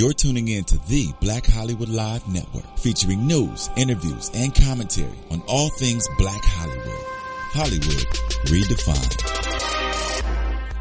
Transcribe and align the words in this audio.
You're 0.00 0.14
tuning 0.14 0.48
in 0.48 0.64
to 0.64 0.78
the 0.88 1.12
Black 1.20 1.44
Hollywood 1.44 1.90
Live 1.90 2.26
Network, 2.26 2.64
featuring 2.78 3.26
news, 3.26 3.68
interviews, 3.76 4.30
and 4.32 4.54
commentary 4.54 5.12
on 5.30 5.42
all 5.46 5.68
things 5.68 6.08
Black 6.16 6.40
Hollywood. 6.42 7.04
Hollywood 7.52 8.06
redefined. 8.48 9.20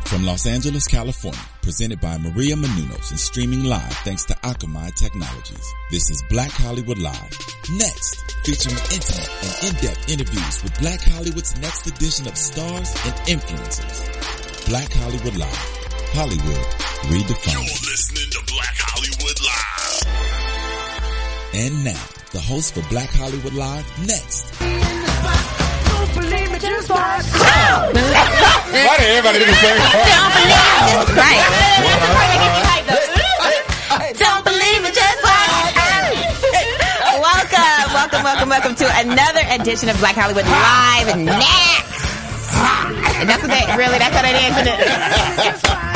From 0.08 0.26
Los 0.26 0.46
Angeles, 0.46 0.88
California, 0.88 1.42
presented 1.62 2.00
by 2.00 2.18
Maria 2.18 2.56
Menounos 2.56 3.12
and 3.12 3.20
streaming 3.20 3.66
live 3.66 3.92
thanks 4.06 4.24
to 4.24 4.36
Akamai 4.36 4.96
Technologies. 4.96 5.70
This 5.92 6.10
is 6.10 6.24
Black 6.30 6.52
Hollywood 6.52 7.00
Live. 7.00 7.38
Next, 7.74 8.38
featuring 8.46 8.78
intimate 8.94 9.30
and 9.44 9.68
in-depth 9.68 10.10
interviews 10.10 10.64
with 10.64 10.80
Black 10.80 11.02
Hollywood's 11.02 11.60
next 11.60 11.86
edition 11.88 12.26
of 12.26 12.38
stars 12.38 12.96
and 13.04 13.14
influencers. 13.28 14.66
Black 14.70 14.90
Hollywood 14.94 15.36
Live. 15.36 15.76
Hollywood 16.14 16.89
redefined. 17.08 17.54
You're 17.54 17.64
listening 17.88 18.30
to 18.32 18.40
Black 18.52 18.76
Hollywood 18.76 19.40
Live. 19.40 20.04
And 21.54 21.84
now, 21.84 22.04
the 22.32 22.40
host 22.40 22.74
for 22.76 22.82
Black 22.90 23.10
Hollywood 23.10 23.54
Live, 23.54 23.86
next. 24.06 24.46
Why 27.80 28.96
did 28.98 29.08
everybody 29.10 29.40
do 29.40 29.46
the 29.46 29.54
same 29.60 29.78
Don't 29.80 30.34
believe 30.36 30.64
it, 30.68 30.92
just 30.92 31.16
right. 31.16 31.44
Don't 34.20 34.44
believe 34.46 34.84
it, 34.86 34.94
just 34.94 35.24
right. 35.24 35.64
Welcome, 37.20 37.94
welcome, 37.94 38.24
welcome, 38.24 38.50
welcome 38.50 38.76
to 38.76 38.88
another 39.00 39.42
edition 39.50 39.90
of 39.90 39.98
Black 40.00 40.16
Hollywood 40.16 40.46
Live 40.46 41.16
Next. 41.18 42.00
And 43.20 43.28
that's 43.30 43.42
what 43.42 43.52
they 43.52 43.66
really. 43.76 43.98
That's 43.98 44.16
how 44.16 44.22
they 44.22 44.34
dance. 44.34 45.89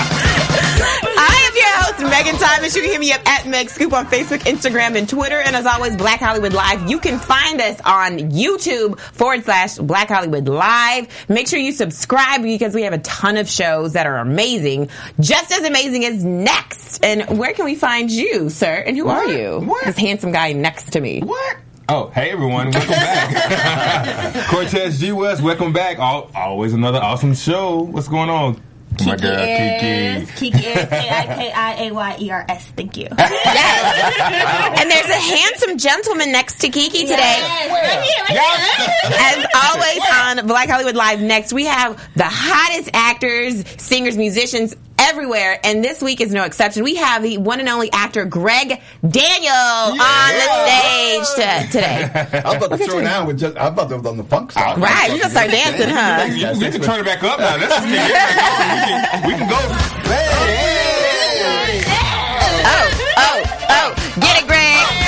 I 0.85 1.49
am 1.49 1.55
your 1.55 2.09
host, 2.09 2.25
Megan 2.25 2.39
Thomas. 2.39 2.75
You 2.75 2.81
can 2.81 2.91
hit 2.91 2.99
me 2.99 3.11
up 3.13 3.27
at 3.27 3.47
Meg 3.47 3.69
Scoop 3.69 3.93
on 3.93 4.05
Facebook, 4.07 4.39
Instagram, 4.39 4.97
and 4.97 5.07
Twitter. 5.07 5.39
And 5.39 5.55
as 5.55 5.65
always, 5.65 5.95
Black 5.95 6.19
Hollywood 6.19 6.53
Live. 6.53 6.89
You 6.89 6.99
can 6.99 7.19
find 7.19 7.61
us 7.61 7.79
on 7.85 8.31
YouTube 8.31 8.99
forward 8.99 9.43
slash 9.45 9.77
Black 9.77 10.09
Hollywood 10.09 10.47
Live. 10.47 11.07
Make 11.29 11.47
sure 11.47 11.59
you 11.59 11.71
subscribe 11.71 12.41
because 12.43 12.75
we 12.75 12.83
have 12.83 12.93
a 12.93 12.99
ton 12.99 13.37
of 13.37 13.49
shows 13.49 13.93
that 13.93 14.07
are 14.07 14.17
amazing. 14.17 14.89
Just 15.19 15.51
as 15.51 15.65
amazing 15.65 16.05
as 16.05 16.23
Next. 16.23 17.03
And 17.03 17.37
where 17.37 17.53
can 17.53 17.65
we 17.65 17.75
find 17.75 18.11
you, 18.11 18.49
sir? 18.49 18.83
And 18.85 18.97
who 18.97 19.07
are 19.07 19.27
you? 19.27 19.59
What? 19.59 19.85
This 19.85 19.97
handsome 19.97 20.31
guy 20.31 20.53
next 20.53 20.91
to 20.93 21.01
me. 21.01 21.21
What? 21.21 21.57
Oh, 21.89 22.09
hey 22.15 22.31
everyone, 22.31 22.71
welcome 22.71 22.89
back. 22.91 24.47
Cortez 24.49 24.99
G 25.01 25.11
West, 25.11 25.41
welcome 25.41 25.73
back. 25.73 25.99
Al 25.99 26.31
always 26.33 26.73
another 26.73 26.99
awesome 26.99 27.33
show. 27.35 27.79
What's 27.81 28.07
going 28.07 28.29
on? 28.29 28.61
Oh 29.01 29.05
my 29.05 29.15
girl 29.15 29.39
is 29.39 30.31
Kiki. 30.31 30.51
Kiki 30.51 30.67
is 30.67 30.89
K 30.89 31.09
I 31.09 31.25
K 31.25 31.51
I 31.51 31.83
A 31.87 31.91
Y 31.93 32.17
E 32.21 32.31
R 32.31 32.45
S. 32.47 32.67
Thank 32.75 32.97
you. 32.97 33.07
Yes. 33.17 34.79
and 34.81 34.91
there's 34.91 35.09
a 35.09 35.13
handsome 35.13 35.77
gentleman 35.77 36.31
next 36.31 36.59
to 36.61 36.69
Kiki 36.69 37.01
today. 37.01 37.37
Yes. 38.29 39.03
As 39.05 39.45
always 39.65 40.41
on 40.41 40.47
Black 40.47 40.69
Hollywood 40.69 40.95
Live 40.95 41.21
next, 41.21 41.53
we 41.53 41.65
have 41.65 41.97
the 42.15 42.25
hottest 42.25 42.89
actors, 42.93 43.63
singers, 43.81 44.17
musicians 44.17 44.75
everywhere, 45.09 45.59
and 45.63 45.83
this 45.83 46.01
week 46.01 46.21
is 46.21 46.31
no 46.33 46.43
exception. 46.43 46.83
We 46.83 46.95
have 46.95 47.23
the 47.23 47.37
one 47.37 47.59
and 47.59 47.69
only 47.69 47.91
actor 47.91 48.25
Greg 48.25 48.81
Daniel 49.07 49.53
on 49.53 50.29
the 50.33 50.47
stage 50.65 51.27
to, 51.35 51.67
today. 51.71 52.41
I 52.45 52.49
was 52.49 52.65
about 52.65 52.77
to 52.77 52.85
throw 52.85 52.99
it 52.99 53.03
down 53.03 53.27
with 53.27 53.39
just. 53.39 53.57
I 53.57 53.69
was 53.69 53.73
about 53.73 53.89
to 53.89 54.09
on 54.09 54.17
the 54.17 54.23
funk 54.23 54.51
song. 54.51 54.79
Right, 54.79 55.11
you 55.11 55.19
gonna 55.19 55.29
start 55.31 55.49
dancing, 55.51 55.89
huh? 55.89 56.25
You- 56.29 56.59
we 56.59 56.71
can 56.71 56.81
turn 56.81 56.99
it 56.99 57.05
back 57.05 57.23
up 57.23 57.39
now. 57.39 57.57
Let's 57.57 57.73
just 57.75 57.87
get 57.87 58.09
it 58.09 58.13
back 58.13 59.23
on. 59.23 59.27
We 59.27 59.33
can, 59.33 59.37
we 59.37 59.37
can 59.37 59.49
go. 59.49 59.57
Oh, 62.65 62.89
oh, 63.17 63.43
oh, 63.69 63.95
get 64.19 64.41
it, 64.41 64.47
Greg. 64.47 64.77
Go, 64.77 64.91
Greg. 64.91 65.02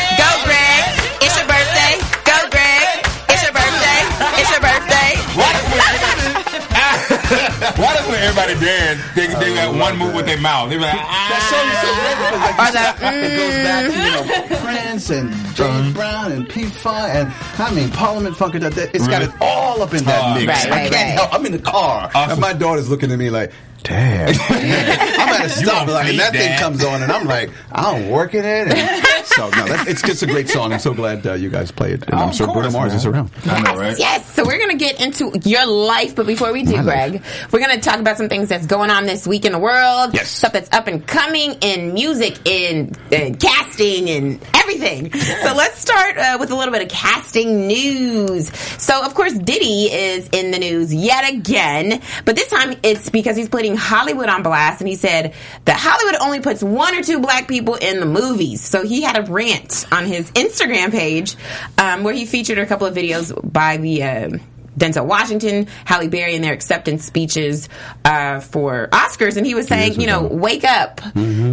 Why 7.81 7.93
does 7.95 8.07
when 8.07 8.19
everybody 8.21 8.53
dance, 8.63 9.01
they, 9.15 9.27
they 9.27 9.53
got 9.55 9.75
one 9.75 9.97
move 9.97 10.13
with 10.13 10.25
their 10.25 10.39
mouth? 10.39 10.69
They 10.69 10.77
be 10.77 10.83
like, 10.83 10.93
That 10.93 11.05
ah. 11.07 11.49
song 11.51 11.65
is 11.71 11.79
so 11.81 11.89
great 11.97 12.17
because 12.21 12.73
like, 12.75 13.01
Or 13.01 13.15
you 13.15 13.21
the, 13.21 13.25
see, 13.25 13.25
it 13.25 13.37
goes 13.41 13.57
back 13.65 13.83
to 13.85 13.95
you 13.95 14.11
know 14.11 14.57
Prince 14.65 15.09
and 15.09 15.55
James 15.55 15.93
Brown 15.93 16.31
and 16.31 16.47
P 16.49 16.65
Funk 16.65 17.13
and 17.15 17.33
I 17.59 17.73
mean 17.73 17.89
Parliament 17.91 18.35
Funk. 18.37 18.55
and 18.55 18.63
that- 18.63 18.73
that- 18.73 18.95
It's 18.95 19.07
got 19.07 19.21
it 19.21 19.31
all 19.41 19.81
up 19.81 19.93
in 19.93 20.03
that 20.05 20.35
mix. 20.37 20.47
Right, 20.47 20.71
I 20.71 20.79
can't 20.89 20.91
right. 20.93 20.99
help. 21.19 21.33
I'm 21.33 21.45
in 21.45 21.51
the 21.51 21.59
car 21.59 22.09
Awesome. 22.13 22.31
and 22.33 22.41
my 22.41 22.53
daughter's 22.53 22.89
looking 22.89 23.11
at 23.11 23.17
me 23.19 23.29
like. 23.29 23.51
Damn, 23.85 24.29
I'm 24.49 25.29
at 25.29 25.45
a 25.45 25.49
stop. 25.49 25.87
Like, 25.87 26.07
and 26.07 26.15
fleek, 26.15 26.17
that 26.17 26.31
thing 26.33 26.57
comes 26.59 26.83
on, 26.83 27.03
and 27.03 27.11
I'm 27.11 27.25
like, 27.27 27.51
I'm 27.71 28.09
working 28.09 28.39
it. 28.43 28.67
And 28.73 29.25
so 29.27 29.49
no, 29.49 29.65
that, 29.67 29.87
it's 29.87 30.01
just 30.01 30.23
a 30.23 30.25
great 30.27 30.49
song. 30.49 30.73
I'm 30.73 30.79
so 30.79 30.93
glad 30.93 31.25
uh, 31.27 31.33
you 31.33 31.49
guys 31.49 31.69
play 31.71 31.91
it, 31.93 32.03
and 32.05 32.15
Oh, 32.15 32.17
I'm 32.17 32.29
of 32.29 32.35
sure 32.35 32.47
Bruno 32.47 32.61
course, 32.63 32.73
Mars 32.73 32.89
man. 32.89 32.97
is 32.97 33.05
around. 33.05 33.31
I 33.45 33.61
know, 33.61 33.77
right? 33.77 33.97
Yes, 33.99 34.33
so 34.33 34.43
we're 34.43 34.57
going 34.57 34.71
to 34.71 34.77
get 34.83 34.99
into 34.99 35.31
your 35.47 35.65
life, 35.67 36.15
but 36.15 36.25
before 36.25 36.51
we 36.51 36.63
do, 36.63 36.77
My 36.77 36.83
Greg, 36.83 37.11
life. 37.13 37.53
we're 37.53 37.59
going 37.59 37.75
to 37.79 37.81
talk 37.81 37.99
about 37.99 38.17
some 38.17 38.27
things 38.29 38.49
that's 38.49 38.65
going 38.65 38.89
on 38.89 39.05
this 39.05 39.27
week 39.27 39.45
in 39.45 39.51
the 39.51 39.59
world. 39.59 40.13
Yes. 40.13 40.29
Stuff 40.31 40.53
that's 40.53 40.71
up 40.73 40.87
and 40.87 41.05
coming 41.05 41.53
in 41.61 41.93
music, 41.93 42.39
in, 42.47 42.93
in 43.11 43.35
casting, 43.35 44.09
and 44.09 44.41
everything. 44.55 45.13
So 45.13 45.53
let's 45.53 45.79
start 45.79 46.17
uh, 46.17 46.37
with 46.39 46.49
a 46.51 46.55
little 46.55 46.71
bit 46.73 46.81
of 46.81 46.89
casting 46.89 47.67
news. 47.67 48.51
So, 48.81 49.05
of 49.05 49.13
course, 49.13 49.33
Diddy 49.33 49.91
is 49.93 50.27
in 50.29 50.49
the 50.51 50.59
news 50.59 50.93
yet 50.93 51.31
again, 51.31 52.01
but 52.25 52.35
this 52.35 52.47
time 52.49 52.75
it's 52.83 53.09
because 53.09 53.35
he's 53.37 53.49
putting 53.49 53.74
Hollywood 53.75 54.29
on 54.29 54.43
blast, 54.43 54.81
and 54.81 54.87
he 54.87 54.95
said 54.95 55.33
that 55.65 55.77
Hollywood 55.79 56.21
only 56.21 56.39
puts 56.39 56.63
one 56.63 56.95
or 56.95 57.03
two 57.03 57.19
black 57.19 57.47
people 57.47 57.75
in 57.75 57.99
the 57.99 58.05
movies. 58.05 58.61
So 58.61 58.83
he 58.83 59.01
had 59.01 59.17
a 59.17 59.31
rant 59.31 59.85
on 59.91 60.05
his 60.05 60.31
Instagram 60.31 60.91
page 60.91 61.35
um, 61.77 62.03
where 62.03 62.13
he 62.13 62.25
featured 62.25 62.57
a 62.57 62.65
couple 62.65 62.87
of 62.87 62.95
videos 62.95 63.33
by 63.51 63.77
the. 63.77 64.03
Uh, 64.03 64.29
Denzel 64.77 65.05
Washington, 65.05 65.67
Halle 65.85 66.09
Berry, 66.09 66.35
and 66.35 66.43
their 66.43 66.51
acceptance 66.51 67.05
speeches 67.05 67.69
uh, 68.03 68.41
for 68.41 68.89
Oscars, 68.91 69.37
and 69.37 69.45
he 69.45 69.55
was 69.55 69.67
saying, 69.67 70.01
you 70.01 70.07
know, 70.07 70.23
wake 70.23 70.65
up 70.65 70.99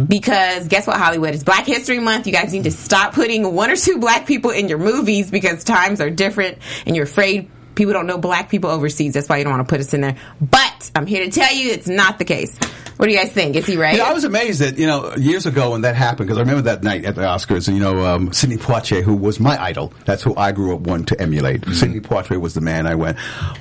because 0.09 0.67
guess 0.67 0.85
what, 0.85 0.97
Hollywood? 0.97 1.33
It's 1.33 1.43
Black 1.43 1.65
History 1.65 1.99
Month. 1.99 2.27
You 2.27 2.33
guys 2.33 2.51
need 2.51 2.65
to 2.65 2.71
stop 2.71 3.13
putting 3.13 3.53
one 3.55 3.69
or 3.71 3.77
two 3.77 3.97
black 3.97 4.25
people 4.27 4.51
in 4.51 4.67
your 4.67 4.77
movies 4.77 5.31
because 5.31 5.63
times 5.63 6.01
are 6.01 6.09
different, 6.09 6.57
and 6.85 6.95
you're 6.97 7.05
afraid 7.05 7.49
people 7.75 7.93
don't 7.93 8.07
know 8.07 8.17
black 8.17 8.49
people 8.49 8.69
overseas. 8.69 9.13
That's 9.13 9.29
why 9.29 9.37
you 9.37 9.43
don't 9.43 9.53
want 9.53 9.67
to 9.67 9.71
put 9.71 9.79
us 9.81 9.93
in 9.93 10.01
there. 10.01 10.17
But 10.39 10.91
I'm 10.95 11.05
here 11.05 11.25
to 11.25 11.31
tell 11.31 11.53
you, 11.53 11.71
it's 11.71 11.87
not 11.87 12.19
the 12.19 12.25
case. 12.25 12.57
What 12.97 13.07
do 13.07 13.11
you 13.11 13.19
guys 13.19 13.31
think? 13.31 13.55
Is 13.55 13.65
he 13.65 13.75
right? 13.75 13.97
Yeah, 13.97 14.03
I 14.03 14.13
was 14.13 14.23
amazed 14.23 14.61
that 14.61 14.77
you 14.77 14.85
know 14.85 15.15
years 15.15 15.45
ago 15.45 15.71
when 15.71 15.81
that 15.81 15.95
happened 15.95 16.27
because 16.27 16.37
I 16.37 16.41
remember 16.41 16.61
that 16.63 16.83
night 16.83 17.05
at 17.05 17.15
the 17.15 17.21
Oscars 17.21 17.67
and 17.67 17.75
you 17.75 17.83
know 17.83 18.05
um, 18.05 18.31
Sidney 18.31 18.57
Poitier 18.57 19.01
who 19.01 19.15
was 19.15 19.39
my 19.39 19.61
idol 19.61 19.91
that's 20.05 20.21
who 20.21 20.35
I 20.35 20.51
grew 20.51 20.75
up 20.75 20.81
wanting 20.81 21.07
to 21.07 21.19
emulate. 21.19 21.65
Sidney 21.69 21.99
Poitier 21.99 22.39
was 22.39 22.53
the 22.53 22.61
man 22.61 22.85
I 22.85 22.95
went, 22.95 23.17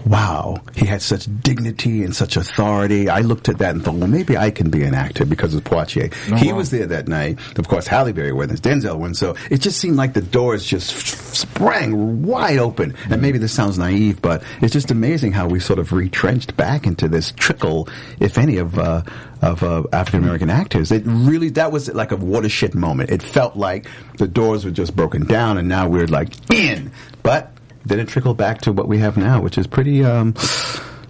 wow, 0.07 0.61
he 0.77 0.87
had 0.87 1.01
such 1.03 1.27
dignity 1.41 2.05
and 2.05 2.15
such 2.15 2.37
authority. 2.37 3.09
I 3.09 3.21
looked 3.21 3.49
at 3.49 3.59
that 3.59 3.75
and 3.75 3.83
thought, 3.83 3.95
well, 3.95 4.07
maybe 4.07 4.37
I 4.37 4.51
can 4.51 4.71
be 4.71 4.85
an 4.85 4.95
actor 4.95 5.25
because 5.25 5.55
of 5.55 5.65
Poitier. 5.65 6.13
he 6.39 6.53
was 6.53 6.71
there 6.71 6.87
that 6.87 7.09
night. 7.09 7.39
Of 7.59 7.69
course, 7.69 7.87
Halle 7.87 8.13
Berry 8.13 8.33
went, 8.33 8.53
Denzel 8.63 8.99
went. 8.99 9.17
So 9.17 9.35
it 9.51 9.59
just 9.59 9.79
seemed 9.79 9.97
like 9.97 10.13
the 10.13 10.23
doors 10.23 10.65
just 10.65 10.91
sprang 11.35 12.23
wide 12.23 12.59
open. 12.59 12.95
And 13.11 13.23
maybe 13.23 13.39
this 13.39 13.53
sounds 13.53 13.79
naive, 13.79 14.02
but 14.11 14.43
it's 14.61 14.73
just 14.73 14.91
amazing 14.91 15.33
how 15.33 15.47
we 15.47 15.61
sort 15.61 15.79
of 15.79 15.93
retrenched 15.93 16.57
back 16.57 16.87
into 16.87 17.09
this 17.09 17.31
trickle, 17.33 17.89
if 18.19 18.39
any, 18.39 18.57
of 18.57 18.79
uh, 18.79 19.03
of 19.41 19.63
uh, 19.63 19.85
African 19.93 20.25
American 20.25 20.51
actors. 20.51 20.91
It 20.91 21.05
really 21.07 21.51
that 21.51 21.71
was 21.71 21.89
like 21.93 22.11
a 22.11 22.17
watershed 22.17 22.75
moment. 22.75 23.11
It 23.11 23.23
felt 23.23 23.57
like 23.57 23.87
the 24.19 24.27
doors 24.27 24.65
were 24.65 24.71
just 24.71 24.97
broken 24.97 25.27
down, 25.27 25.59
and 25.59 25.69
now 25.69 25.89
we're 25.89 26.07
like 26.07 26.35
in. 26.53 26.91
But 27.23 27.53
then 27.85 28.01
it 28.01 28.09
trickled 28.09 28.37
back 28.37 28.63
to 28.63 28.73
what 28.73 28.89
we 28.89 28.99
have 28.99 29.17
now, 29.17 29.41
which 29.41 29.59
is 29.59 29.67
pretty 29.67 30.05
um, 30.05 30.35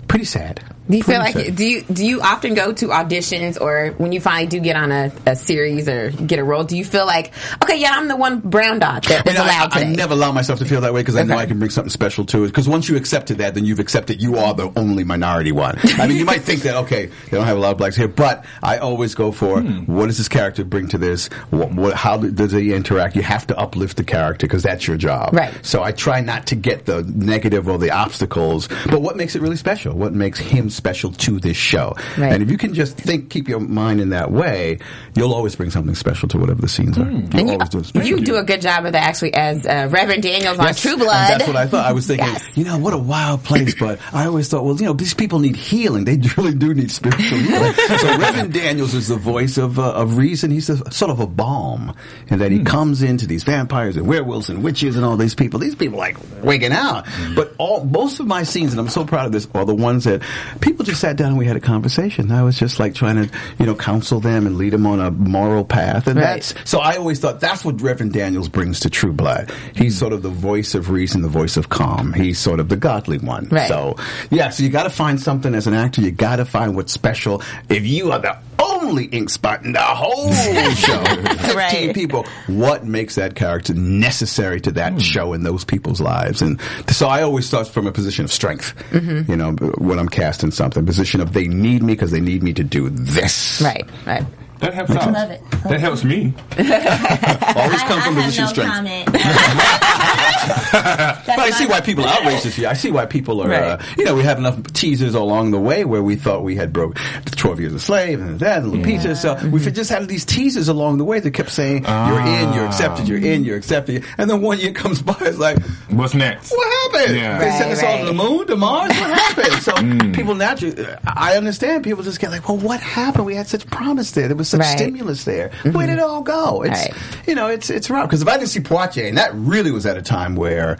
pretty 0.09 0.25
sad. 0.25 0.63
Do 0.89 0.97
you 0.97 1.03
feel 1.03 1.19
like 1.19 1.35
sad. 1.35 1.57
do 1.57 1.65
you 1.65 1.83
do 1.83 2.05
you 2.05 2.21
often 2.21 2.55
go 2.55 2.73
to 2.73 2.89
auditions 2.89 3.61
or 3.61 3.95
when 3.99 4.13
you 4.13 4.21
finally 4.21 4.47
do 4.47 4.61
get 4.61 4.77
on 4.77 4.93
a, 4.93 5.13
a 5.27 5.37
series 5.37 5.89
or 5.89 6.11
get 6.11 6.39
a 6.39 6.45
role? 6.45 6.65
Do 6.65 6.77
you 6.77 6.85
feel 6.85 7.07
like 7.07 7.33
okay, 7.63 7.81
yeah, 7.81 7.93
I'm 7.95 8.09
the 8.09 8.17
one 8.17 8.41
brown 8.41 8.79
dot 8.81 9.05
that 9.05 9.27
is 9.27 9.33
You 9.33 9.39
know, 9.39 9.45
I, 9.45 9.69
I 9.73 9.85
never 9.85 10.15
allow 10.15 10.33
myself 10.33 10.59
to 10.59 10.65
feel 10.65 10.81
that 10.83 10.93
way 10.93 11.01
because 11.01 11.17
I 11.17 11.23
know 11.23 11.37
I 11.37 11.47
can 11.47 11.59
bring 11.59 11.71
something 11.71 11.91
special 11.91 12.25
to 12.27 12.45
it. 12.45 12.49
Because 12.49 12.69
once 12.69 12.89
you 12.89 12.97
accepted 12.97 13.39
that, 13.39 13.55
then 13.55 13.65
you've 13.65 13.79
accepted 13.79 14.21
you 14.21 14.37
are 14.37 14.55
the 14.55 14.71
only 14.77 15.05
minority 15.05 15.53
one. 15.53 15.79
I 15.99 16.07
mean, 16.07 16.19
you 16.19 16.25
might 16.25 16.43
think 16.43 16.63
that 16.63 16.77
okay, 16.85 17.07
they 17.07 17.37
don't 17.37 17.47
have 17.47 17.57
a 17.57 17.61
lot 17.61 17.73
of 17.73 17.79
blacks 17.79 17.97
here, 17.97 18.09
but 18.09 18.45
I 18.63 18.79
always 18.79 19.15
go 19.15 19.33
for 19.33 19.61
hmm. 19.61 19.91
what 19.93 20.07
does 20.07 20.19
this 20.19 20.29
character 20.29 20.65
bring 20.65 20.89
to 20.89 20.99
this? 20.99 21.29
What, 21.51 21.73
what, 21.73 21.95
how 21.95 22.19
does 22.19 22.53
he 22.53 22.75
interact? 22.75 23.17
You 23.17 23.23
have 23.23 23.47
to 23.47 23.59
uplift 23.59 23.97
the 23.97 24.05
character 24.05 24.47
because 24.47 24.63
that's 24.63 24.87
your 24.87 24.99
job. 24.99 25.33
Right. 25.33 25.55
So 25.65 25.83
I 25.83 25.93
try 25.93 26.21
not 26.21 26.47
to 26.49 26.55
get 26.55 26.85
the 26.85 27.03
negative 27.03 27.67
or 27.69 27.79
the 27.79 27.93
obstacles, 27.93 28.69
but 28.87 29.01
what 29.01 29.17
makes 29.17 29.37
it 29.37 29.43
really 29.43 29.57
special? 29.57 29.95
What 29.95 30.13
makes 30.13 30.39
him 30.39 30.69
special 30.69 30.82
to 30.83 31.39
this 31.41 31.57
show. 31.57 31.95
Right. 32.19 32.33
And 32.33 32.43
if 32.43 32.51
you 32.51 32.59
can 32.59 32.75
just 32.75 32.97
think, 32.97 33.31
keep 33.31 33.49
your 33.49 33.61
mind 33.61 34.01
in 34.01 34.11
that 34.11 34.31
way, 34.31 34.79
you'll 35.15 35.33
always 35.35 35.55
bring 35.57 35.71
something 35.71 35.95
special 35.95 36.29
to 36.31 36.39
whatever 36.39 36.61
the 36.61 36.69
scenes 36.69 36.99
are. 36.99 37.05
Hmm. 37.05 37.37
And 37.39 37.49
you, 37.49 37.53
always 37.55 37.69
do 37.69 37.83
special. 37.85 38.09
you 38.09 38.21
do 38.25 38.37
a 38.37 38.45
good 38.45 38.61
job 38.61 38.85
of 38.85 38.93
that 38.93 39.03
actually 39.05 39.35
as 39.35 39.65
uh, 39.67 39.89
Reverend 39.91 40.23
Daniels 40.23 40.59
on 40.59 40.67
Yes, 40.67 40.81
True 40.83 40.97
Blood. 40.97 41.09
That's 41.31 41.47
what 41.47 41.57
I 41.57 41.67
thought. 41.67 41.87
I 41.87 41.93
was 41.93 42.07
thinking, 42.09 42.27
Yes. 42.27 42.57
you 42.57 42.65
know, 42.65 42.79
what 42.79 42.93
a 42.95 42.99
wild 42.99 43.45
place. 43.45 43.75
But 43.75 43.99
I 44.13 44.27
always 44.27 44.49
thought, 44.49 44.65
well, 44.65 44.77
you 44.77 44.85
know, 44.87 44.93
these 44.93 45.15
people 45.15 45.39
need 45.39 45.57
healing. 45.57 46.05
They 46.05 46.17
really 46.37 46.55
do 46.55 46.75
need 46.75 46.91
spiritual 46.91 47.39
healing. 47.39 47.73
so 47.75 48.19
Reverend 48.19 48.53
Daniels 48.53 48.95
is 48.95 49.09
the 49.09 49.17
voice 49.17 49.57
of 49.59 49.79
uh, 49.79 49.93
of 49.93 50.17
reason. 50.17 50.51
He's 50.51 50.69
a, 50.71 50.91
sort 50.93 51.11
of 51.11 51.21
a 51.21 51.27
balm, 51.27 51.95
and 52.29 52.41
that 52.41 52.51
he 52.51 52.59
Hmm. 52.59 52.65
comes 52.65 53.03
into 53.03 53.27
these 53.27 53.45
vampires 53.45 53.97
and 53.97 54.07
werewolves 54.07 54.49
and 54.51 54.63
witches 54.63 54.97
and 54.97 55.05
all 55.05 55.17
these 55.17 55.35
people. 55.35 55.59
These 55.61 55.75
people 55.75 55.99
like 55.99 56.17
waking 56.43 56.73
out. 56.73 57.07
But 57.35 57.55
all 57.59 57.85
most 57.85 58.21
of 58.21 58.27
my 58.27 58.43
scenes, 58.43 58.73
and 58.73 58.81
I'm 58.81 58.89
so 58.89 59.05
proud 59.05 59.27
of 59.27 59.33
this, 59.33 59.47
are 59.55 59.65
the 59.65 59.75
ones 59.75 60.05
that 60.05 60.23
people 60.63 60.85
just 60.87 61.01
sat 61.03 61.17
down 61.17 61.29
and 61.29 61.39
we 61.39 61.45
had 61.45 61.57
a 61.57 61.61
conversation. 61.61 62.31
I 62.33 62.43
was 62.43 62.59
just 62.59 62.81
like 62.81 62.95
trying 62.95 63.17
to, 63.17 63.39
you 63.59 63.67
know, 63.67 63.75
counsel 63.75 64.21
them 64.21 64.47
and 64.47 64.57
lead 64.57 64.73
them 64.73 64.87
on 64.87 64.99
a 65.01 65.11
moral 65.11 65.65
path, 65.65 66.07
and 66.07 66.17
Right. 66.17 66.25
that's 66.41 66.55
so 66.65 66.79
I 66.81 66.97
always 66.97 67.19
thought 67.19 67.41
that's 67.41 67.65
what 67.65 67.83
Reverend 67.83 68.13
Daniels 68.15 68.49
brings 68.49 68.81
to 68.81 68.89
True 68.91 69.13
Blood. 69.13 69.53
He's 69.75 69.99
sort 69.99 70.15
of 70.15 70.23
the 70.23 70.31
voice 70.31 70.75
of 70.75 70.89
reason, 70.89 71.21
the 71.21 71.29
voice 71.29 71.57
of 71.59 71.69
calm. 71.69 72.13
He's 72.15 72.39
sort 72.39 72.61
of 72.61 72.69
the 72.71 72.77
godly 72.77 73.19
one. 73.19 73.49
Right. 73.51 73.69
So 73.69 73.97
yeah, 74.31 74.49
so 74.49 74.63
you 74.63 74.71
got 74.71 74.85
to 74.85 74.91
find 74.91 75.21
something 75.21 75.55
as 75.55 75.67
an 75.67 75.75
actor. 75.75 76.01
You 76.01 76.11
got 76.13 76.37
to 76.37 76.45
find 76.47 76.75
what's 76.75 76.93
special. 76.93 77.43
If 77.69 77.85
you 77.85 78.13
are 78.13 78.19
the 78.21 78.39
only 78.63 79.05
ink 79.07 79.29
spot 79.31 79.65
in 79.65 79.73
the 79.73 79.81
whole 79.81 80.33
show, 80.75 81.05
fifteen 81.05 81.57
Right. 81.57 81.95
people, 81.95 82.25
what 82.47 82.85
makes 82.85 83.15
that 83.17 83.35
character 83.35 83.75
necessary 83.75 84.61
to 84.63 84.73
that 84.73 85.01
show 85.01 85.33
and 85.33 85.45
those 85.45 85.65
people's 85.65 86.01
lives? 86.01 86.43
And 86.43 86.61
so 86.91 87.07
I 87.09 87.23
always 87.23 87.47
start 87.47 87.69
from 87.69 87.87
a 87.87 87.93
position 87.93 88.25
of 88.25 88.33
strength. 88.33 88.75
Mm-hmm. 88.91 89.31
You 89.31 89.37
know, 89.37 89.53
when 89.79 89.99
I'm 89.99 90.09
casting 90.09 90.51
something, 90.51 90.85
position 90.87 91.21
of 91.21 91.33
they 91.33 91.49
need 91.49 91.83
me 91.83 91.95
because 91.95 92.11
they 92.11 92.21
need 92.21 92.43
me 92.43 92.53
to 92.55 92.65
do 92.65 92.89
this. 92.91 93.61
Right, 93.63 93.89
right. 94.07 94.25
That 94.61 94.75
helps 94.75 94.93
out. 94.93 95.13
Love 95.13 95.31
it. 95.33 95.41
That 95.65 95.81
helps 95.81 96.05
me. 96.05 96.33
Always 96.57 97.83
come 97.83 97.99
I, 97.99 98.03
from 98.05 98.17
I 98.17 98.21
a 98.21 98.25
position 98.27 98.45
of 98.45 98.57
no 98.57 98.63
strength. 98.63 99.09
comment. 100.43 100.73
That's 100.73 101.27
But 101.27 101.39
I 101.39 101.51
see 101.51 101.67
why 101.67 101.81
people 101.81 102.05
are 102.05 102.09
outraged 102.09 102.45
this 102.45 102.59
year. 102.59 102.69
I 102.69 102.75
see 102.75 102.91
why 102.91 103.07
people 103.07 103.41
are, 103.41 103.47
uh, 103.47 103.49
Right. 103.49 103.63
uh, 103.63 103.79
you 103.97 104.05
know, 104.05 104.15
we 104.15 104.23
have 104.23 104.39
enough 104.39 104.73
teasers 104.73 105.15
along 105.15 105.51
the 105.51 105.61
way 105.61 105.85
where 105.85 106.03
we 106.03 106.17
thought 106.17 106.43
we 106.43 106.57
had 106.57 106.73
broke 106.73 106.99
12 107.37 107.61
Years 107.61 107.73
a 107.75 107.81
Slave 107.81 108.21
and 108.21 108.39
that 108.41 108.63
and 108.63 108.73
Lupita. 108.73 109.17
So 109.17 109.35
we've 109.35 109.63
mm-hmm. 109.63 109.75
just 109.75 109.91
had 109.91 110.07
these 110.09 110.25
teasers 110.25 110.69
along 110.69 110.99
the 110.99 111.05
way 111.05 111.21
that 111.21 111.31
kept 111.33 111.51
saying, 111.51 111.85
you're 111.85 112.21
in, 112.21 112.53
you're 112.53 112.67
accepted, 112.67 113.09
you're 113.09 113.19
in, 113.19 113.45
you're 113.45 113.57
accepted. 113.57 114.05
And 114.19 114.29
then 114.31 114.41
one 114.41 114.59
year 114.59 114.73
comes 114.73 115.03
by, 115.11 115.17
it's 115.21 115.39
like, 115.39 115.59
What's 115.91 116.15
next? 116.15 116.51
what 116.53 116.93
happened? 116.93 117.17
Yeah. 117.19 117.39
They 117.39 117.51
sent 117.51 117.63
Right, 117.63 117.73
us 117.73 117.83
all 117.83 117.99
to 117.99 118.05
the 118.05 118.13
moon, 118.13 118.47
to 118.49 118.57
Mars. 118.57 118.89
What 118.89 119.11
happened? 119.19 119.63
So 119.63 119.73
mm. 119.77 120.15
people 120.15 120.35
naturally, 120.35 120.85
I 121.07 121.37
understand. 121.37 121.85
People 121.85 122.03
just 122.03 122.21
get 122.21 122.31
like, 122.31 122.49
well, 122.49 122.59
what 122.59 122.81
happened? 122.81 123.27
We 123.27 123.35
had 123.35 123.47
such 123.47 123.67
promise 123.67 124.11
there. 124.13 124.29
There 124.29 124.37
was 124.37 124.49
such 124.49 124.61
Right. 124.61 124.79
stimulus 124.79 125.25
there. 125.25 125.51
Where 125.63 125.73
did 125.73 125.75
mm-hmm. 125.75 125.99
it 125.99 126.01
all 126.01 126.23
go? 126.23 126.63
It's 126.63 126.73
Right. 126.73 126.95
you 127.27 127.35
know, 127.35 127.49
it's 127.49 127.71
it's 127.71 127.91
rough 127.91 128.09
because 128.09 128.23
if 128.23 128.29
I 128.29 128.37
didn't 128.37 128.51
see 128.51 128.61
Poitier, 128.61 129.09
and 129.09 129.19
that 129.19 129.35
really 129.35 129.71
was 129.71 129.87
at 129.87 129.97
a 129.97 130.03
time 130.03 130.32
where. 130.37 130.79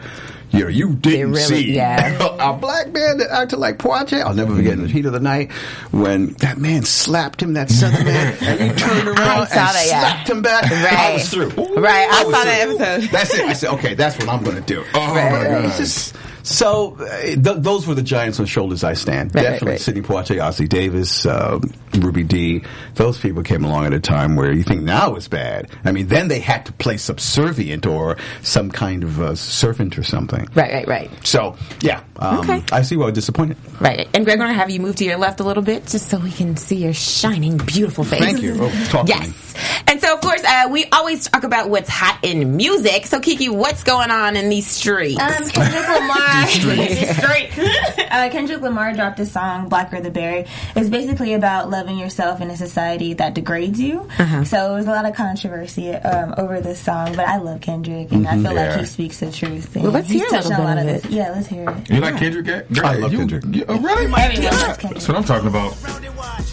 You 0.51 0.59
know, 0.65 0.67
you 0.67 0.93
didn't 0.93 1.31
really- 1.31 1.41
see 1.41 1.73
yeah. 1.73 2.15
a 2.39 2.53
black 2.53 2.93
man 2.93 3.17
that 3.17 3.31
acted 3.31 3.57
like 3.57 3.79
Poitier. 3.79 4.21
I'll 4.21 4.35
never 4.35 4.55
forget 4.55 4.73
in 4.73 4.83
the 4.83 4.87
heat 4.87 5.07
of 5.07 5.11
the 5.13 5.19
night 5.19 5.51
when 5.89 6.33
that 6.33 6.59
man 6.59 6.83
slapped 6.83 7.41
him, 7.41 7.53
that 7.53 7.71
southern 7.71 8.05
man, 8.05 8.37
and 8.39 8.59
he 8.61 8.67
turned 8.79 9.07
around 9.07 9.39
and 9.39 9.49
that, 9.49 9.83
yeah. 9.87 9.99
slapped 10.01 10.29
him 10.29 10.43
back. 10.43 10.71
I 10.71 10.83
Right. 10.83 11.13
was 11.15 11.27
through. 11.27 11.49
Right, 11.75 12.07
I 12.07 12.23
was 12.23 12.35
saw 12.35 12.43
that 12.43 12.61
episode. 12.69 13.09
That's 13.09 13.33
it. 13.33 13.45
I 13.45 13.53
said, 13.53 13.69
okay, 13.73 13.95
that's 13.95 14.15
what 14.19 14.29
I'm 14.29 14.43
going 14.43 14.57
to 14.57 14.61
do. 14.61 14.83
Oh 14.93 14.99
Right, 15.15 15.31
my 15.31 15.37
right, 15.41 15.49
god. 15.49 15.65
It's 15.65 15.77
just- 15.77 16.15
so 16.43 16.95
uh, 16.99 17.21
th- 17.21 17.57
those 17.59 17.87
were 17.87 17.95
the 17.95 18.01
giants 18.03 18.39
on 18.39 18.45
shoulders 18.45 18.83
I 18.83 18.93
stand. 18.93 19.33
Right, 19.33 19.41
right, 19.43 19.49
Definitely 19.51 19.71
right. 19.71 19.81
Sidney 19.81 20.01
Poitier, 20.01 20.39
Ossie 20.41 20.69
Davis, 20.69 21.25
uh, 21.25 21.59
Ruby 21.95 22.23
Dee 22.23 22.63
Those 22.95 23.19
people 23.19 23.43
came 23.43 23.63
along 23.63 23.85
at 23.85 23.93
a 23.93 23.99
time 23.99 24.35
where 24.35 24.51
you 24.51 24.63
think 24.63 24.81
now 24.81 25.15
is 25.15 25.27
bad. 25.27 25.69
I 25.85 25.91
mean, 25.91 26.07
then 26.07 26.27
they 26.27 26.39
had 26.39 26.65
to 26.67 26.73
play 26.73 26.97
subservient 26.97 27.85
or 27.85 28.17
some 28.41 28.69
kind 28.71 29.03
of 29.03 29.21
uh, 29.21 29.35
servant 29.35 29.97
or 29.97 30.03
something. 30.03 30.47
Right, 30.53 30.71
right, 30.73 30.87
right. 30.87 31.25
So 31.25 31.55
yeah, 31.81 32.03
um, 32.17 32.39
Okay. 32.39 32.63
I 32.71 32.81
see 32.81 32.97
why 32.97 33.07
I'm 33.07 33.13
disappointed. 33.13 33.57
Right. 33.79 34.07
And 34.13 34.25
Greg, 34.25 34.37
we're 34.39 34.45
going 34.45 34.55
to 34.55 34.59
have 34.59 34.69
you 34.69 34.79
move 34.79 34.95
to 34.97 35.05
your 35.05 35.17
left 35.17 35.39
a 35.39 35.43
little 35.43 35.63
bit 35.63 35.85
just 35.87 36.09
so 36.09 36.17
we 36.17 36.31
can 36.31 36.57
see 36.57 36.77
your 36.77 36.93
shining, 36.93 37.57
beautiful 37.57 38.03
face. 38.03 38.19
Thank 38.19 38.41
you. 38.41 38.57
Oh, 38.59 38.69
talk 38.89 39.05
to 39.07 39.13
me. 39.19 39.25
Yes. 39.27 39.83
And 39.87 40.01
so, 40.01 40.13
of 40.15 40.21
course, 40.21 40.43
uh, 40.43 40.67
we 40.71 40.85
always 40.85 41.27
talk 41.27 41.43
about 41.43 41.69
what's 41.69 41.89
hot 41.89 42.19
in 42.23 42.57
music. 42.57 43.05
So, 43.05 43.19
Kiki, 43.19 43.49
what's 43.49 43.83
going 43.83 44.09
on 44.09 44.35
in 44.35 44.49
these 44.49 44.65
streets? 44.67 45.19
Um, 45.21 45.47
Kendrick 45.47 45.87
Lamar. 45.87 46.17
These 46.41 47.17
streets. 47.17 47.99
uh, 48.11 48.29
Kendrick 48.31 48.61
Lamar 48.61 48.93
dropped 48.93 49.19
a 49.19 49.25
song, 49.25 49.69
"Blacker 49.69 50.01
the 50.01 50.11
Berry." 50.11 50.45
It's 50.75 50.89
basically 50.89 51.33
about 51.33 51.69
loving 51.69 51.97
yourself 51.97 52.41
in 52.41 52.49
a 52.49 52.57
society 52.57 53.13
that 53.15 53.33
degrades 53.33 53.79
you. 53.79 54.07
Uh-huh. 54.17 54.43
So 54.43 54.57
there 54.69 54.73
was 54.77 54.87
a 54.87 54.91
lot 54.91 55.05
of 55.05 55.15
controversy 55.15 55.91
um, 55.93 56.33
over 56.37 56.59
this 56.61 56.79
song, 56.79 57.15
but 57.15 57.27
I 57.27 57.37
love 57.37 57.61
Kendrick, 57.61 58.11
and 58.11 58.27
I 58.27 58.33
feel 58.33 58.53
Yeah. 58.53 58.69
like 58.71 58.79
he 58.79 58.85
speaks 58.85 59.19
the 59.19 59.31
truth. 59.31 59.73
And 59.75 59.83
Well, 59.83 59.93
let's 59.93 60.09
he's 60.09 60.21
hear 60.21 60.27
a 60.27 60.31
touched 60.31 60.49
little 60.49 60.65
on 60.65 60.77
bit 60.77 60.95
of 60.95 61.01
this. 61.03 61.11
Yeah, 61.11 61.29
let's 61.31 61.47
hear 61.47 61.69
it. 61.69 61.89
You 61.89 61.99
like 62.01 62.17
Kendrick? 62.17 62.45
Girl, 62.45 62.85
I 62.85 62.95
love 62.95 63.11
you- 63.11 63.19
Kendrick. 63.19 63.43
you- 63.55 63.65
oh, 63.67 63.79
really? 63.79 64.05
Everyone 64.05 64.43
loves 64.45 64.61
That's 64.63 64.77
Kendrick. 64.79 65.07
what 65.07 65.17
I'm 65.17 65.23
talking 65.23 65.47
about. 65.47 65.75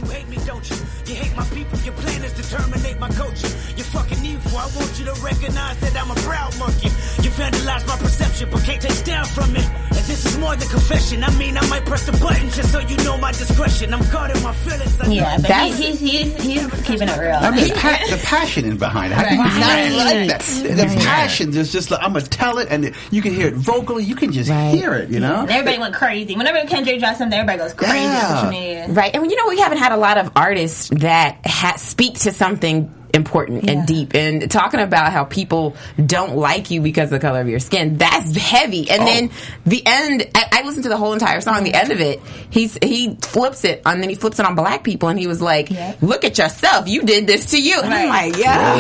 You 0.00 0.06
hate 0.09 0.29
me, 0.29 0.37
don't 0.47 0.71
you? 0.71 0.77
You 1.06 1.15
hate 1.15 1.37
my 1.37 1.44
people, 1.47 1.79
your 1.81 1.93
plan 1.94 2.23
is 2.25 2.32
to 2.35 2.56
terminate 2.56 2.99
my 2.99 3.09
culture. 3.11 3.49
You're 3.77 3.85
fucking 3.93 4.25
evil, 4.25 4.56
I 4.56 4.65
want 4.77 4.99
you 4.99 5.05
to 5.06 5.12
recognize 5.21 5.77
that 5.81 5.94
I'm 6.00 6.11
a 6.11 6.15
proud 6.15 6.56
monkey. 6.59 6.88
You 7.22 7.31
vandalize 7.31 7.87
my 7.87 7.96
perception, 7.96 8.49
but 8.50 8.62
can't 8.64 8.81
take 8.81 9.05
down 9.05 9.25
from 9.26 9.55
it. 9.56 9.64
And 9.69 10.05
this 10.08 10.25
is 10.25 10.38
more 10.38 10.56
than 10.56 10.69
confession. 10.69 11.22
I 11.22 11.31
mean, 11.37 11.56
I 11.58 11.67
might 11.69 11.84
press 11.84 12.06
the 12.06 12.12
button 12.12 12.49
just 12.50 12.72
so 12.72 12.78
you 12.81 12.96
know 12.99 13.19
my 13.19 13.31
discretion. 13.32 13.93
I'm 13.93 14.08
guarding 14.11 14.43
my 14.43 14.52
feelings. 14.55 15.00
I 15.00 15.06
Yeah, 15.08 15.37
but 15.37 15.49
That's- 15.49 15.78
he, 15.78 15.90
he's, 15.93 16.00
he's 16.00 16.43
he's 16.43 16.82
keeping 16.82 17.08
it 17.08 17.19
real. 17.19 17.34
I 17.37 17.50
mean, 17.50 17.69
the, 17.69 17.75
pa- 17.75 18.00
the 18.11 18.20
passion 18.25 18.64
is 18.64 18.78
behind 18.78 19.12
it. 19.12 19.17
How 19.17 19.25
can 19.25 19.38
you 19.38 19.61
not 19.61 20.06
like 20.06 20.28
that? 20.28 20.40
The 20.40 20.94
passion 21.05 21.56
is 21.56 21.70
just 21.72 21.90
like, 21.90 22.02
I'm 22.02 22.12
going 22.12 22.25
to 22.25 22.31
tell 22.31 22.58
it, 22.58 22.69
and 22.70 22.94
you 23.11 23.20
can 23.22 23.34
hear 23.34 23.49
it 23.49 23.55
vocally. 23.55 24.05
You 24.05 24.17
can 24.17 24.32
just 24.32 24.49
Right. 24.50 24.75
hear 24.75 24.94
it, 24.94 25.11
you 25.11 25.20
know? 25.20 25.40
And 25.43 25.50
everybody 25.50 25.78
went 25.78 25.94
crazy. 25.94 26.34
Whenever 26.37 26.67
Kendrick 26.67 26.99
drops 27.00 27.19
something, 27.19 27.38
everybody 27.38 27.58
goes 27.58 27.75
crazy 27.75 27.99
Yeah. 27.99 28.26
on 28.28 28.37
social 28.37 28.50
media. 28.50 28.88
Right. 28.88 29.14
And 29.14 29.31
you 29.31 29.37
know, 29.37 29.49
we 29.49 29.58
haven't 29.61 29.78
had 29.78 29.93
a 29.93 29.96
lot 29.99 30.17
of 30.19 30.31
artists 30.37 30.88
that 30.96 31.38
ha- 31.44 31.76
speak 31.76 32.14
to 32.20 32.32
something 32.32 32.93
important 33.15 33.65
Yeah. 33.65 33.73
and 33.73 33.87
deep 33.87 34.15
and 34.15 34.51
talking 34.51 34.81
about 34.81 35.12
how 35.12 35.25
people 35.25 35.77
don't 36.05 36.37
like 36.37 36.71
you 36.71 36.81
because 36.81 37.05
of 37.12 37.21
the 37.21 37.27
color 37.27 37.41
of 37.41 37.49
your 37.49 37.59
skin 37.61 37.99
that's 37.99 38.37
heavy 38.37 38.91
and 38.91 39.03
oh. 39.03 39.05
then 39.07 39.31
the 39.67 39.83
end 39.87 40.29
I, 40.35 40.47
I 40.53 40.62
listened 40.62 40.85
to 40.85 40.89
the 40.89 40.97
whole 40.97 41.12
entire 41.12 41.41
song 41.41 41.65
the 41.65 41.75
end 41.75 41.91
of 41.93 42.01
it 42.01 42.21
he's 42.51 42.79
he 42.83 43.17
flips 43.23 43.65
it 43.65 43.83
and 43.87 44.03
then 44.03 44.09
he 44.11 44.15
flips 44.17 44.39
it 44.39 44.47
on 44.47 44.55
black 44.55 44.85
people 44.85 45.09
and 45.09 45.19
he 45.19 45.27
was 45.27 45.41
like 45.43 45.71
Yeah. 45.71 45.95
look 46.01 46.25
at 46.25 46.39
yourself 46.39 46.89
you 46.89 47.03
did 47.03 47.27
this 47.27 47.51
to 47.53 47.61
you 47.62 47.81
and 47.81 47.93
I'm 47.93 48.09
Right. 48.09 48.33
like 48.33 48.41
yeah, 48.43 48.75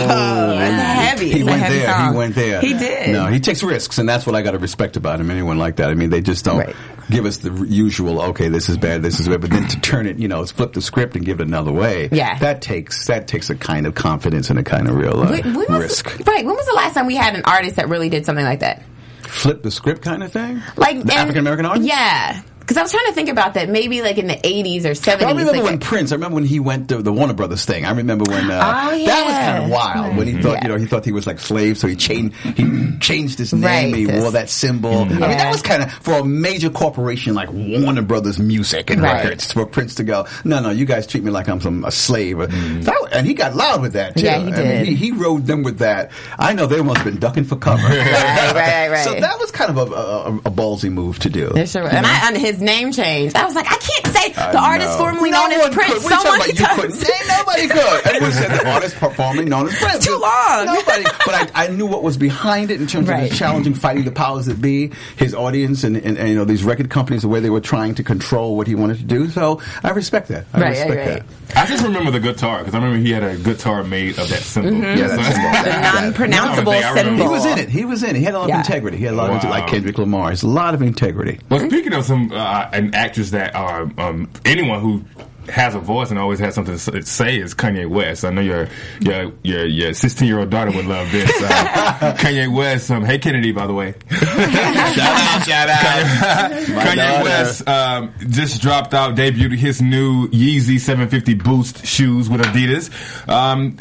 it's 0.62 0.82
heavy 0.82 1.30
He 1.30 1.40
it's 1.40 1.42
a 1.42 1.46
went 1.46 1.62
heavy 1.62 1.78
there. 1.78 1.88
song. 1.88 2.12
He 2.12 2.18
went 2.18 2.34
there. 2.34 2.60
he 2.60 2.72
did 2.74 3.10
No, 3.10 3.26
he 3.26 3.40
takes 3.40 3.62
risks, 3.62 3.98
and 3.98 4.08
that's 4.08 4.26
what 4.26 4.34
I 4.34 4.42
got 4.42 4.52
to 4.52 4.58
respect 4.58 4.96
about 4.96 5.20
him. 5.20 5.30
Anyone 5.30 5.58
like 5.58 5.76
that? 5.76 5.90
I 5.90 5.94
mean, 5.94 6.10
they 6.10 6.20
just 6.20 6.44
don't 6.44 6.58
Right. 6.58 6.74
give 7.10 7.26
us 7.26 7.38
the 7.38 7.52
usual. 7.68 8.20
Okay, 8.30 8.48
this 8.48 8.68
is 8.68 8.76
bad. 8.76 9.02
This 9.02 9.20
is 9.20 9.28
bad. 9.28 9.40
But 9.40 9.50
then 9.50 9.66
to 9.68 9.80
turn 9.80 10.06
it, 10.06 10.18
you 10.18 10.28
know, 10.28 10.44
flip 10.46 10.72
the 10.72 10.80
script 10.80 11.16
and 11.16 11.24
give 11.24 11.40
it 11.40 11.46
another 11.46 11.72
way. 11.72 12.08
Yeah. 12.12 12.38
that 12.38 12.62
takes 12.62 13.06
that 13.06 13.26
takes 13.28 13.50
a 13.50 13.54
kind 13.54 13.86
of 13.86 13.94
confidence 13.94 14.19
and 14.26 14.58
a 14.58 14.62
kind 14.62 14.88
of 14.88 14.94
real 14.96 15.20
uh, 15.20 15.30
When- 15.30 15.54
when 15.54 15.66
was- 15.68 15.82
risk. 15.82 16.06
right 16.26 16.44
when 16.44 16.54
was 16.54 16.66
the 16.66 16.74
last 16.74 16.94
time 16.94 17.06
we 17.06 17.16
had 17.16 17.34
an 17.34 17.42
artist 17.44 17.76
that 17.76 17.88
really 17.88 18.08
did 18.08 18.24
something 18.26 18.44
like 18.44 18.60
that 18.60 18.82
Flip 19.22 19.62
the 19.62 19.70
script 19.70 20.02
kind 20.02 20.22
of 20.22 20.32
thing. 20.32 20.60
like 20.76 20.96
African 21.08 21.38
American 21.38 21.66
artist. 21.66 21.86
yeah 21.88 22.42
because 22.70 22.78
I 22.78 22.82
was 22.82 22.92
trying 22.92 23.06
to 23.06 23.12
think 23.14 23.28
about 23.28 23.54
that 23.54 23.68
maybe 23.68 24.00
like 24.00 24.16
in 24.16 24.28
the 24.28 24.34
80s 24.36 24.84
or 24.84 24.90
70s 24.90 25.22
I 25.24 25.30
remember 25.30 25.52
like 25.54 25.62
when 25.64 25.78
Prince. 25.80 26.12
I 26.12 26.14
remember 26.14 26.36
when 26.36 26.44
he 26.44 26.60
went 26.60 26.88
to 26.90 27.02
the 27.02 27.12
Warner 27.12 27.34
Brothers 27.34 27.64
thing. 27.64 27.84
I 27.84 27.90
remember 27.90 28.30
when 28.30 28.48
uh, 28.48 28.60
Oh, 28.92 29.04
that 29.06 29.24
was 29.26 29.34
kind 29.34 29.64
of 29.64 29.70
wild. 29.70 30.16
When 30.16 30.28
he 30.28 30.40
thought, 30.40 30.58
Yeah. 30.58 30.62
you 30.62 30.68
know, 30.68 30.76
he 30.76 30.86
thought 30.86 31.04
he 31.04 31.10
was 31.10 31.26
like 31.26 31.40
slave, 31.40 31.78
so 31.78 31.88
he 31.88 31.96
changed 31.96 32.36
he 32.36 32.96
changed 33.00 33.38
his 33.40 33.52
name. 33.52 33.62
Right. 33.64 33.92
He 33.94 34.06
wore 34.06 34.30
that 34.30 34.48
symbol. 34.50 34.98
I 35.00 35.04
mean, 35.08 35.18
that 35.18 35.50
was 35.50 35.62
kind 35.62 35.82
of 35.82 35.92
for 35.92 36.12
a 36.20 36.24
major 36.24 36.70
corporation 36.70 37.34
like 37.34 37.48
Warner 37.52 38.02
Brothers 38.02 38.38
Music 38.38 38.88
and 38.90 39.02
Right. 39.02 39.24
records 39.24 39.52
for 39.52 39.66
Prince 39.66 39.96
to 39.96 40.04
go. 40.04 40.26
No, 40.44 40.60
no, 40.60 40.70
you 40.70 40.84
guys 40.84 41.08
treat 41.08 41.24
me 41.24 41.32
like 41.32 41.48
I'm 41.48 41.60
some 41.60 41.84
a 41.84 41.90
slave. 41.90 42.38
That- 42.38 43.08
and 43.12 43.26
he 43.26 43.34
got 43.34 43.56
loud 43.56 43.82
with 43.82 43.94
that 43.94 44.16
too. 44.16 44.24
Yeah, 44.26 44.38
he 44.38 44.42
I 44.42 44.44
mean, 44.44 44.54
did. 44.54 44.86
he, 44.86 44.94
he 44.94 45.10
rode 45.10 45.44
them 45.46 45.64
with 45.64 45.78
that. 45.80 46.12
I 46.38 46.52
know 46.52 46.66
they 46.66 46.80
must 46.80 46.98
have 46.98 47.06
been 47.06 47.18
ducking 47.18 47.42
for 47.44 47.56
cover. 47.56 47.82
right, 47.88 48.54
right, 48.54 48.88
right. 48.88 49.04
So 49.04 49.14
that 49.18 49.36
was 49.40 49.50
kind 49.50 49.68
of 49.76 49.78
a, 49.78 49.92
a, 49.94 50.36
a 50.36 50.50
ballsy 50.52 50.92
move 50.92 51.18
to 51.20 51.28
do. 51.28 51.50
Sure. 51.66 51.88
And 51.88 52.06
I, 52.06 52.28
and 52.28 52.36
his 52.36 52.59
name 52.60 52.92
changed. 52.92 53.36
I 53.36 53.44
was 53.44 53.54
like, 53.54 53.66
I 53.66 53.76
can't 53.76 54.06
say 54.14 54.32
I 54.40 54.52
the 54.52 54.58
artist 54.58 54.90
know. 54.90 54.98
formerly 54.98 55.30
No 55.30 55.46
known 55.48 55.52
as 55.60 55.74
Prince. 55.74 55.94
Could. 55.94 56.02
What 56.04 56.12
are 56.12 56.16
you 56.16 56.22
Someone 56.22 56.40
about? 56.40 56.58
You 56.58 56.66
couldn't. 56.82 57.10
Ain't 57.10 57.28
nobody 57.28 57.68
could. 57.68 58.06
Anyone 58.08 58.32
said 58.32 58.50
the 58.60 58.68
artist 58.70 58.96
formerly 58.96 59.44
known 59.46 59.68
as 59.68 59.74
Prince. 59.76 60.06
Too 60.06 60.18
long. 60.18 60.66
Nobody. 60.66 61.04
But 61.24 61.34
I, 61.54 61.64
I 61.64 61.68
knew 61.68 61.86
what 61.86 62.02
was 62.02 62.16
behind 62.16 62.70
it 62.70 62.80
in 62.80 62.86
terms 62.86 63.08
of 63.08 63.14
Right. 63.14 63.28
his 63.30 63.38
challenging, 63.38 63.74
fighting 63.74 64.04
the 64.04 64.12
powers 64.12 64.46
that 64.46 64.60
be, 64.60 64.90
his 65.16 65.34
audience, 65.34 65.84
and, 65.84 65.96
and, 65.96 66.16
and 66.18 66.28
you 66.28 66.34
know 66.34 66.44
these 66.44 66.62
record 66.64 66.90
companies, 66.90 67.22
the 67.22 67.28
way 67.28 67.40
they 67.40 67.50
were 67.50 67.60
trying 67.60 67.94
to 67.96 68.02
control 68.04 68.56
what 68.56 68.66
he 68.66 68.74
wanted 68.74 68.98
to 68.98 69.04
do. 69.04 69.28
So 69.28 69.60
I 69.82 69.90
respect 69.90 70.28
that. 70.28 70.44
I 70.52 70.60
Right, 70.60 70.68
respect 70.70 70.90
right. 70.90 71.06
that. 71.06 71.24
I 71.56 71.66
just 71.66 71.82
remember 71.82 72.10
the 72.10 72.20
guitar 72.20 72.58
because 72.58 72.74
I 72.74 72.78
remember 72.78 72.98
he 72.98 73.12
had 73.12 73.22
a 73.22 73.36
guitar 73.36 73.82
made 73.84 74.18
of 74.18 74.28
that 74.28 74.42
symbol. 74.42 74.72
Yeah, 74.74 75.08
that's 75.08 75.26
So- 75.26 75.32
symbol. 75.32 75.62
The 75.64 75.80
non-pronounceable 75.80 76.72
I 76.72 76.94
symbol. 76.94 77.16
He 77.24 77.28
was 77.28 77.44
in 77.46 77.58
it. 77.58 77.68
He 77.68 77.84
was 77.84 78.02
in 78.02 78.10
it. 78.10 78.18
He 78.18 78.24
had 78.24 78.34
a 78.34 78.38
lot 78.38 78.48
Yeah. 78.48 78.60
of 78.60 78.66
integrity. 78.66 78.96
He 78.98 79.04
had 79.04 79.14
a 79.14 79.16
lot 79.16 79.30
of 79.30 79.42
Wow. 79.44 79.50
like 79.50 79.66
Kendrick 79.66 79.98
Lamar. 79.98 80.30
He's 80.30 80.42
a 80.42 80.48
lot 80.48 80.74
of 80.74 80.82
integrity. 80.82 81.38
Well, 81.48 81.60
speaking 81.68 81.92
of 81.92 82.04
some 82.04 82.32
uh, 82.32 82.68
an 82.72 82.94
actors 82.94 83.30
that 83.32 83.54
are 83.54 83.90
uh, 83.98 84.08
um, 84.08 84.30
anyone 84.44 84.80
who 84.80 85.04
has 85.50 85.74
a 85.74 85.80
voice 85.80 86.10
and 86.10 86.18
always 86.18 86.38
has 86.38 86.54
something 86.54 86.76
to 86.76 87.02
say 87.02 87.38
is 87.38 87.54
Kanye 87.54 87.88
West. 87.88 88.24
I 88.24 88.30
know 88.30 88.40
your 88.40 88.68
your 89.00 89.32
your 89.42 89.66
your 89.66 89.92
16 89.94 90.26
year 90.26 90.38
old 90.38 90.50
daughter 90.50 90.70
would 90.70 90.86
love 90.86 91.10
this. 91.12 91.30
Uh, 91.42 92.14
Kanye 92.18 92.52
West. 92.54 92.90
Um, 92.90 93.04
hey 93.04 93.18
Kennedy, 93.18 93.52
by 93.52 93.66
the 93.66 93.74
way. 93.74 93.94
shout 94.10 94.98
out, 94.98 95.42
shout 95.44 95.68
out. 95.68 96.68
My 96.70 96.84
Kanye. 96.84 97.24
West 97.24 97.68
um, 97.68 98.12
just 98.28 98.60
dropped 98.62 98.94
out, 98.94 99.14
debuted 99.16 99.56
his 99.56 99.80
new 99.82 100.28
Yeezy 100.28 100.78
750 100.80 101.34
Boost 101.34 101.86
shoes 101.86 102.28
with 102.28 102.40
Adidas. 102.40 102.90
Um, 103.28 103.76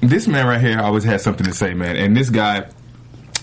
this 0.00 0.26
man 0.26 0.46
right 0.46 0.60
here 0.60 0.80
always 0.80 1.04
has 1.04 1.22
something 1.22 1.46
to 1.46 1.52
say, 1.54 1.74
man. 1.74 1.96
And 1.96 2.16
this 2.16 2.30
guy. 2.30 2.66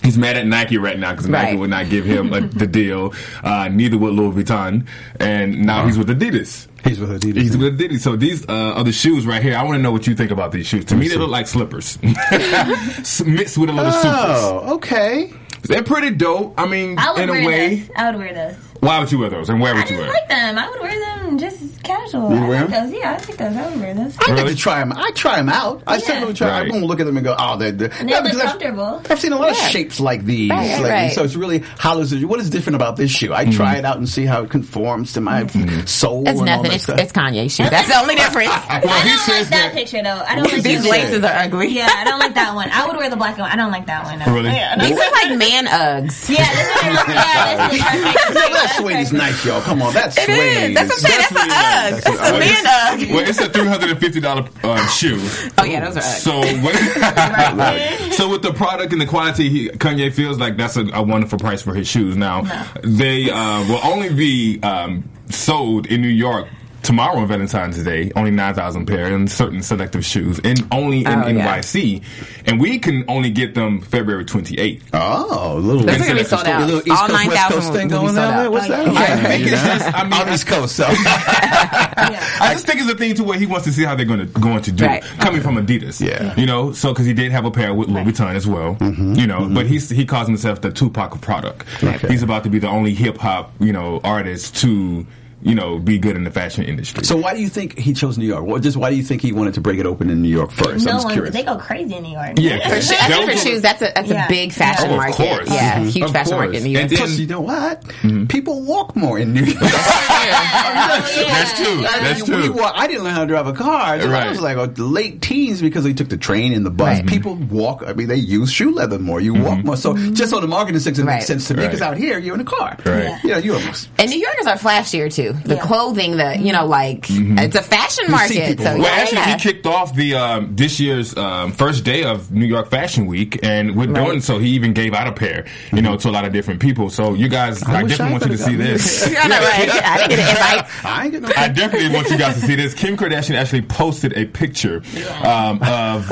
He's 0.02 0.18
mad 0.18 0.38
at 0.38 0.48
Nike 0.48 0.78
right 0.78 0.98
now 0.98 1.12
because 1.12 1.28
Nike 1.28 1.52
Right. 1.52 1.60
would 1.60 1.70
not 1.72 1.90
give 1.90 2.06
him 2.06 2.32
a, 2.34 2.40
the 2.40 2.66
deal. 2.66 3.14
Uh, 3.44 3.68
neither 3.68 3.98
would 3.98 4.14
Louis 4.14 4.44
Vuitton, 4.44 4.88
and 5.20 5.66
now 5.66 5.86
he's 5.86 5.98
with 5.98 6.08
Adidas. 6.08 6.69
He's 6.84 7.00
with 7.00 7.10
Adidas. 7.22 7.38
He's 7.42 7.58
with 7.58 7.80
Adidas. 7.80 8.00
So 8.00 8.16
these 8.16 8.48
uh, 8.48 8.74
are 8.76 8.84
the 8.84 8.92
shoes 8.92 9.26
right 9.26 9.42
here. 9.42 9.56
I 9.56 9.64
want 9.64 9.78
to 9.78 9.82
know 9.82 9.92
what 9.92 10.08
you 10.08 10.16
think 10.16 10.32
about 10.32 10.52
these 10.52 10.66
shoes. 10.68 10.86
To 10.86 10.96
me, 10.96 11.08
they 11.08 11.18
look 11.18 11.30
like 11.30 11.48
slippers 11.48 12.02
mixed 12.04 13.58
with 13.58 13.70
a 13.70 13.74
little 13.74 13.92
supers. 13.92 14.14
Oh, 14.14 14.76
okay. 14.76 15.34
They're 15.64 15.84
pretty 15.84 16.12
dope. 16.12 16.54
I 16.58 16.66
mean, 16.68 16.98
I 16.98 17.12
would 17.12 17.22
in 17.22 17.30
a 17.30 17.34
wear 17.34 17.46
way. 17.46 17.76
this. 17.76 17.92
I 17.96 18.12
would 18.12 18.20
wear 18.20 18.34
those. 18.34 18.69
Why 18.80 19.00
would 19.00 19.12
you 19.12 19.20
wear 19.20 19.30
those? 19.30 19.50
And 19.50 19.60
where 19.60 19.74
I 19.74 19.80
would 19.80 19.90
you 19.90 19.98
just 19.98 20.10
I 20.10 20.14
like 20.14 20.30
them. 20.30 20.58
I 20.58 20.70
would 20.70 20.80
wear 20.82 21.00
them 21.00 21.38
just 21.38 21.84
casual. 21.84 22.32
You 22.34 22.38
I 22.44 22.48
wear 22.48 22.68
them? 22.68 22.72
those. 22.90 22.98
Yeah, 23.00 23.10
I 23.12 23.14
like 23.14 23.38
those. 23.38 23.56
I 23.58 23.70
would 23.70 23.80
wear 23.80 23.94
those. 23.94 24.18
I 24.20 24.32
Really? 24.32 24.44
like 24.44 24.52
to 24.52 24.58
try 24.58 24.80
them. 24.80 24.94
I 24.96 25.12
try 25.12 25.36
them 25.38 25.50
out. 25.50 25.84
I 25.86 25.94
Yeah. 25.96 26.00
certainly 26.00 26.34
try. 26.34 26.48
I 26.50 26.62
Right. 26.62 26.72
won't 26.72 26.86
look 26.86 27.00
at 27.02 27.06
them 27.06 27.18
and 27.18 27.26
go, 27.26 27.36
"Oh, 27.38 27.58
they're." 27.58 27.72
they're 27.72 27.92
And 28.00 28.08
they 28.08 28.14
Yeah, 28.14 28.20
look 28.20 28.32
because 28.32 28.40
I've- 28.42 28.50
comfortable. 28.64 29.02
I've 29.10 29.20
seen 29.20 29.34
a 29.34 29.38
lot 29.38 29.50
of 29.50 29.58
shapes 29.58 30.00
like 30.00 30.24
these. 30.26 30.50
Right, 30.50 30.58
right, 30.60 30.70
lately. 30.82 30.90
right. 30.90 31.14
So 31.14 31.24
it's 31.24 31.36
really 31.36 31.64
how 31.78 32.00
is 32.00 32.14
it? 32.14 32.24
What 32.26 32.40
is 32.40 32.50
different 32.50 32.76
about 32.78 32.96
this 32.96 33.12
shoe? 33.12 33.34
I 33.34 33.44
Mm-hmm. 33.46 33.52
try 33.58 33.76
it 33.76 33.86
out 33.86 33.98
and 33.98 34.08
see 34.08 34.26
how 34.26 34.44
it 34.44 34.50
conforms 34.50 35.14
to 35.14 35.22
my 35.22 35.46
soul. 35.86 36.22
It's 36.22 36.30
and 36.30 36.40
all 36.40 36.46
nothing. 36.46 36.64
that 36.64 36.74
It's, 36.76 36.84
stuff. 36.86 37.00
it's 37.00 37.12
Kanye 37.12 37.52
shoe. 37.52 37.70
That's 37.70 37.88
the 37.90 38.00
only 38.00 38.16
difference. 38.24 38.50
Well, 38.50 38.60
I 38.70 38.80
he 39.02 39.10
don't 39.10 39.20
says 39.20 39.28
like 39.28 39.50
that, 39.50 39.50
that. 39.50 39.74
picture 39.74 40.02
though. 40.04 40.24
I 40.28 40.36
don't 40.36 40.44
like 40.52 40.64
These 40.64 40.86
laces 40.86 41.10
picture. 41.20 41.28
are 41.28 41.40
ugly. 41.44 41.68
Yeah, 41.70 41.90
I 41.98 42.04
don't 42.06 42.20
like 42.20 42.36
that 42.36 42.56
one. 42.56 42.70
I 42.72 42.86
would 42.88 42.96
wear 42.98 43.10
the 43.10 43.18
black 43.18 43.38
one. 43.38 43.50
I 43.52 43.56
don't 43.58 43.72
like 43.72 43.88
that 43.88 44.06
one. 44.06 44.20
Really? 44.34 44.52
These 44.80 44.96
look 44.98 45.12
like 45.24 45.38
man 45.38 45.66
Uggs. 45.68 46.30
yeah, 46.30 46.48
this 46.56 46.84
one. 46.84 47.16
Yeah, 47.16 47.68
this 47.68 47.78
is 47.78 47.84
perfect. 48.34 48.69
That 48.70 48.78
suede 48.82 48.98
is 48.98 49.14
nice, 49.14 49.46
y'all. 49.46 49.62
Come 49.62 49.82
on, 49.82 49.94
that's 49.94 50.18
It 50.18 50.26
suede. 50.26 50.70
is. 50.70 50.76
That's 50.76 50.90
what 50.90 51.12
I'm 51.12 51.12
saying. 51.12 51.20
That's 51.20 51.32
really 51.32 51.44
an 51.44 51.52
Ugg. 51.52 51.92
nice. 51.92 52.04
That's 52.04 52.18
a 52.18 52.22
Well, 52.22 52.40
man 52.40 52.50
it's- 52.50 52.66
Ugg. 53.04 53.10
Well, 53.16 53.30
it's 53.30 53.40
a 53.42 53.50
three 53.50 53.68
hundred 53.68 53.90
and 53.92 54.00
fifty 54.00 54.20
dollar 54.20 54.48
uh, 54.64 54.88
shoe. 54.88 55.20
Oh 55.58 55.64
yeah, 55.66 55.86
those 55.86 55.98
are 55.98 56.02
Uggs. 56.02 56.20
So, 56.20 56.40
what, 56.62 58.14
so 58.14 58.30
with 58.30 58.42
the 58.42 58.54
product 58.54 58.92
and 58.94 59.02
the 59.02 59.06
quality, 59.06 59.50
he, 59.50 59.70
Kanye 59.70 60.14
feels 60.14 60.38
like 60.40 60.58
that's 60.58 60.78
a, 60.78 60.86
a 60.94 61.02
wonderful 61.02 61.40
price 61.40 61.62
for 61.62 61.74
his 61.74 61.88
shoes. 61.88 62.16
Now, 62.18 62.44
they 62.84 63.30
uh, 63.30 63.68
will 63.68 63.80
only 63.84 64.14
be 64.14 64.60
um, 64.62 65.10
sold 65.30 65.88
in 65.88 66.02
New 66.02 66.08
York. 66.08 66.48
Tomorrow 66.90 67.18
on 67.20 67.28
Valentine's 67.28 67.84
Day, 67.84 68.12
only 68.16 68.32
9,000 68.32 68.88
pair 68.88 69.14
in 69.14 69.28
certain 69.28 69.62
selective 69.62 70.04
shoes, 70.04 70.40
and 70.44 70.66
only 70.72 71.02
in 71.02 71.08
Oh, 71.08 71.28
yeah. 71.28 71.58
NYC. 71.60 72.02
And 72.48 72.60
we 72.60 72.80
can 72.80 73.06
only 73.08 73.30
get 73.30 73.54
them 73.54 73.80
February 73.82 74.26
28th. 74.26 74.82
Oh, 74.94 75.54
a 75.56 75.60
little. 75.60 75.84
Those 75.84 76.02
are 76.02 76.08
gonna 76.08 76.16
be 76.16 76.24
sold 76.24 76.48
out. 76.48 76.62
Little 76.66 76.80
East 76.80 76.90
All 76.90 77.08
Coast, 77.08 77.28
West 77.28 77.30
9,000 77.30 77.60
Coast 77.60 77.74
thing 77.74 77.88
going 77.90 78.08
on 78.08 78.16
there. 78.16 78.50
What's 78.50 78.68
that? 78.70 78.92
Yeah. 78.92 79.00
I 79.02 79.18
think 79.18 79.44
it's 79.44 79.62
just- 79.62 79.96
I 79.96 80.04
mean, 80.04 80.14
on 80.14 80.34
East 80.34 80.48
Coast, 80.48 80.76
so 80.76 80.86
I 80.90 82.50
just 82.54 82.66
think 82.66 82.82
it's 82.82 82.90
a 82.92 82.96
thing 82.96 83.14
to 83.16 83.24
where 83.24 83.38
he 83.38 83.46
wants 83.46 83.66
to 83.68 83.72
see 83.72 83.84
how 83.84 83.94
they're 83.94 84.08
going 84.08 84.22
to 84.22 84.40
going 84.40 84.64
to 84.64 84.72
do 84.72 84.86
Right. 84.88 85.04
coming 85.20 85.42
from 85.42 85.58
Adidas. 85.64 86.02
Yeah. 86.04 86.34
you 86.38 86.48
know, 86.48 86.72
so 86.74 86.92
because 86.92 87.06
he 87.06 87.14
did 87.14 87.32
have 87.32 87.46
a 87.46 87.52
pair 87.52 87.72
with 87.72 87.90
Louis 87.90 88.04
Vuitton 88.06 88.34
as 88.34 88.48
well. 88.48 88.74
Mm-hmm. 88.78 89.14
You 89.14 89.28
know, 89.28 89.42
but 89.42 89.66
mm-hmm. 89.66 89.68
he's 89.68 89.90
he 89.92 90.08
calls 90.08 90.26
himself 90.28 90.62
the 90.62 90.72
Tupac 90.72 91.14
of 91.14 91.22
product. 91.22 91.66
Okay. 91.84 92.08
He's 92.08 92.24
about 92.24 92.44
to 92.46 92.50
be 92.50 92.58
the 92.58 92.68
only 92.70 92.96
hip 92.96 93.18
hop 93.18 93.52
you 93.60 93.74
know 93.74 94.02
artist 94.04 94.58
to 94.62 95.06
you 95.42 95.56
know 95.56 95.80
be 95.80 95.98
good 96.00 96.16
in 96.16 96.24
the 96.24 96.32
fashion 96.32 96.64
industry. 96.66 97.04
So 97.06 97.16
why 97.18 97.34
do 97.34 97.42
you 97.42 97.50
think 97.50 97.78
he 97.78 97.94
chose 97.94 98.18
New 98.18 98.26
York? 98.26 98.44
What, 98.46 98.62
just 98.62 98.78
why 98.78 98.90
do 98.90 98.96
you 98.96 99.04
think 99.04 99.22
he 99.22 99.32
wanted 99.32 99.54
to 99.56 99.62
break 99.62 99.80
it 99.80 99.86
open 99.86 100.10
in 100.10 100.22
New 100.22 100.30
York 100.30 100.52
first? 100.52 100.70
I'm 100.70 100.84
No 100.86 100.92
just 100.94 101.06
one. 101.06 101.14
curious. 101.14 101.34
They 101.34 101.44
go 101.44 101.58
crazy 101.58 101.96
in 101.96 102.04
New 102.04 102.12
York. 102.14 102.34
yeah, 102.38 102.68
For 102.70 102.82
sure. 102.82 102.98
I 103.00 103.08
think 103.08 103.32
for 103.32 103.38
shoes, 103.38 103.62
that's 103.62 103.82
a 103.82 103.92
that's 103.96 104.10
Yeah. 104.10 104.26
a 104.26 104.30
big 104.30 104.52
fashion 104.52 104.88
Oh, 104.90 104.92
of 104.92 104.98
market. 104.98 105.16
course. 105.16 105.50
Yeah, 105.50 105.80
Mhm. 105.80 105.90
huge 105.92 106.04
Of 106.06 106.12
fashion 106.12 106.32
course. 106.34 106.46
market 106.46 106.58
in 106.58 106.64
New 106.64 106.70
York. 106.72 106.82
And 106.84 106.90
then- 106.92 106.98
Plus, 106.98 107.18
you 107.20 107.28
know 107.28 107.42
what? 107.42 107.82
Mm-hmm. 107.84 108.26
People 108.28 108.62
walk 108.64 108.96
more 108.96 109.18
in 109.20 109.34
New 109.34 109.44
York. 109.46 109.60
That's 109.60 111.54
true. 111.62 111.82
That's 111.82 112.22
We 112.22 112.28
true. 112.28 112.54
walk, 112.54 112.74
I 112.76 112.88
didn't 112.88 113.04
learn 113.04 113.14
how 113.14 113.22
to 113.22 113.28
drive 113.28 113.48
a 113.48 113.54
car. 113.54 113.96
until 113.96 114.14
I 114.16 114.30
was 114.30 114.42
like 114.42 114.58
oh, 114.58 114.72
late 114.78 115.22
teens 115.22 115.62
because 115.62 115.84
we 115.86 115.94
took 115.94 116.10
the 116.10 116.18
train 116.18 116.54
and 116.54 116.66
the 116.66 116.70
bus. 116.72 116.98
Right. 117.00 117.06
People 117.08 117.36
walk. 117.36 117.84
I 117.86 117.94
mean, 117.94 118.08
they 118.08 118.16
use 118.16 118.52
shoe 118.52 118.72
leather 118.74 119.00
more. 119.00 119.20
You 119.22 119.34
walk 119.36 119.64
more. 119.64 119.78
So 119.78 119.96
just 120.12 120.34
on 120.34 120.42
the 120.42 120.48
marketing 120.48 120.80
sense, 120.80 121.00
it 121.00 121.04
Right. 121.06 121.16
makes 121.16 121.28
sense 121.28 121.48
to 121.48 121.54
me 121.54 121.62
Right. 121.64 121.68
because 121.68 121.82
out 121.82 121.98
here 121.98 122.20
you're 122.20 122.36
in 122.36 122.42
a 122.42 122.46
car. 122.46 122.78
Right. 122.86 123.18
You 123.24 123.30
know, 123.32 123.38
you're. 123.38 123.60
And 123.98 124.10
New 124.10 124.20
Yorkers 124.20 124.48
are 124.48 124.58
flashier 124.58 125.14
too. 125.14 125.29
The 125.34 125.56
Yeah. 125.56 125.62
clothing, 125.62 126.18
the 126.18 126.38
you 126.40 126.52
know, 126.54 126.66
like 126.66 127.06
it's 127.10 127.56
a 127.56 127.62
fashion 127.64 128.10
market. 128.10 128.60
So. 128.60 128.66
Well, 128.66 128.78
yeah, 128.80 128.88
actually, 128.90 129.18
yeah. 129.20 129.38
he 129.38 129.40
kicked 129.40 129.66
off 129.66 129.96
the 129.96 130.16
um, 130.16 130.56
this 130.56 130.80
year's 130.80 131.16
um, 131.18 131.52
first 131.52 131.84
day 131.84 132.04
of 132.04 132.32
New 132.32 132.46
York 132.46 132.70
Fashion 132.70 133.06
Week, 133.06 133.40
and 133.44 133.76
with 133.76 133.90
Right. 133.92 134.06
doing 134.06 134.22
so, 134.22 134.40
he 134.40 134.50
even 134.50 134.74
gave 134.74 134.94
out 134.94 135.08
a 135.08 135.12
pair, 135.12 135.46
you 135.74 135.82
know, 135.82 135.98
to 135.98 136.10
a 136.10 136.12
lot 136.12 136.26
of 136.26 136.34
different 136.34 136.60
people. 136.60 136.90
So, 136.90 137.14
you 137.14 137.28
guys, 137.28 137.64
I, 137.64 137.84
wish 137.84 137.98
definitely 137.98 138.06
I 138.08 138.12
want 138.20 138.24
you 138.32 138.38
to 138.38 138.44
see 138.44 138.56
this. 138.56 139.08
I 139.18 139.28
right? 139.30 139.84
I 139.86 139.98
didn't 140.08 140.10
get 140.10 140.20
an 140.20 140.60
invite. 140.60 140.86
I 140.86 141.10
no. 141.10 141.30
I 141.38 141.48
definitely 141.50 141.94
want 141.96 142.10
you 142.10 142.18
guys 142.18 142.36
to 142.36 142.42
see 142.42 142.56
this. 142.56 142.74
Kim 142.74 142.96
Kardashian 142.98 143.36
actually 143.36 143.62
posted 143.64 144.14
a 144.18 144.26
picture 144.26 144.82
um, 145.24 145.60
of 145.64 146.06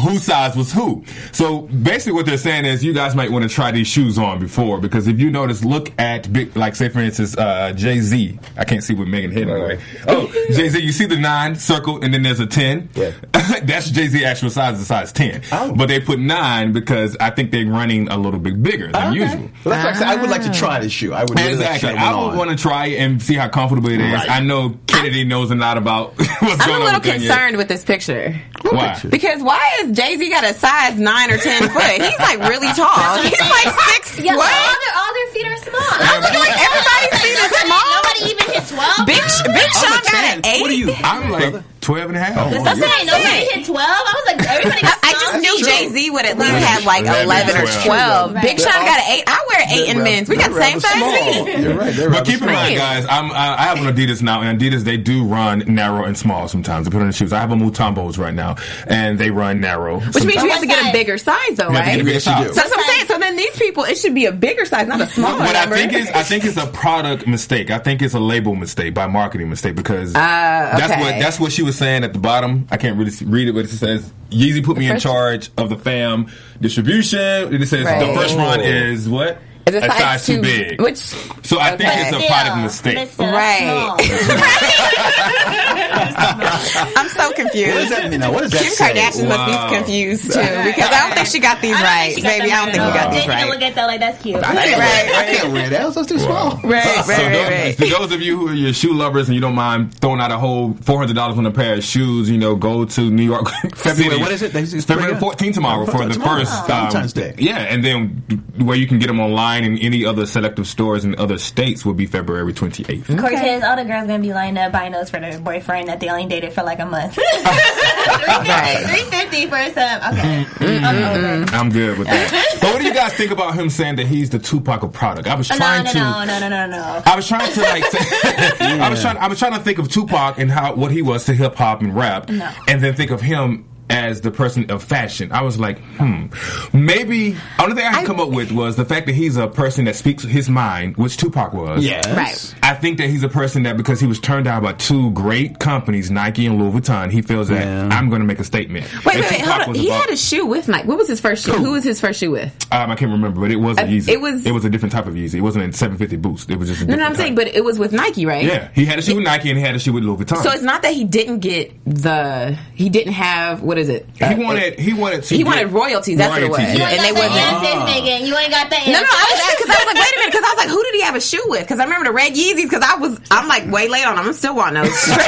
whose 0.00 0.22
size 0.22 0.56
was 0.56 0.72
who. 0.72 1.04
So 1.32 1.62
basically, 1.62 2.12
what 2.12 2.26
they're 2.26 2.36
saying 2.36 2.64
is 2.64 2.84
you 2.84 2.92
guys 2.92 3.14
might 3.14 3.30
want 3.30 3.42
to 3.44 3.48
try 3.48 3.70
these 3.70 3.86
shoes 3.86 4.18
on 4.18 4.38
before 4.38 4.78
because 4.80 5.08
if 5.08 5.18
you 5.18 5.30
notice, 5.30 5.64
look 5.64 5.92
at 5.98 6.32
big, 6.32 6.56
like 6.56 6.74
say 6.76 6.88
for 6.88 7.00
instance, 7.00 7.36
uh, 7.36 7.72
Jay 7.72 8.00
Z. 8.00 8.38
I 8.56 8.64
can't 8.64 8.82
see 8.82 8.94
what 8.94 9.08
Megan 9.08 9.30
hit 9.30 9.48
anyway. 9.48 9.80
Oh, 10.06 10.26
Jay 10.52 10.68
Z, 10.68 10.80
you 10.80 10.92
see 10.92 11.06
the 11.06 11.16
nine 11.18 11.54
circle 11.56 12.02
and 12.02 12.12
then 12.14 12.22
there's 12.22 12.40
a 12.40 12.46
ten. 12.46 12.88
Yeah. 12.94 13.12
That's 13.62 13.90
Jay 13.90 14.08
Z 14.08 14.24
actual 14.24 14.50
size, 14.50 14.78
is 14.80 14.86
size 14.86 15.12
ten. 15.12 15.42
Oh. 15.52 15.72
But 15.74 15.88
they 15.88 16.00
put 16.00 16.18
nine 16.18 16.72
because 16.72 17.16
I 17.20 17.30
think 17.30 17.50
they're 17.50 17.66
running 17.66 18.08
a 18.08 18.16
little 18.16 18.40
bit 18.40 18.62
bigger 18.62 18.90
than 18.92 19.12
Okay. 19.12 19.20
usual. 19.22 19.50
Well, 19.64 19.74
that's 19.74 19.84
like 19.84 19.96
I 19.96 19.98
said, 19.98 20.08
I 20.08 20.20
would 20.20 20.30
like 20.30 20.42
to 20.42 20.50
ah. 20.50 20.52
try 20.52 20.80
this 20.80 20.92
shoe. 20.92 21.12
I 21.12 21.22
would 21.22 21.30
really 21.38 21.54
like 21.56 21.76
Exactly. 21.76 21.92
try 21.98 22.10
I 22.12 22.24
would 22.26 22.36
want 22.36 22.50
to 22.50 22.56
try 22.56 22.86
it 22.86 22.98
and 22.98 23.20
see 23.22 23.34
how 23.34 23.48
comfortable 23.48 23.90
it 23.90 24.00
is. 24.00 24.12
Right. 24.12 24.30
I 24.30 24.40
know 24.40 24.76
Kennedy 24.86 25.24
knows 25.24 25.50
a 25.50 25.54
lot 25.54 25.76
about 25.76 26.16
what's 26.18 26.60
I'm 26.62 26.68
going 26.68 26.82
a 26.82 26.84
little 26.84 27.00
with 27.00 27.08
Kanye. 27.08 27.26
concerned 27.26 27.56
with 27.56 27.68
this 27.68 27.84
picture. 27.84 28.40
Why? 28.62 28.92
picture? 28.94 29.08
Because 29.08 29.42
why 29.42 29.60
is 29.82 29.96
Jay 29.96 30.16
Z 30.16 30.28
got 30.30 30.44
a 30.44 30.54
size 30.54 30.98
nine 30.98 31.30
or 31.30 31.38
ten 31.38 31.68
foot? 31.68 31.82
He's 32.02 32.18
like 32.18 32.38
really 32.48 32.72
tall. 32.74 33.18
He's 33.22 33.40
like 33.40 33.74
six. 33.92 34.18
Yeah, 34.20 34.36
what? 34.36 34.52
all 34.52 34.80
their 34.80 34.94
all 34.96 35.12
their 35.14 35.26
feet 35.34 35.46
are 35.46 35.56
small. 35.56 35.80
I'm 35.92 36.22
looking 36.22 36.38
like 36.40 36.54
everybody's 36.54 37.22
feet 37.22 37.23
is 37.23 37.23
small. 37.23 37.23
Nobody 37.50 38.30
even 38.30 38.46
hit 38.52 38.68
twelve. 38.68 39.06
Big, 39.06 39.16
Big 39.16 39.68
I'm 39.74 39.82
Sean 39.82 39.98
a 39.98 40.02
got 40.02 40.04
10. 40.04 40.38
an 40.38 40.46
eight. 40.46 40.60
What 40.62 40.70
are 40.70 40.74
you? 40.74 40.92
I'm 41.02 41.30
like 41.30 41.50
brother? 41.50 41.64
12 41.84 42.08
and 42.08 42.16
a 42.16 42.20
half. 42.20 42.36
Oh, 42.36 42.50
That's 42.64 42.78
you're 42.80 42.88
saying 42.88 43.06
nobody 43.06 43.44
hit 43.52 43.66
twelve. 43.66 43.78
I 43.86 44.12
was 44.16 44.26
like, 44.26 44.48
everybody. 44.48 44.80
I, 44.82 44.88
got 44.88 44.98
I 45.02 45.12
just 45.12 45.40
knew. 45.42 45.64
Jay 45.64 45.88
Z 45.88 46.10
would 46.10 46.24
at 46.26 46.38
least 46.38 46.52
have 46.52 46.84
like 46.84 47.02
11, 47.02 47.24
11 47.24 47.56
or 47.56 47.66
12. 47.66 47.84
12. 47.84 48.34
Right. 48.34 48.42
Big 48.42 48.58
Sean 48.58 48.72
got 48.72 48.98
an 49.00 49.18
8. 49.18 49.24
I 49.26 49.46
wear 49.48 49.66
8 49.84 49.88
in 49.96 50.02
men's. 50.02 50.28
We 50.28 50.36
got 50.36 50.50
the 50.50 50.60
same 50.60 50.80
size 50.80 51.44
feet. 51.44 51.60
You're 51.60 51.74
right. 51.76 51.94
But 51.96 52.26
keep 52.26 52.40
in 52.42 52.46
mind, 52.46 52.76
guys, 52.76 53.06
I'm, 53.08 53.30
I 53.32 53.54
I 53.58 53.62
have 53.64 53.78
an 53.78 53.84
Adidas 53.94 54.22
now, 54.22 54.42
and 54.42 54.58
Adidas 54.60 54.80
they 54.84 54.96
do 54.96 55.24
run 55.24 55.62
narrow 55.66 56.04
and 56.04 56.16
small 56.16 56.48
sometimes. 56.48 56.86
Depending 56.86 57.04
on 57.04 57.10
the 57.10 57.16
shoes, 57.16 57.32
I 57.32 57.40
have 57.40 57.52
a 57.52 57.54
Mutombos 57.56 58.18
right 58.18 58.34
now, 58.34 58.56
and 58.86 59.18
they 59.18 59.30
run 59.30 59.60
narrow. 59.60 60.00
Which 60.00 60.24
means 60.24 60.42
you 60.42 60.50
have 60.50 60.60
to 60.60 60.66
get 60.66 60.88
a 60.88 60.92
bigger 60.92 61.18
size 61.18 61.36
though, 61.56 61.68
You 61.68 61.76
have 61.76 61.84
to 61.84 61.90
right? 61.90 61.96
get 61.96 62.00
a 62.00 62.04
bigger 62.04 62.10
Yes, 62.14 62.26
you 62.26 62.32
size. 62.32 62.46
do. 62.48 62.48
So 62.48 62.54
that's 62.54 62.70
what 62.70 62.80
I'm 62.80 62.86
saying. 62.94 63.06
So 63.06 63.18
then 63.18 63.36
these 63.36 63.56
people, 63.58 63.84
it 63.84 63.98
should 63.98 64.14
be 64.14 64.26
a 64.26 64.32
bigger 64.32 64.64
size, 64.64 64.86
not 64.88 65.00
a 65.00 65.06
smaller 65.06 65.38
What 65.40 65.56
I 65.56 65.66
think 65.66 65.92
is, 65.92 66.08
I 66.10 66.22
think 66.22 66.44
it's 66.44 66.56
a 66.56 66.66
product 66.66 67.26
mistake. 67.26 67.70
I 67.70 67.78
think 67.78 68.02
it's 68.02 68.14
a 68.14 68.20
label 68.20 68.54
mistake 68.54 68.94
by 68.94 69.06
marketing 69.06 69.48
mistake 69.50 69.74
because 69.76 70.14
uh, 70.14 70.18
that's 70.18 70.92
okay. 70.92 71.00
what 71.00 71.10
that's 71.20 71.38
what 71.40 71.52
she 71.52 71.62
was 71.62 71.73
saying 71.74 72.04
at 72.04 72.12
the 72.12 72.18
bottom. 72.18 72.66
I 72.70 72.76
can't 72.76 72.96
really 72.96 73.10
see- 73.10 73.24
read 73.24 73.48
it, 73.48 73.52
but 73.54 73.64
it 73.64 73.68
says 73.70 74.12
Yeezy 74.30 74.64
put 74.64 74.76
me 74.76 74.88
in 74.90 74.98
charge 74.98 75.50
of 75.56 75.68
the 75.68 75.76
fam 75.76 76.26
distribution. 76.60 77.20
It 77.54 77.66
says 77.68 77.80
the 77.80 77.84
Right. 77.84 78.14
first 78.16 78.36
run 78.36 78.60
is 78.60 79.08
what 79.08 79.38
Is 79.66 79.74
it 79.74 79.82
a 79.82 79.86
size, 79.86 79.98
size 79.98 80.26
too 80.26 80.42
big. 80.42 80.80
Which 80.80 80.98
So 80.98 81.58
I 81.58 81.76
think 81.76 81.90
it's 81.94 82.12
a 82.12 82.20
Still, 82.20 82.28
product 82.28 82.56
mistake. 82.58 83.08
still, 83.10 83.32
Right. 83.32 83.96
small. 83.96 83.96
I'm 86.96 87.08
so 87.08 87.32
confused. 87.32 87.74
What 87.74 87.80
does 87.80 87.90
that 87.90 88.10
mean? 88.10 88.20
Now, 88.20 88.32
what 88.32 88.42
does 88.42 88.52
that 88.52 88.62
Kim 88.62 88.72
say? 88.72 88.92
Kardashian 88.94 89.28
Wow. 89.28 89.46
must 89.46 89.70
be 89.70 89.76
confused 89.76 90.22
too 90.24 90.40
because 90.64 90.90
I 90.90 91.00
don't 91.08 91.14
think 91.14 91.26
she 91.28 91.38
got 91.40 91.60
these 91.60 91.74
right, 91.74 92.14
think 92.14 92.26
baby. 92.26 92.52
I 92.52 92.64
don't 92.64 92.72
think 92.72 92.82
right 92.82 92.88
you 92.88 92.94
got 92.94 93.06
all. 93.06 93.10
these 93.12 93.20
They 93.20 93.26
can 93.26 93.42
right. 93.42 93.48
look 93.48 93.62
at 93.62 93.74
that 93.74 93.86
like 93.86 94.00
that's 94.00 94.22
cute. 94.22 94.36
I 94.36 94.54
can't, 94.54 94.56
Right, 94.56 94.78
wear, 94.78 95.20
I 95.20 95.24
can't 95.36 95.52
wear 95.52 95.68
that. 95.70 95.94
That's 95.94 96.08
too 96.08 96.18
small. 96.18 96.60
Right, 96.64 96.82
So 96.84 97.12
right, 97.12 97.16
those, 97.16 97.18
right, 97.18 97.50
right. 97.50 97.76
For 97.76 97.86
those 97.86 98.12
of 98.12 98.22
you 98.22 98.38
who 98.38 98.48
are 98.48 98.54
your 98.54 98.72
shoe 98.72 98.94
lovers 98.94 99.28
and 99.28 99.34
you 99.34 99.40
don't 99.40 99.54
mind 99.54 99.94
throwing 100.00 100.20
out 100.20 100.32
a 100.32 100.38
whole 100.38 100.74
four 100.82 100.98
hundred 100.98 101.16
dollars 101.16 101.38
on 101.38 101.46
a 101.46 101.50
pair 101.50 101.74
of 101.74 101.84
shoes, 101.84 102.30
you 102.30 102.38
know, 102.38 102.54
go 102.54 102.84
to 102.84 103.10
New 103.10 103.22
York. 103.24 103.48
February, 103.74 104.10
City. 104.10 104.22
what 104.22 104.32
is 104.32 104.42
it? 104.42 104.52
February 104.52 105.14
pretty 105.14 105.20
good. 105.20 105.38
14th 105.38 105.54
tomorrow 105.54 105.86
for 105.86 106.06
the 106.06 106.14
Tomorrow. 106.14 106.38
first 106.40 106.52
um, 106.52 106.66
Valentine's 106.66 107.12
Day. 107.12 107.34
Yeah, 107.38 107.58
and 107.58 107.84
then 107.84 108.22
where 108.58 108.76
you 108.76 108.86
can 108.86 108.98
get 108.98 109.08
them 109.08 109.20
online 109.20 109.53
online 109.54 109.72
and 109.72 109.82
any 109.82 110.04
other 110.04 110.26
selective 110.26 110.66
stores 110.66 111.04
in 111.04 111.16
other 111.18 111.38
states 111.38 111.84
will 111.84 111.94
be 111.94 112.06
February 112.06 112.52
28th. 112.52 113.18
Cortez, 113.18 113.62
all 113.62 113.76
the 113.76 113.84
girls 113.84 114.06
gonna 114.06 114.18
be 114.20 114.32
lined 114.32 114.58
up 114.58 114.72
buying 114.72 114.92
those 114.92 115.10
for 115.10 115.20
their 115.20 115.38
boyfriend 115.38 115.88
that 115.88 116.00
they 116.00 116.08
only 116.08 116.26
dated 116.26 116.52
for 116.52 116.62
like 116.62 116.80
a 116.80 116.86
month. 116.86 117.16
Right. 117.18 118.84
Three 118.88 119.10
fifty 119.10 119.46
for 119.46 119.56
a 119.56 119.72
sub. 119.72 120.12
Okay, 120.14 120.44
mm-hmm. 120.44 120.84
I'm. 120.84 120.94
Mm-hmm. 120.94 121.54
I'm 121.54 121.70
good 121.70 121.98
with 121.98 122.08
that. 122.08 122.58
but 122.60 122.72
what 122.72 122.80
do 122.80 122.84
you 122.86 122.94
guys 122.94 123.12
think 123.14 123.30
about 123.30 123.54
him 123.54 123.70
saying 123.70 123.96
that 123.96 124.06
he's 124.06 124.30
the 124.30 124.38
Tupac 124.38 124.82
of 124.82 124.92
product? 124.92 125.28
I 125.28 125.34
was 125.34 125.48
trying 125.48 125.84
no, 125.84 125.92
to. 125.92 125.98
no, 125.98 126.24
no, 126.24 126.38
no, 126.40 126.48
no, 126.48 126.66
no. 126.66 127.02
I 127.06 127.16
was 127.16 127.26
trying 127.26 127.50
to 127.52 127.60
like. 127.60 127.84
say- 127.84 127.98
I 128.80 128.90
was 128.90 129.00
trying. 129.00 129.16
I 129.18 129.28
was 129.28 129.38
trying 129.38 129.52
to 129.54 129.60
think 129.60 129.78
of 129.78 129.88
Tupac 129.90 130.38
and 130.38 130.50
how 130.50 130.74
what 130.74 130.90
he 130.90 131.02
was 131.02 131.24
to 131.26 131.34
hip 131.34 131.54
hop 131.54 131.80
and 131.80 131.94
rap, 131.94 132.28
No. 132.28 132.50
and 132.68 132.82
then 132.82 132.94
think 132.94 133.10
of 133.10 133.20
him 133.20 133.66
as 133.90 134.20
the 134.22 134.30
person 134.30 134.70
of 134.70 134.82
fashion. 134.82 135.30
I 135.32 135.42
was 135.42 135.58
like, 135.60 135.78
hmm, 135.98 136.26
maybe. 136.72 137.36
Only 137.58 137.74
thing 137.76 137.86
I 137.86 137.98
could 137.98 138.06
come 138.06 138.20
up 138.20 138.30
with 138.30 138.50
was 138.52 138.76
the 138.76 138.84
fact 138.84 139.06
that 139.06 139.14
he's 139.14 139.36
a 139.36 139.46
person 139.46 139.84
that 139.84 139.96
speaks 139.96 140.22
his 140.22 140.48
mind, 140.48 140.96
which 140.96 141.16
Tupac 141.16 141.52
was. 141.52 141.84
Yes. 141.84 142.06
Right. 142.16 142.54
I 142.62 142.74
think 142.74 142.98
that 142.98 143.08
he's 143.10 143.22
a 143.22 143.28
person 143.28 143.64
that 143.64 143.76
because 143.76 144.00
he 144.00 144.06
was 144.06 144.18
turned 144.18 144.46
down 144.46 144.62
by 144.62 144.72
two 144.72 145.10
great 145.12 145.58
companies, 145.58 146.10
Nike 146.10 146.46
and 146.46 146.58
Louis 146.58 146.80
Vuitton, 146.80 147.10
he 147.10 147.22
feels 147.22 147.48
that 147.48 147.64
Yeah. 147.64 147.88
I'm 147.96 148.08
going 148.08 148.20
to 148.20 148.26
make 148.26 148.38
a 148.38 148.44
statement. 148.44 148.86
Wait, 149.04 149.16
And 149.16 149.24
wait, 149.24 149.30
wait, 149.30 149.38
Tupac 149.40 149.62
hold 149.62 149.68
on. 149.68 149.74
He 149.82 149.88
about- 149.88 150.00
had 150.02 150.10
a 150.10 150.16
shoe 150.16 150.46
with 150.46 150.68
Nike. 150.68 150.86
What 150.88 150.98
was 150.98 151.08
his 151.08 151.20
first 151.20 151.44
shoe? 151.44 151.52
Who 151.52 151.72
was 151.72 151.84
his 151.84 152.00
first 152.00 152.20
shoe 152.20 152.30
with? 152.30 152.54
Um, 152.72 152.90
I 152.90 152.96
can't 152.96 153.10
remember, 153.12 153.40
but 153.42 153.50
it 153.50 153.56
was 153.56 153.76
a 153.78 153.82
Uh, 153.82 153.86
Yeezy. 153.86 154.08
it 154.08 154.20
was- 154.20 154.46
It 154.46 154.52
was 154.52 154.64
a 154.64 154.70
different 154.70 154.92
type 154.92 155.06
of 155.06 155.14
Yeezy. 155.14 155.34
It 155.34 155.40
wasn't 155.42 155.64
a 155.72 155.76
750 155.76 156.16
Boost. 156.16 156.50
It 156.50 156.58
was 156.58 156.68
just 156.68 156.80
a 156.80 156.84
No, 156.84 156.94
different 156.94 157.00
no, 157.00 157.06
I'm 157.06 157.14
saying, 157.16 157.34
but 157.34 157.48
it 157.48 157.64
was 157.64 157.78
with 157.78 157.92
Nike, 157.92 158.24
right? 158.26 158.44
yeah, 158.44 158.68
he 158.74 158.84
had 158.84 158.98
a 158.98 159.02
shoe 159.02 159.16
with 159.16 159.24
Nike 159.24 159.50
and 159.50 159.58
he 159.58 159.64
had 159.64 159.74
a 159.74 159.78
shoe 159.78 159.92
with 159.92 160.04
Louis 160.04 160.24
Vuitton. 160.24 160.42
So 160.42 160.50
it's 160.50 160.62
not 160.62 160.82
that 160.82 160.94
he 160.94 161.04
didn't 161.04 161.40
get 161.40 161.72
the 161.84 162.56
he 162.74 162.88
didn't 162.88 163.12
have 163.12 163.62
what 163.62 163.73
is 163.78 163.88
it? 163.88 164.06
he 164.16 164.24
Uh, 164.24 164.36
wanted 164.38 164.78
he 164.78 164.92
wanted 164.92 165.22
to 165.24 165.34
he 165.34 165.38
get 165.42 165.46
wanted 165.46 165.72
royalties. 165.72 166.18
That's 166.18 166.30
what 166.30 166.42
it 166.42 166.50
was. 166.50 166.58
You 166.60 166.66
yeah. 166.78 166.88
And 166.90 167.00
they 167.00 167.12
got 167.12 167.14
the 167.14 167.20
wasn't- 167.20 167.40
answers, 167.64 167.84
Megan. 167.84 168.26
You 168.26 168.36
ain't 168.36 168.50
got 168.50 168.68
the 168.70 168.76
answers. 168.76 168.92
No, 168.94 169.00
no, 169.00 169.08
I 169.10 169.26
was 169.30 169.40
because 169.56 169.70
I 169.70 169.72
was 169.78 169.86
like, 169.94 170.04
wait 170.04 170.14
a 170.14 170.18
minute, 170.18 170.32
because 170.32 170.44
I 170.44 170.48
was 170.54 170.58
like, 170.64 170.68
who 170.68 170.82
did 170.84 170.94
he 170.94 171.00
have 171.02 171.14
a 171.16 171.20
shoe 171.20 171.44
with? 171.48 171.60
Because 171.62 171.78
I 171.80 171.84
remember 171.84 172.04
the 172.10 172.14
red 172.14 172.32
Yeezys. 172.34 172.62
Because 172.68 172.82
I 172.82 172.94
was, 172.96 173.18
I'm 173.30 173.46
like 173.48 173.66
way 173.70 173.88
late 173.88 174.04
on 174.06 174.16
them. 174.16 174.26
I'm 174.26 174.32
still 174.32 174.54
wanting 174.56 174.82
those. 174.82 174.92
Does 175.04 175.18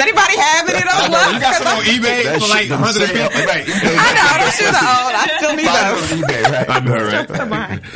anybody 0.00 0.36
have 0.38 0.68
it 0.68 0.74
in 0.76 0.86
those? 0.86 1.34
you 1.34 1.40
got 1.40 1.54
some 1.62 1.76
on 1.78 1.84
eBay 1.84 2.24
That 2.24 2.40
for 2.40 2.48
like 2.48 2.62
shit 2.62 2.68
don't 2.70 2.80
150. 2.80 3.46
Right. 3.46 3.64
I 3.68 3.70
know 4.14 4.38
those 4.44 4.56
shoes 4.56 4.74
are 4.74 5.00
old. 5.00 5.14
I 5.14 5.16
still 5.38 5.54
need 5.56 5.68
those. 5.68 6.10
eBay, 6.20 6.42
right? 6.50 6.68
I 6.70 6.72
know, 6.80 7.04
right? 7.04 7.30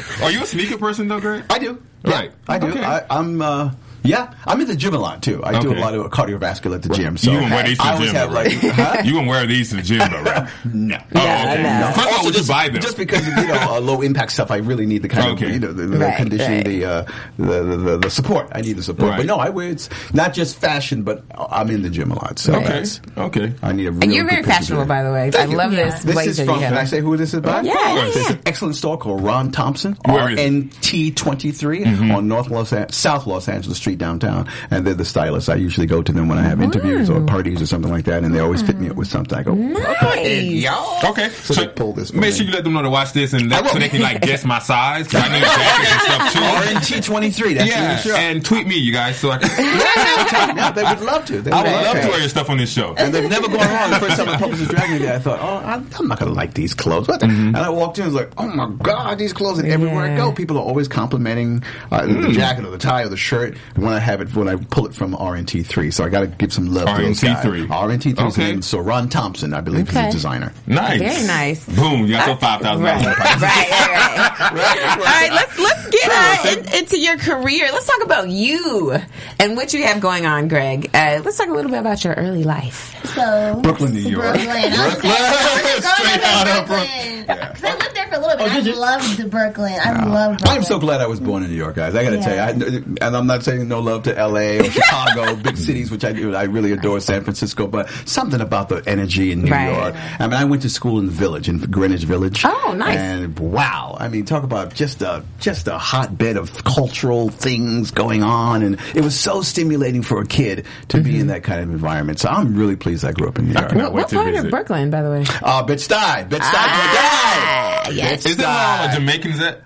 Are 0.22 0.30
you 0.30 0.42
a 0.42 0.46
sneaker 0.46 0.78
person 0.78 1.08
though, 1.08 1.20
Greg? 1.20 1.44
I 1.50 1.58
do. 1.58 1.82
Right. 2.04 2.30
I 2.48 2.58
do. 2.58 2.72
I, 2.78 3.02
I'm. 3.10 3.40
Uh, 3.42 3.70
yeah, 4.04 4.32
I'm 4.46 4.60
in 4.60 4.66
the 4.68 4.76
gym 4.76 4.94
a 4.94 4.98
lot 4.98 5.22
too. 5.22 5.42
I 5.44 5.58
do 5.60 5.72
a 5.72 5.78
lot 5.80 5.94
of 5.94 6.10
cardiovascular 6.10 6.76
at 6.76 6.82
the 6.82 6.90
gym. 6.90 7.16
So 7.16 7.30
you 7.30 7.36
wouldn't 7.38 7.52
wear 7.52 7.64
these 7.64 7.78
to 7.78 7.84
the 7.84 8.04
gym, 8.04 8.14
have 8.14 8.28
though, 8.30 8.34
like, 8.34 8.62
right? 8.62 8.72
huh? 8.74 9.02
You 9.04 9.12
wouldn't 9.14 9.28
wear 9.30 9.46
these 9.46 9.70
to 9.70 9.76
the 9.76 9.82
gym, 9.82 9.98
though, 9.98 10.22
right? 10.22 10.48
no. 10.74 10.96
Oh, 11.14 11.18
okay. 11.20 11.62
no. 11.62 11.92
First 11.94 11.98
of 11.98 12.06
all, 12.06 12.12
Also, 12.12 12.24
would 12.26 12.34
you 12.34 12.38
just, 12.40 12.48
buy 12.48 12.68
them? 12.68 12.82
Just 12.82 12.96
because 12.96 13.26
you 13.26 13.34
know 13.34 13.54
uh, 13.60 13.80
low 13.80 14.02
impact 14.02 14.32
stuff, 14.32 14.50
I 14.50 14.56
really 14.58 14.86
need 14.86 15.02
the 15.02 15.08
kind 15.08 15.32
Okay. 15.32 15.46
of 15.46 15.52
you 15.52 15.58
know 15.58 15.72
the, 15.72 15.86
the 15.86 15.98
Right, 15.98 16.16
conditioning, 16.16 16.58
right. 16.58 16.64
the, 16.66 16.84
uh, 16.84 17.02
the, 17.38 17.62
the 17.64 17.76
the 17.76 17.98
the 17.98 18.10
support. 18.10 18.48
I 18.52 18.60
need 18.60 18.74
the 18.74 18.82
support. 18.82 19.10
Right. 19.10 19.16
But 19.18 19.26
no, 19.26 19.36
I 19.36 19.48
wear 19.50 19.68
it's 19.70 19.88
not 20.12 20.34
just 20.34 20.58
fashion, 20.58 21.02
but 21.02 21.24
I'm 21.36 21.70
in 21.70 21.82
the 21.82 21.90
gym 21.90 22.10
a 22.10 22.14
lot. 22.16 22.38
So 22.38 22.54
okay, 22.56 22.84
okay. 23.16 23.54
I 23.62 23.72
need 23.72 23.86
a. 23.86 23.90
And 23.90 24.12
you're 24.12 24.28
very 24.28 24.42
fashionable, 24.42 24.86
by 24.86 25.02
the 25.02 25.12
way. 25.12 25.30
Thank 25.30 25.48
I 25.48 25.50
you. 25.52 25.56
love 25.56 25.72
Yeah. 25.72 25.86
this 25.90 26.02
This 26.04 26.26
is 26.38 26.44
from. 26.46 26.58
Can 26.60 26.74
I 26.74 26.84
say 26.84 27.00
who 27.00 27.16
this 27.16 27.32
is 27.34 27.40
by? 27.40 27.62
Yeah, 27.62 27.72
yeah, 27.74 28.06
It's 28.06 28.30
an 28.30 28.40
excellent 28.46 28.76
store 28.76 28.98
called 28.98 29.22
Ron 29.24 29.50
Thompson, 29.50 29.96
Where 30.04 30.30
is 30.30 30.38
it? 30.38 30.52
RNT23 30.52 31.84
Mm-hmm. 31.84 32.10
on 32.12 32.28
North 32.28 32.50
Los 32.50 32.72
South 32.94 33.26
Los 33.26 33.48
Angeles 33.48 33.78
Street 33.78 33.93
downtown, 33.96 34.48
and 34.70 34.86
they're 34.86 34.94
the 34.94 35.04
stylists. 35.04 35.48
I 35.48 35.56
usually 35.56 35.86
go 35.86 36.02
to 36.02 36.12
them 36.12 36.28
when 36.28 36.38
I 36.38 36.42
have 36.42 36.60
interviews 36.60 37.08
or 37.10 37.20
parties 37.22 37.60
or 37.62 37.66
something 37.66 37.90
like 37.90 38.04
that, 38.06 38.24
and 38.24 38.34
they 38.34 38.40
always 38.40 38.62
fit 38.62 38.78
me 38.78 38.88
up 38.90 38.96
with 38.96 39.08
something. 39.08 39.36
I 39.38 39.42
go, 39.42 39.54
Nice. 39.54 41.04
Okay, 41.04 41.28
so, 41.30 41.54
they 41.54 41.68
pull 41.68 41.92
this 41.92 42.12
Make 42.12 42.22
me. 42.22 42.32
sure 42.32 42.46
you 42.46 42.52
let 42.52 42.64
them 42.64 42.72
know 42.74 42.82
to 42.82 42.90
watch 42.90 43.12
this, 43.12 43.32
and 43.32 43.50
that, 43.50 43.68
so 43.68 43.78
they 43.78 43.88
can 43.88 44.00
like 44.02 44.20
guess 44.22 44.44
my 44.44 44.58
size. 44.58 45.08
'cause 45.08 45.22
I 45.22 45.32
need 45.32 45.42
jackets 45.42 45.92
and 45.92 46.00
stuff 46.00 46.32
too. 46.32 47.10
RNT23. 47.12 47.54
That's 47.54 47.70
Yeah, 47.70 48.02
the 48.02 48.16
and 48.16 48.44
tweet 48.44 48.66
me, 48.66 48.76
you 48.76 48.92
guys, 48.92 49.18
so 49.18 49.30
I 49.30 49.38
can. 49.38 49.50
yeah, 50.56 50.70
they 50.70 50.82
would 50.82 51.00
love 51.00 51.24
to. 51.26 51.40
They 51.40 51.50
I 51.50 51.62
would 51.62 51.70
love 51.72 51.84
love 51.84 51.96
to. 51.96 52.02
to 52.02 52.08
wear 52.08 52.20
your 52.20 52.28
stuff 52.28 52.50
on 52.50 52.58
this 52.58 52.72
show. 52.72 52.94
And 52.96 53.12
they've 53.14 53.28
never 53.28 53.48
gone 53.48 53.58
wrong. 53.68 53.90
The 53.90 53.98
first 54.00 54.16
time 54.16 54.26
the 54.26 54.36
publicist 54.38 54.70
dragged 54.70 54.92
me 54.92 54.98
there, 54.98 55.14
I 55.14 55.18
thought, 55.18 55.38
oh, 55.40 55.66
I'm, 55.66 55.86
I'm 55.98 56.08
not 56.08 56.18
going 56.18 56.30
to 56.30 56.36
like 56.36 56.54
these 56.54 56.74
clothes. 56.74 57.08
What? 57.08 57.20
Mm-hmm. 57.20 57.48
And 57.48 57.56
I 57.56 57.70
walked 57.70 57.98
in 57.98 58.04
and 58.04 58.14
was 58.14 58.22
like, 58.22 58.32
oh 58.38 58.48
my 58.48 58.70
God, 58.82 59.18
these 59.18 59.32
clothes. 59.32 59.58
And 59.58 59.68
everywhere 59.68 60.04
I 60.12 60.16
go, 60.16 60.32
people 60.32 60.56
are 60.58 60.62
always 60.64 60.88
complimenting 60.88 61.62
uh, 61.90 62.00
Mm. 62.04 62.26
the 62.28 62.32
jacket 62.32 62.64
or 62.66 62.70
the 62.70 62.78
tie 62.78 63.02
or 63.02 63.08
the 63.08 63.16
shirt 63.16 63.56
when 63.84 63.92
I 63.94 63.98
have 64.00 64.20
it, 64.20 64.34
when 64.34 64.48
I 64.48 64.56
pull 64.56 64.86
it 64.86 64.94
from 64.94 65.14
RNT3. 65.14 65.92
So 65.92 66.04
I 66.04 66.08
got 66.08 66.20
to 66.20 66.26
give 66.26 66.52
some 66.52 66.72
love 66.72 66.86
to 66.96 67.02
those 67.02 67.20
guys. 67.20 67.44
RNT3. 67.44 67.66
RNT3 67.68 68.18
Okay. 68.32 68.50
name. 68.52 68.62
So 68.62 68.78
Ron 68.80 69.08
Thompson, 69.08 69.52
I 69.54 69.60
believe, 69.60 69.88
is 69.88 69.94
Okay. 69.96 70.06
the 70.06 70.12
designer. 70.12 70.52
Nice, 70.66 70.98
Very 71.00 71.26
nice. 71.26 71.64
Boom, 71.66 72.06
you 72.06 72.12
got 72.14 72.26
your 72.26 72.36
five 72.36 72.60
thousand 72.62 72.84
Right, 72.86 73.02
dollars. 73.02 73.16
right, 73.18 73.40
right, 73.42 74.50
right. 74.52 74.98
All 74.98 75.04
right, 75.04 75.30
let's 75.32 75.58
let's 75.58 75.88
get 75.90 76.10
uh, 76.10 76.48
in, 76.58 76.63
into 76.74 76.98
your 76.98 77.16
career. 77.16 77.68
Let's 77.72 77.86
talk 77.86 78.02
about 78.02 78.28
you 78.28 78.96
and 79.38 79.56
what 79.56 79.72
you 79.72 79.82
have 79.84 80.00
going 80.00 80.26
on, 80.26 80.48
Greg. 80.48 80.90
Uh, 80.94 81.20
let's 81.24 81.38
talk 81.38 81.48
a 81.48 81.52
little 81.52 81.70
bit 81.70 81.80
about 81.80 82.02
your 82.04 82.14
early 82.14 82.44
life. 82.44 82.94
So 83.14 83.60
Brooklyn, 83.62 83.92
New 83.94 84.00
York. 84.00 84.22
Brooklyn. 84.24 84.48
I 84.48 84.86
was 84.86 84.94
Brooklyn. 84.94 85.12
growing 85.12 85.82
Straight 85.82 86.22
out 86.24 86.48
of 86.60 86.66
Brooklyn. 86.66 87.20
Because 87.26 87.64
I 87.64 87.76
lived 87.78 87.96
there 87.96 88.06
for 88.08 88.14
a 88.16 88.18
little 88.18 88.36
bit. 88.36 88.76
I 88.76 88.78
loved 88.78 89.30
Brooklyn. 89.30 89.78
I 89.82 90.04
love 90.04 90.38
Brooklyn. 90.38 90.56
I'm 90.58 90.62
so 90.64 90.78
glad 90.78 91.00
I 91.00 91.06
was 91.06 91.20
born 91.20 91.42
in 91.42 91.50
New 91.50 91.56
York, 91.56 91.76
guys. 91.76 91.94
I 91.94 92.02
got 92.04 92.10
to 92.10 92.16
Yeah. 92.16 92.22
tell 92.52 92.60
you, 92.60 92.96
I, 93.00 93.06
and 93.06 93.16
I'm 93.16 93.26
not 93.26 93.42
saying 93.44 93.66
no 93.68 93.80
love 93.80 94.02
to 94.04 94.16
L.A. 94.18 94.58
or 94.60 94.64
Chicago, 94.70 95.36
big 95.36 95.56
cities, 95.56 95.90
which 95.90 96.04
I 96.04 96.12
do. 96.12 96.34
I 96.34 96.44
really 96.44 96.72
adore 96.72 97.00
San 97.00 97.22
Francisco, 97.22 97.66
but 97.66 97.88
something 98.04 98.40
about 98.40 98.68
the 98.68 98.82
energy 98.86 99.32
in 99.32 99.42
New 99.42 99.50
Right. 99.52 99.72
York. 99.74 99.94
I 100.18 100.26
mean, 100.26 100.34
I 100.34 100.44
went 100.44 100.62
to 100.62 100.68
school 100.70 100.98
in 100.98 101.06
the 101.06 101.12
Village, 101.12 101.48
in 101.48 101.58
Greenwich 101.58 102.04
Village. 102.04 102.42
Oh, 102.44 102.74
nice. 102.76 102.98
And 102.98 103.38
wow, 103.38 103.96
I 103.98 104.08
mean, 104.08 104.24
talk 104.24 104.42
about 104.42 104.74
just 104.74 105.00
a 105.02 105.24
just 105.38 105.68
a 105.68 105.78
hotbed 105.78 106.36
of 106.36 106.63
cultural 106.64 107.28
things 107.28 107.90
going 107.90 108.22
on, 108.22 108.62
and 108.62 108.78
it 108.94 109.02
was 109.02 109.18
so 109.18 109.42
stimulating 109.42 110.02
for 110.02 110.20
a 110.20 110.26
kid 110.26 110.66
to 110.88 111.00
be 111.00 111.10
Mm-hmm. 111.12 111.20
in 111.20 111.26
that 111.28 111.44
kind 111.44 111.60
of 111.60 111.70
environment. 111.70 112.18
So 112.18 112.28
I'm 112.28 112.54
really 112.56 112.76
pleased 112.76 113.04
I 113.04 113.12
grew 113.12 113.28
up 113.28 113.38
in 113.38 113.46
New 113.48 113.52
York. 113.52 113.68
cannot 113.68 113.92
What, 113.92 113.94
wait 113.94 114.02
what 114.04 114.12
part 114.12 114.26
visit. 114.32 114.44
of 114.46 114.50
Brooklyn, 114.50 114.90
by 114.90 115.02
the 115.02 115.10
way? 115.10 115.24
Uh, 115.42 115.62
Bed-Stuy, 115.62 116.28
Bed-Stuy, 116.28 116.40
Ah, 116.54 117.82
Bed-Stuy. 117.84 117.96
yes. 117.96 118.26
Is 118.26 118.36
that 118.38 118.46
where 118.46 118.82
all 118.82 118.88
the 118.88 118.94
Jamaicans 119.00 119.40
at? 119.40 119.62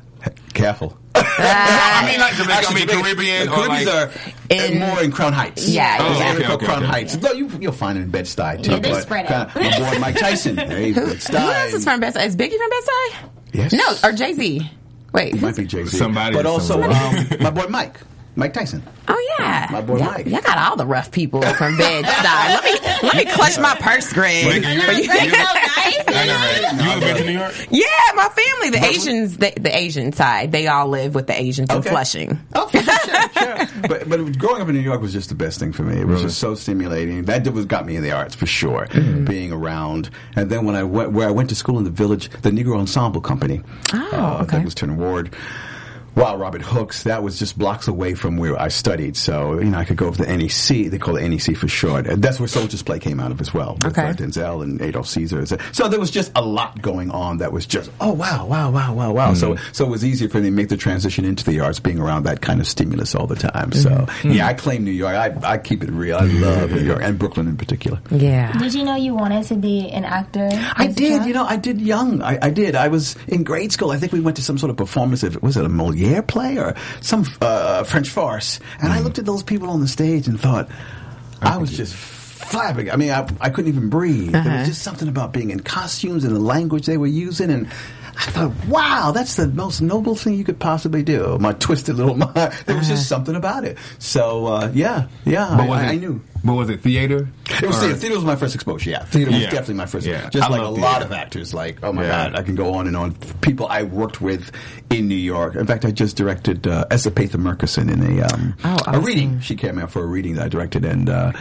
Careful. 0.53 0.99
I 1.15 2.05
mean, 2.11 2.21
like 2.21 2.35
Jamaica. 2.35 2.53
I 2.53 2.57
Actually, 2.59 2.75
mean, 2.87 2.89
Caribbean. 2.89 3.47
The 3.49 3.55
Caribbeans 3.55 3.87
like, 3.87 3.95
are 4.61 4.73
In- 4.73 4.79
more 4.81 5.03
in 5.03 5.13
Crown 5.13 5.33
Heights. 5.33 5.69
Yeah, 5.69 6.03
There's 6.03 6.19
yeah. 6.19 6.31
an 6.31 6.37
Okay, 6.43 6.53
okay, 6.53 6.67
Crown 6.67 6.83
okay. 6.83 6.87
Heights. 6.93 7.17
No, 7.23 7.33
you, 7.33 7.49
you'll 7.61 7.73
find 7.73 7.97
it 7.99 8.03
in 8.03 8.11
Bed 8.11 8.25
Stuy 8.25 8.63
too. 8.63 8.73
Yeah, 8.73 8.79
they 8.81 9.01
spread 9.01 9.27
kinda- 9.27 9.53
out. 9.55 9.55
My 9.55 9.93
boy 9.93 9.99
Mike 10.01 10.17
Tyson. 10.19 10.57
Hey, 10.57 10.93
Bed 10.93 11.05
Stuy. 11.19 11.39
Who 11.39 11.51
else 11.51 11.73
is 11.75 11.85
from 11.85 12.01
Bed 12.01 12.15
Stuy? 12.15 12.27
Is 12.27 12.37
Biggie 12.37 12.57
from 12.59 12.71
Bed 12.71 12.83
Stuy? 12.83 13.15
Yes. 13.53 13.73
No, 13.73 14.09
or 14.09 14.13
Jay 14.13 14.33
Z. 14.35 14.71
Wait, 15.13 15.35
It 15.35 15.41
might 15.43 15.57
be 15.57 15.65
Jay 15.65 15.85
Z. 15.85 15.97
Somebody 15.97 16.37
but 16.37 16.47
also 16.47 16.81
somebody. 16.81 16.95
um, 17.37 17.43
my 17.43 17.51
boy 17.51 17.67
Mike. 17.69 18.01
Mike 18.39 18.53
Tyson. 18.53 18.83
Oh 19.09 19.37
yeah, 19.41 19.69
My 19.73 19.81
boy 19.81 19.97
y'all, 19.99 20.13
Mike. 20.13 20.27
Y'all 20.27 20.41
got 20.41 20.59
all 20.59 20.77
the 20.77 20.87
rough 20.87 21.11
people 21.11 21.43
from 21.43 21.77
Bed 21.77 22.05
Stuy. 22.05 22.49
let 22.55 22.65
me 22.65 22.79
let 23.03 23.17
me 23.17 23.25
clutch 23.33 23.59
my 23.59 23.75
purse, 23.81 24.13
Greg. 24.13 24.45
Jamaica, 24.45 24.71
you- 24.73 25.07
That's 25.09 25.25
you- 25.25 25.31
so 25.31 25.37
nice. 25.39 26.05
I? 26.07 26.79
You 26.85 26.91
ever 26.91 27.01
been 27.01 27.17
to 27.17 27.25
New 27.25 27.39
York? 27.39 27.55
Yeah, 27.71 27.85
my 28.15 28.29
family, 28.29 28.71
the 28.71 28.85
Asians, 28.85 29.37
the, 29.39 29.53
the 29.61 29.77
Asian 29.77 30.13
side, 30.13 30.53
they 30.53 30.69
all 30.69 30.87
live 30.89 31.15
with 31.17 31.27
the 31.27 31.39
Asians 31.41 31.69
in 31.71 31.83
Flushing. 31.83 32.39
Oh, 32.55 32.69
sure, 32.71 32.83
sure. 32.83 33.67
But 33.89 34.09
but 34.09 34.39
growing 34.39 34.63
up 34.63 34.69
in 34.69 34.75
New 34.75 34.81
York 34.83 35.01
was 35.01 35.13
just 35.13 35.29
the 35.31 35.35
best 35.35 35.59
thing 35.59 35.73
for 35.73 35.83
me. 35.83 36.01
It 36.01 36.07
was 36.07 36.23
just 36.23 36.39
so 36.39 36.55
stimulating. 36.55 37.25
That 37.25 37.47
was 37.53 37.67
got 37.67 37.87
me 37.87 37.97
in 37.97 38.03
the 38.05 38.13
arts 38.13 38.35
for 38.37 38.47
sure. 38.47 38.87
Mm-hmm. 38.87 39.25
Being 39.25 39.53
around, 39.53 40.11
and 40.37 40.49
then 40.49 40.65
when 40.65 40.77
I 40.77 40.85
went 40.85 41.11
where 41.13 41.27
I 41.27 41.33
went 41.33 41.49
to 41.49 41.55
school 41.57 41.79
in 41.79 41.85
the 41.85 41.91
village, 41.91 42.31
the 42.43 42.51
Negro 42.51 42.79
Ensemble 42.79 43.21
Company. 43.21 43.63
Oh, 43.93 44.11
uh, 44.13 44.43
okay. 44.45 44.59
That 44.59 44.65
was 44.65 44.75
Turner 44.75 44.95
Ward. 44.95 45.35
Wow, 46.19 46.37
Robert 46.37 46.63
Hooks. 46.63 47.05
That 47.05 47.23
was 47.23 47.39
just 47.39 47.57
blocks 47.57 47.87
away 47.87 48.15
from 48.15 48.39
where 48.39 48.61
I 48.61 48.67
studied. 48.69 49.17
So 49.17 49.61
you 49.61 49.71
know, 49.71 49.79
I 49.79 49.85
could 49.85 49.97
go 49.97 50.09
over 50.09 50.25
the 50.25 50.37
NEC. 50.37 50.91
They 50.91 50.99
call 50.99 51.15
it 51.17 51.29
NEC 51.29 51.57
for 51.57 51.69
short. 51.69 52.07
That's 52.09 52.41
where 52.41 52.49
Soldier's 52.49 52.83
Play 52.83 52.99
came 52.99 53.21
out 53.21 53.31
of 53.31 53.41
as 53.41 53.55
well. 53.55 53.75
With, 53.75 53.97
uh, 53.97 54.03
Okay. 54.03 54.11
uh, 54.11 54.13
Denzel 54.15 54.65
and 54.65 54.83
Adolph 54.83 55.07
Caesar. 55.07 55.47
So 55.71 55.87
there 55.87 56.01
was 56.01 56.11
just 56.11 56.33
a 56.35 56.43
lot 56.43 56.83
going 56.83 57.13
on 57.13 57.39
that 57.39 57.53
was 57.53 57.67
just 57.67 57.93
oh 58.01 58.13
wow, 58.13 58.47
wow, 58.47 58.69
wow, 58.69 58.93
wow, 58.93 59.13
wow. 59.13 59.35
So 59.35 59.55
mm-hmm. 59.55 59.73
so 59.73 59.85
it 59.85 59.91
was 59.91 60.05
easier 60.05 60.29
for 60.29 60.39
me 60.39 60.49
to 60.49 60.51
make 60.51 60.71
the 60.71 60.77
transition 60.77 61.25
into 61.25 61.45
the 61.45 61.61
arts, 61.61 61.79
being 61.79 62.01
around 62.01 62.25
that 62.25 62.41
kind 62.41 62.61
of 62.61 62.67
stimulus 62.67 63.15
all 63.15 63.29
the 63.29 63.37
time. 63.37 63.71
So 63.71 63.91
mm-hmm. 63.91 64.31
yeah, 64.33 64.41
mm-hmm. 64.41 64.49
I 64.49 64.55
claim 64.55 64.83
New 64.83 64.91
York. 64.91 65.15
I 65.15 65.37
I 65.45 65.59
keep 65.59 65.85
it 65.85 65.91
real. 65.91 66.17
I 66.17 66.25
love 66.25 66.73
New 66.73 66.83
York 66.83 67.01
and 67.01 67.17
Brooklyn 67.17 67.47
in 67.47 67.57
particular. 67.57 68.01
Yeah. 68.11 68.59
Did 68.59 68.75
you 68.75 68.83
know 68.83 68.97
you 68.97 69.15
wanted 69.15 69.45
to 69.45 69.55
be 69.55 69.89
an 69.91 70.05
actor? 70.05 70.49
I 70.75 70.89
did, 70.89 71.27
you 71.27 71.33
know, 71.33 71.45
I 71.45 71.55
did 71.55 71.81
young. 71.81 72.23
I, 72.23 72.39
I 72.43 72.51
did. 72.51 72.75
I 72.75 72.89
was 72.89 73.15
in 73.29 73.45
grade 73.45 73.71
school. 73.71 73.93
I 73.93 73.99
think 73.99 74.11
we 74.11 74.19
went 74.19 74.37
to 74.39 74.43
some 74.43 74.59
sort 74.59 74.71
of 74.71 74.77
performance. 74.77 75.23
Of, 75.23 75.41
was 75.45 75.57
it 75.57 75.65
a 75.65 75.69
Moliere 75.69 76.08
play 76.23 76.59
or 76.59 76.75
some 77.01 77.27
uh, 77.41 77.85
French 77.85 78.09
farce? 78.09 78.61
And 78.81 78.93
I 78.93 79.01
looked 79.01 79.19
at 79.19 79.27
those 79.27 79.43
people 79.43 79.71
on 79.71 79.81
the 79.81 79.89
stage 79.89 80.29
and 80.29 80.41
thought, 80.41 80.69
I 81.41 81.57
was 81.59 81.77
just 81.77 81.95
flabbergasted. 81.95 82.93
I 82.93 82.97
mean, 82.97 83.11
I, 83.11 83.29
I 83.41 83.51
couldn't 83.51 83.71
even 83.71 83.89
breathe. 83.89 84.33
There 84.33 84.59
was 84.59 84.69
just 84.69 84.83
something 84.83 85.09
about 85.09 85.33
being 85.33 85.51
in 85.51 85.61
costumes 85.61 86.25
and 86.25 86.35
the 86.35 86.41
language 86.41 86.87
they 86.87 86.97
were 86.97 87.07
using 87.07 87.51
and. 87.51 87.69
I 88.19 88.31
thought, 88.33 88.53
wow, 88.67 89.13
that's 89.15 89.37
the 89.37 89.47
most 89.47 89.81
noble 89.81 90.17
thing 90.17 90.35
you 90.35 90.43
could 90.45 90.59
possibly 90.59 91.05
do. 91.05 91.39
My 91.39 91.53
twisted 91.53 91.95
little 91.97 92.15
mind. 92.17 92.35
There 92.67 92.77
was 92.77 92.89
just 92.89 93.09
something 93.09 93.37
about 93.37 93.65
it. 93.65 93.79
So 94.01 94.47
uh, 94.47 94.71
yeah, 94.75 95.07
yeah, 95.25 95.55
But 95.57 95.71
I, 95.71 95.85
it, 95.85 95.89
I 95.91 95.95
knew. 95.97 96.21
But 96.45 96.55
was 96.55 96.69
it 96.69 96.81
theater? 96.83 97.29
It 97.49 97.63
was 97.67 97.79
theater. 97.79 97.95
Theater 97.97 98.15
was 98.17 98.25
my 98.25 98.35
first 98.37 98.55
exposure. 98.57 98.91
Yeah, 98.91 99.05
theater 99.05 99.31
was 99.31 99.41
Yeah. 99.41 99.51
definitely 99.51 99.75
my 99.75 99.87
first. 99.87 100.05
Yeah. 100.07 100.29
Just 100.31 100.49
I 100.49 100.51
like 100.51 100.61
a 100.61 100.65
love 100.65 100.79
lot 100.79 101.03
of 101.03 101.13
actors. 101.13 101.55
Like, 101.55 101.79
oh 101.85 101.93
my 101.93 102.03
Yeah. 102.03 102.31
god, 102.31 102.39
I 102.39 102.43
can 102.43 102.55
go 102.57 102.75
on 102.75 102.87
and 102.89 102.97
on. 102.97 103.15
People 103.41 103.67
I 103.69 103.85
worked 103.85 104.21
with 104.21 104.51
in 104.91 105.07
New 105.09 105.15
York. 105.17 105.55
In 105.55 105.67
fact, 105.67 105.85
I 105.85 105.91
just 105.93 106.17
directed 106.17 106.67
uh, 106.67 106.87
S. 106.91 107.07
Epatha 107.07 107.37
Merkerson 107.37 107.89
in 107.91 108.03
a 108.21 108.23
um, 108.25 108.57
Oh, 108.65 108.79
a 108.87 109.01
reading. 109.01 109.41
She 109.41 109.55
came 109.57 109.79
out 109.79 109.91
for 109.93 110.03
a 110.03 110.07
reading 110.07 110.35
that 110.35 110.47
I 110.47 110.49
directed, 110.49 110.85
and 110.85 111.09
uh, 111.09 111.33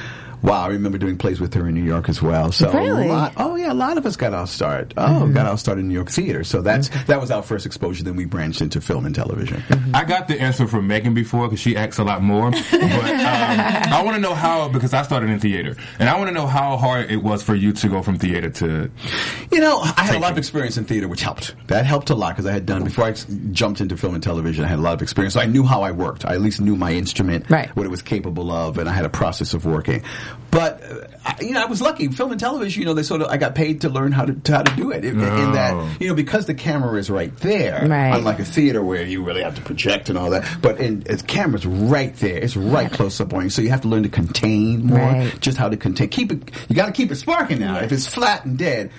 wow, 0.42 0.64
I 0.64 0.68
remember 0.68 0.98
doing 0.98 1.18
plays 1.18 1.40
with 1.40 1.54
her 1.54 1.68
in 1.68 1.76
New 1.76 1.84
York 1.84 2.10
as 2.10 2.22
well. 2.22 2.52
So 2.52 2.72
Really? 2.72 3.08
lot, 3.08 3.34
oh 3.38 3.56
yeah, 3.56 3.72
a 3.72 3.74
lot 3.74 3.98
of 3.98 4.06
us 4.06 4.16
got 4.16 4.34
our 4.34 4.48
start. 4.48 4.94
Oh, 4.98 5.04
mm-hmm. 5.04 5.34
got 5.34 5.46
our 5.46 5.58
start 5.58 5.80
in 5.80 5.88
New 5.88 5.94
York 5.94 6.10
theater. 6.10 6.44
So 6.44 6.62
that's 6.62 6.90
mm-hmm. 6.90 7.08
that 7.08 7.20
was 7.20 7.32
our 7.32 7.44
first 7.44 7.66
exposure. 7.66 8.04
Then 8.04 8.16
we 8.16 8.26
branched 8.26 8.62
into 8.62 8.82
film 8.82 9.06
and 9.06 9.14
television. 9.16 9.62
Mm-hmm. 9.62 9.96
I 9.96 10.04
got 10.06 10.28
the 10.28 10.40
answer 10.40 10.68
from 10.68 10.88
Megan 10.88 11.14
before 11.14 11.48
because 11.48 11.60
she 11.60 11.76
acts 11.76 11.98
a 11.98 12.04
lot 12.04 12.22
more. 12.22 12.52
But 12.98 13.12
um, 13.12 13.94
I 13.94 14.02
want 14.04 14.16
to 14.16 14.22
know 14.22 14.34
how 14.34 14.70
because 14.70 14.94
I 14.94 15.02
started 15.04 15.30
in 15.30 15.40
theater, 15.40 15.76
and 16.00 16.10
I 16.10 16.18
want 16.18 16.30
to 16.30 16.34
know 16.34 16.48
how 16.48 16.78
hard 16.78 17.12
it 17.12 17.18
was 17.18 17.44
for 17.44 17.54
you 17.56 17.74
to 17.74 17.90
go 17.90 18.02
from 18.02 18.18
theater 18.18 18.50
to. 18.50 18.90
You 19.52 19.60
know, 19.60 19.80
I 19.82 20.04
had 20.04 20.16
a 20.16 20.20
lot 20.20 20.32
of 20.32 20.38
experience 20.38 20.78
in 20.78 20.86
theater, 20.86 21.08
which 21.08 21.22
helped. 21.22 21.56
That 21.68 21.86
helped 21.86 22.10
a 22.10 22.16
lot 22.16 22.30
because 22.30 22.46
I 22.46 22.52
had 22.52 22.66
done 22.66 22.84
before 22.84 23.06
I 23.06 23.14
jumped 23.52 23.82
into 23.82 23.98
film 23.98 24.14
and 24.14 24.24
television. 24.24 24.64
I 24.66 24.68
had 24.68 24.80
a 24.80 24.82
lot 24.82 24.94
of 24.94 25.02
experience, 25.02 25.34
so 25.34 25.42
I 25.42 25.46
knew 25.46 25.64
how 25.64 25.82
I 25.82 25.92
worked. 25.92 26.26
I 26.26 26.34
at 26.34 26.42
least 26.42 26.62
knew 26.62 26.76
my 26.76 26.92
instrument, 26.94 27.50
Right. 27.50 27.70
what 27.76 27.86
it 27.86 27.90
was 27.90 28.02
capable 28.02 28.52
of, 28.52 28.78
and 28.78 28.90
I 28.90 28.94
had 28.94 29.06
a 29.06 29.10
process 29.10 29.54
of 29.54 29.66
working. 29.66 30.04
But 30.52 30.82
uh, 30.84 31.34
you 31.42 31.52
know, 31.52 31.62
I 31.62 31.66
was 31.66 31.82
lucky. 31.82 32.08
Film 32.08 32.32
and 32.32 32.40
television, 32.40 32.82
you 32.82 32.86
know, 32.88 32.94
they 32.94 33.04
sort 33.04 33.22
of 33.22 33.28
I 33.28 33.38
got 33.38 33.54
paid 33.54 33.82
to 33.82 33.90
learn 33.90 34.12
how 34.12 34.26
to, 34.26 34.34
to 34.34 34.52
how 34.56 34.62
to 34.64 34.76
do 34.76 34.92
it. 34.92 35.06
In, 35.06 35.20
in 35.20 35.26
Oh. 35.28 35.52
that, 35.54 36.02
you 36.02 36.08
know, 36.08 36.16
because 36.16 36.46
the 36.46 36.54
camera 36.56 36.98
is 36.98 37.10
right 37.10 37.36
there, 37.38 37.86
Right. 37.88 38.16
unlike 38.16 38.40
a 38.40 38.46
theater 38.46 38.84
where 38.84 39.04
you 39.04 39.24
really 39.24 39.44
have 39.44 39.56
to 39.56 39.62
project 39.62 40.10
and 40.10 40.18
all 40.18 40.30
that. 40.32 40.48
But 40.62 40.80
in 40.80 41.02
the 41.02 41.18
camera's 41.28 41.66
right 41.66 42.16
there. 42.18 42.38
It's 42.38 42.56
right 42.58 42.92
close 42.92 43.20
up 43.22 43.34
on 43.34 43.44
you, 43.44 43.50
so 43.50 43.62
you 43.62 43.70
have 43.70 43.82
to 43.82 43.88
learn 43.88 44.04
to 44.04 44.10
contain 44.10 44.86
more. 44.88 44.98
Right. 45.00 45.40
Just 45.42 45.58
how 45.58 45.70
to 45.70 45.78
contain. 45.78 46.10
Keep 46.10 46.32
it. 46.32 46.52
You 46.70 46.76
got 46.76 46.88
to 46.88 46.92
keep 46.92 47.12
it 47.12 47.16
sparking 47.18 47.60
now. 47.60 47.78
If 47.80 47.92
it's 47.92 48.08
flat 48.08 48.46
and 48.46 48.58
dead. 48.58 48.92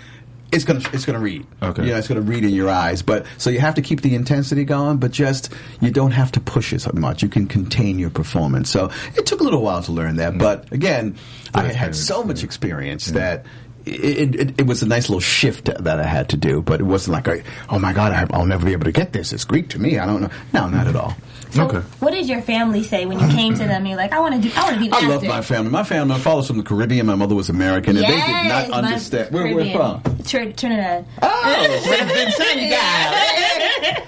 It's 0.50 0.64
gonna 0.64 0.80
it's 0.92 1.04
gonna 1.04 1.18
read. 1.18 1.46
Okay. 1.62 1.84
You 1.84 1.90
know, 1.92 1.98
it's 1.98 2.08
gonna 2.08 2.22
read 2.22 2.44
in 2.44 2.50
your 2.50 2.70
eyes. 2.70 3.02
But 3.02 3.26
so 3.37 3.50
you 3.50 3.61
have 3.61 3.74
to 3.74 3.82
keep 3.82 4.00
the 4.00 4.14
intensity 4.14 4.64
going, 4.64 4.96
but 4.96 5.11
just 5.11 5.52
you 5.80 5.90
don't 5.90 6.12
have 6.12 6.32
to 6.32 6.40
push 6.40 6.72
it 6.72 6.80
so 6.80 6.90
much. 6.94 7.22
You 7.22 7.28
can 7.28 7.46
contain 7.46 7.98
your 7.98 8.11
performance. 8.11 8.70
So 8.70 8.90
it 9.14 9.26
took 9.26 9.40
a 9.40 9.44
little 9.44 9.62
while 9.62 9.82
to 9.82 9.92
learn 9.92 10.16
that. 10.16 10.34
Mm. 10.34 10.38
But 10.38 10.72
again, 10.72 11.16
I 11.54 11.62
That's 11.62 11.76
had 11.76 11.96
so 11.96 12.24
much 12.24 12.44
experience 12.44 13.06
that 13.08 13.44
it, 13.84 14.34
it, 14.34 14.61
it 14.61 14.66
was 14.66 14.82
a 14.82 14.87
nice 14.87 15.08
little 15.08 15.20
shift 15.20 15.66
that 15.66 16.00
I 16.00 16.04
had 16.04 16.30
to 16.30 16.37
do, 16.37 16.62
but 16.62 16.80
it 16.80 16.84
wasn't 16.84 17.24
like, 17.24 17.44
oh 17.68 17.78
my 17.78 17.92
God, 17.92 18.12
I, 18.12 18.26
I'll 18.37 18.46
never 18.46 18.66
be 18.66 18.72
able 18.72 18.84
to 18.84 18.92
get 18.92 19.12
this. 19.12 19.32
It's 19.32 19.44
Greek 19.44 19.70
to 19.70 19.78
me. 19.78 19.98
I 19.98 20.06
don't 20.06 20.22
know. 20.22 20.30
No, 20.52 20.68
not 20.68 20.87
at 20.87 20.96
all. 20.96 21.16
So 21.50 21.64
Okay. 21.64 21.78
What 22.00 22.12
did 22.12 22.28
your 22.28 22.42
family 22.42 22.82
say 22.82 23.06
when 23.06 23.18
you 23.18 23.26
came 23.28 23.54
to 23.54 23.61
them? 23.64 23.87
You're 23.87 23.96
like, 23.96 24.12
I 24.12 24.20
want 24.20 24.34
to 24.34 24.40
do. 24.48 24.54
I 24.56 24.62
want 24.64 24.74
to 24.74 24.80
be. 24.80 24.87
An 24.88 24.94
I 24.94 25.08
love 25.08 25.22
my 25.24 25.40
family. 25.40 25.70
My 25.70 25.82
family, 25.82 26.14
my 26.14 26.18
father's 26.20 26.46
from 26.46 26.58
the 26.58 26.62
Caribbean. 26.62 27.06
My 27.06 27.14
mother 27.14 27.34
was 27.34 27.48
American, 27.48 27.96
and 27.96 28.06
Yes, 28.06 28.26
they 28.26 28.32
did 28.42 28.48
not 28.70 28.84
understand. 28.84 29.34
Where 29.34 29.54
we're 29.54 29.72
from? 29.74 30.02
Tr- 30.24 30.50
Trinidad. 30.56 31.06
Oh, 31.22 31.80
St. 31.84 32.12
Vincent, 32.12 32.74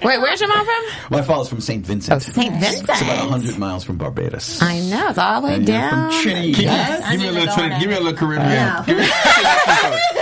Wait, 0.03 0.19
where's 0.19 0.39
your 0.39 0.49
mom 0.49 0.65
from? 0.65 1.11
My 1.11 1.21
father's 1.21 1.47
from 1.49 1.61
St. 1.61 1.85
Vincent. 1.85 2.15
Oh, 2.15 2.19
St. 2.19 2.53
Vincent. 2.53 2.89
It's 2.89 3.01
about 3.01 3.29
100 3.29 3.57
miles 3.57 3.83
from 3.83 3.97
Barbados. 3.97 4.61
I 4.61 4.79
know 4.81 5.09
it's 5.09 5.17
all 5.17 5.41
the 5.41 5.47
way 5.47 5.53
And 5.55 5.67
you're 5.67 5.77
down. 5.77 6.11
from 6.11 6.21
Trinidad. 6.21 6.61
Yes. 6.61 7.11
Give 7.11 7.19
me 7.19 7.25
a 7.25 7.29
I 7.29 7.31
little, 7.31 7.45
need 7.45 7.49
to 7.49 7.55
Trin- 7.55 7.69
go 7.71 7.79
give 7.79 7.89
me 7.89 7.95
a 7.95 7.99
little 7.99 8.17
Caribbean. 8.19 8.49
Yeah. 8.51 8.83
Give 8.85 8.97
me- 8.97 9.07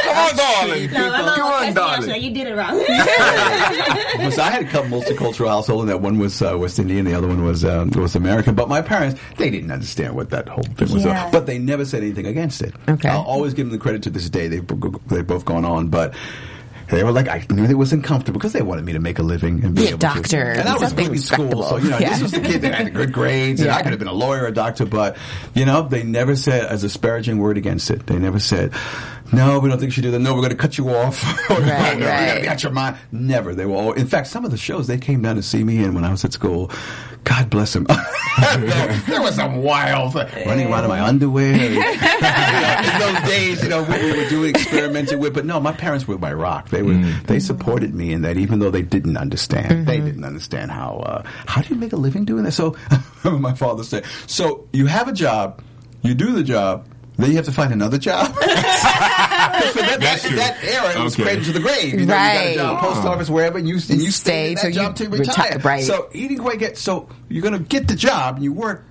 Come 0.03 0.17
on, 0.17 0.35
darling. 0.37 0.91
No, 0.91 1.11
Come 1.11 1.25
on, 1.53 1.65
was 1.65 1.75
darling. 1.75 2.23
You 2.23 2.31
did 2.33 2.47
it 2.47 2.55
wrong. 2.55 2.83
So 4.29 4.43
I 4.43 4.51
had 4.51 4.61
a 4.63 4.67
couple 4.67 4.89
multicultural 5.01 5.47
household, 5.47 5.81
and 5.81 5.89
that 5.89 6.01
one 6.01 6.19
was 6.19 6.41
uh, 6.41 6.55
West 6.57 6.77
Indian, 6.77 7.07
the 7.09 7.17
other 7.17 7.27
one 7.27 7.43
was 7.43 7.63
uh, 7.65 7.87
was 7.95 8.15
American. 8.15 8.55
But 8.55 8.69
my 8.69 8.81
parents, 8.81 9.19
they 9.37 9.49
didn't 9.49 9.71
understand 9.71 10.15
what 10.15 10.29
that 10.29 10.47
whole 10.47 10.63
thing 10.63 10.91
was. 10.93 11.05
Yeah. 11.05 11.29
But 11.31 11.45
they 11.45 11.57
never 11.57 11.85
said 11.85 12.03
anything 12.03 12.27
against 12.27 12.61
it. 12.61 12.73
Okay. 12.87 13.09
I'll 13.09 13.21
always 13.21 13.53
give 13.53 13.65
them 13.67 13.71
the 13.77 13.81
credit 13.81 14.03
to 14.03 14.09
this 14.09 14.29
day. 14.29 14.47
They've 14.47 14.67
they've 15.07 15.25
both 15.27 15.45
gone 15.45 15.65
on, 15.65 15.87
but. 15.89 16.13
They 16.91 17.03
were 17.03 17.11
like, 17.11 17.27
I 17.27 17.45
knew 17.51 17.67
they 17.67 17.75
wasn't 17.75 18.03
comfortable 18.03 18.39
because 18.39 18.53
they 18.53 18.63
wanted 18.63 18.83
me 18.83 18.93
to 18.93 18.99
make 18.99 19.19
a 19.19 19.21
living 19.21 19.63
and 19.63 19.75
be 19.75 19.83
Be 19.83 19.87
a 19.91 19.97
doctor, 19.97 20.23
To. 20.55 20.59
And 20.59 20.67
I 20.67 20.73
was 20.73 20.89
something 20.89 21.15
school, 21.17 21.61
so 21.61 21.77
you 21.77 21.87
know, 21.91 21.99
Yeah. 21.99 22.09
this 22.09 22.23
was 22.23 22.31
the 22.31 22.39
kid 22.39 22.63
that 22.63 22.73
had 22.73 22.95
good 22.95 23.13
grades, 23.13 23.61
and 23.61 23.67
Yeah. 23.67 23.75
I 23.75 23.83
could 23.83 23.91
have 23.91 23.99
been 23.99 24.07
a 24.07 24.11
lawyer, 24.11 24.45
or 24.45 24.47
a 24.47 24.51
doctor, 24.51 24.87
but 24.87 25.15
you 25.53 25.65
know, 25.65 25.83
they 25.87 26.01
never 26.01 26.35
said 26.35 26.65
a 26.67 26.75
disparaging 26.79 27.37
word 27.37 27.59
against 27.59 27.91
it. 27.91 28.07
They 28.07 28.17
never 28.17 28.39
said, 28.39 28.73
"No, 29.31 29.59
we 29.59 29.69
don't 29.69 29.77
think 29.79 29.89
you 29.89 29.91
should 29.91 30.03
do 30.03 30.11
that. 30.11 30.19
No, 30.19 30.33
we're 30.33 30.41
going 30.41 30.51
to 30.51 30.55
cut 30.57 30.77
you 30.77 30.89
off. 30.89 31.23
or, 31.49 31.55
Right, 31.55 31.67
no, 31.67 31.69
no, 31.69 31.95
we 31.95 32.01
got 32.01 32.09
right. 32.09 32.33
to 32.35 32.41
be 32.41 32.47
out 32.47 32.63
your 32.63 32.71
mind." 32.71 32.97
Never. 33.11 33.55
They 33.55 33.65
were 33.65 33.75
all. 33.75 33.93
In 33.93 34.07
fact, 34.07 34.27
some 34.27 34.45
of 34.45 34.51
the 34.51 34.57
shows 34.57 34.87
they 34.87 34.97
came 34.97 35.21
down 35.21 35.35
to 35.35 35.43
see 35.43 35.63
me 35.63 35.83
in 35.83 35.93
when 35.93 36.03
I 36.05 36.11
was 36.11 36.23
at 36.25 36.33
school. 36.33 36.71
God 37.25 37.49
bless 37.49 37.73
them. 37.73 37.83
there, 37.83 38.87
there 39.07 39.21
was 39.21 39.35
some 39.35 39.57
wild 39.61 40.13
thing. 40.13 40.47
running 40.47 40.67
around 40.71 40.85
in 40.85 40.89
my 40.89 41.01
underwear. 41.01 41.53
in 41.53 42.99
those 42.99 43.29
days, 43.29 43.61
you 43.61 43.69
know, 43.69 43.83
we, 43.83 44.11
we 44.11 44.17
were 44.23 44.29
doing 44.29 44.55
experimenting 44.55 45.19
with. 45.19 45.33
But 45.33 45.45
no, 45.45 45.59
my 45.59 45.73
parents 45.73 46.07
were 46.07 46.17
my 46.17 46.33
rock. 46.33 46.69
They 46.69 46.81
were. 46.81 46.95
They 47.25 47.39
supported 47.39 47.93
me 47.93 48.13
in 48.13 48.21
that, 48.21 48.37
even 48.37 48.59
though 48.59 48.71
they 48.71 48.81
didn't 48.81 49.17
understand. 49.17 49.85
They 49.87 49.99
didn't 49.99 50.23
understand 50.23 50.71
how. 50.71 50.97
Uh, 50.99 51.23
how 51.45 51.61
do 51.61 51.73
you 51.73 51.79
make 51.79 51.93
a 51.93 51.97
living 51.97 52.25
doing 52.25 52.43
that? 52.43 52.53
So, 52.53 52.75
my 53.23 53.53
father 53.53 53.83
said, 53.83 54.05
"So 54.27 54.67
you 54.73 54.85
have 54.87 55.07
a 55.07 55.13
job, 55.13 55.61
you 56.01 56.13
do 56.15 56.31
the 56.31 56.43
job." 56.43 56.87
Then 57.19 57.29
you 57.31 57.35
have 57.35 57.45
to 57.45 57.51
find 57.51 57.73
another 57.73 57.97
job. 57.97 58.27
'Cause 58.33 58.43
for 58.43 59.79
that, 59.81 59.97
That's 59.99 60.21
that, 60.21 60.21
true. 60.29 60.37
that 60.37 60.57
era, 60.63 60.99
it 60.99 61.03
was 61.03 61.13
Okay. 61.13 61.23
cradle 61.23 61.45
to 61.45 61.51
the 61.51 61.59
grave. 61.59 61.99
You 61.99 62.05
know, 62.05 62.13
Right. 62.15 62.51
you 62.51 62.55
got 62.57 62.65
a 62.71 62.73
job, 62.75 62.79
post 62.79 63.01
oh. 63.05 63.09
office, 63.09 63.29
wherever, 63.29 63.57
and 63.57 63.67
you, 63.67 63.75
and 63.89 64.01
you 64.01 64.11
stay 64.11 64.49
in 64.49 64.55
that 64.55 64.71
job 64.73 64.91
you 64.99 65.05
till 65.05 65.13
you 65.13 65.19
retire. 65.19 65.45
retire, 65.57 65.59
right. 65.63 65.83
So 65.83 66.07
you 66.13 66.27
didn't 66.29 66.43
quite 66.43 66.59
get. 66.59 66.77
So 66.77 67.09
you're 67.27 67.43
gonna 67.43 67.59
get 67.59 67.87
the 67.87 67.95
job 67.95 68.35
and 68.35 68.43
you 68.43 68.53
work, 68.53 68.85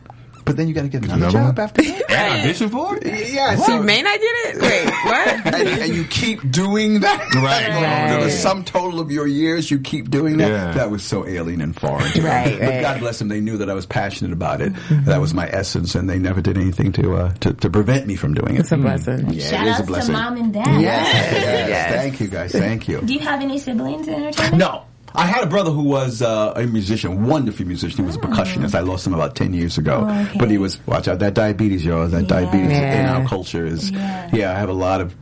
but 0.49 0.57
then 0.57 0.67
you 0.69 0.75
got 0.75 0.83
to 0.83 0.89
get 0.89 1.05
another, 1.05 1.27
Another 1.29 1.33
job 1.39 1.59
one? 1.59 1.65
after 1.65 1.83
that. 1.83 2.05
And 2.19 2.41
audition 2.43 2.69
for 2.71 2.97
it? 2.97 3.33
yeah, 3.33 3.55
So 3.57 3.63
so 3.65 3.75
you 3.77 3.83
may 3.83 4.03
not 4.03 4.19
get 4.19 4.23
it. 4.57 4.61
Wait, 4.63 4.87
what? 5.05 5.55
and, 5.55 5.69
and 5.83 5.95
you 5.95 6.05
keep 6.05 6.51
doing 6.51 7.01
that. 7.01 7.19
Right. 7.39 8.21
The 8.25 8.31
sum 8.31 8.65
total 8.65 8.99
of 9.01 9.11
your 9.13 9.27
years, 9.27 9.71
you 9.71 9.79
keep 9.79 10.11
doing 10.11 10.39
that. 10.39 10.49
Yeah. 10.51 10.73
That 10.73 10.91
was 10.91 11.05
so 11.05 11.27
alien 11.27 11.61
and 11.61 11.79
foreign. 11.79 12.11
to 12.13 12.21
me. 12.21 12.27
Right, 12.29 12.59
But. 12.59 12.81
God 12.81 13.01
bless 13.01 13.19
them. 13.19 13.29
They 13.29 13.41
knew 13.41 13.59
that 13.59 13.71
I 13.71 13.75
was 13.75 13.87
passionate 13.87 14.33
about 14.33 14.61
it. 14.61 14.73
That 15.05 15.21
was 15.21 15.33
my 15.35 15.47
essence, 15.49 15.95
and 15.95 16.09
they 16.11 16.19
never 16.19 16.41
did 16.41 16.57
anything 16.59 16.93
to 16.93 17.15
uh, 17.15 17.33
to, 17.41 17.55
to 17.55 17.71
prevent 17.71 18.07
me 18.07 18.17
from 18.17 18.35
doing 18.35 18.57
it. 18.57 18.61
It's 18.61 18.73
a 18.73 18.77
blessing. 18.77 19.31
Yeah, 19.31 19.45
Shout 19.51 19.67
it 19.67 19.71
is 19.71 19.75
out 19.75 19.81
a 19.81 19.83
to 19.83 19.87
blessing. 19.87 20.13
mom 20.13 20.37
and 20.37 20.53
dad. 20.53 20.81
Yes, 20.81 21.07
yes. 21.33 21.69
Yes. 21.69 21.93
Thank 21.93 22.21
you, 22.21 22.29
guys. 22.29 22.53
Thank 22.53 22.89
you. 22.89 23.01
Do 23.03 23.13
you 23.15 23.21
have 23.21 23.41
any 23.41 23.59
siblings 23.59 24.09
in 24.09 24.15
entertainment? 24.15 24.59
No. 24.59 24.85
I 25.14 25.27
had 25.27 25.42
a 25.42 25.47
brother 25.47 25.71
who 25.71 25.83
was 25.83 26.23
uh, 26.23 26.53
a 26.57 26.66
musician, 26.66 27.27
wonderful 27.27 27.66
musician. 27.66 27.99
He 27.99 28.07
was 28.07 28.16
a 28.16 28.21
percussionist. 28.21 28.75
I 28.75 28.81
lost 28.81 29.07
him 29.07 29.14
about 29.14 29.35
ten 29.35 29.53
years 29.53 29.79
ago. 29.79 30.07
Oh, 30.09 30.21
okay. 30.23 30.38
But 30.38 30.51
he 30.51 30.59
was 30.59 30.79
watch 30.87 31.09
out 31.09 31.18
that 31.21 31.35
diabetes, 31.35 31.85
yo. 31.85 32.07
That 32.07 32.27
diabetes 32.29 32.71
in 32.77 33.07
our 33.07 33.27
culture 33.27 33.64
is 33.64 33.90
Yeah. 33.90 34.31
yeah. 34.33 34.53
I 34.53 34.59
have 34.59 34.68
a 34.68 34.73
lot 34.75 35.01
of 35.01 35.14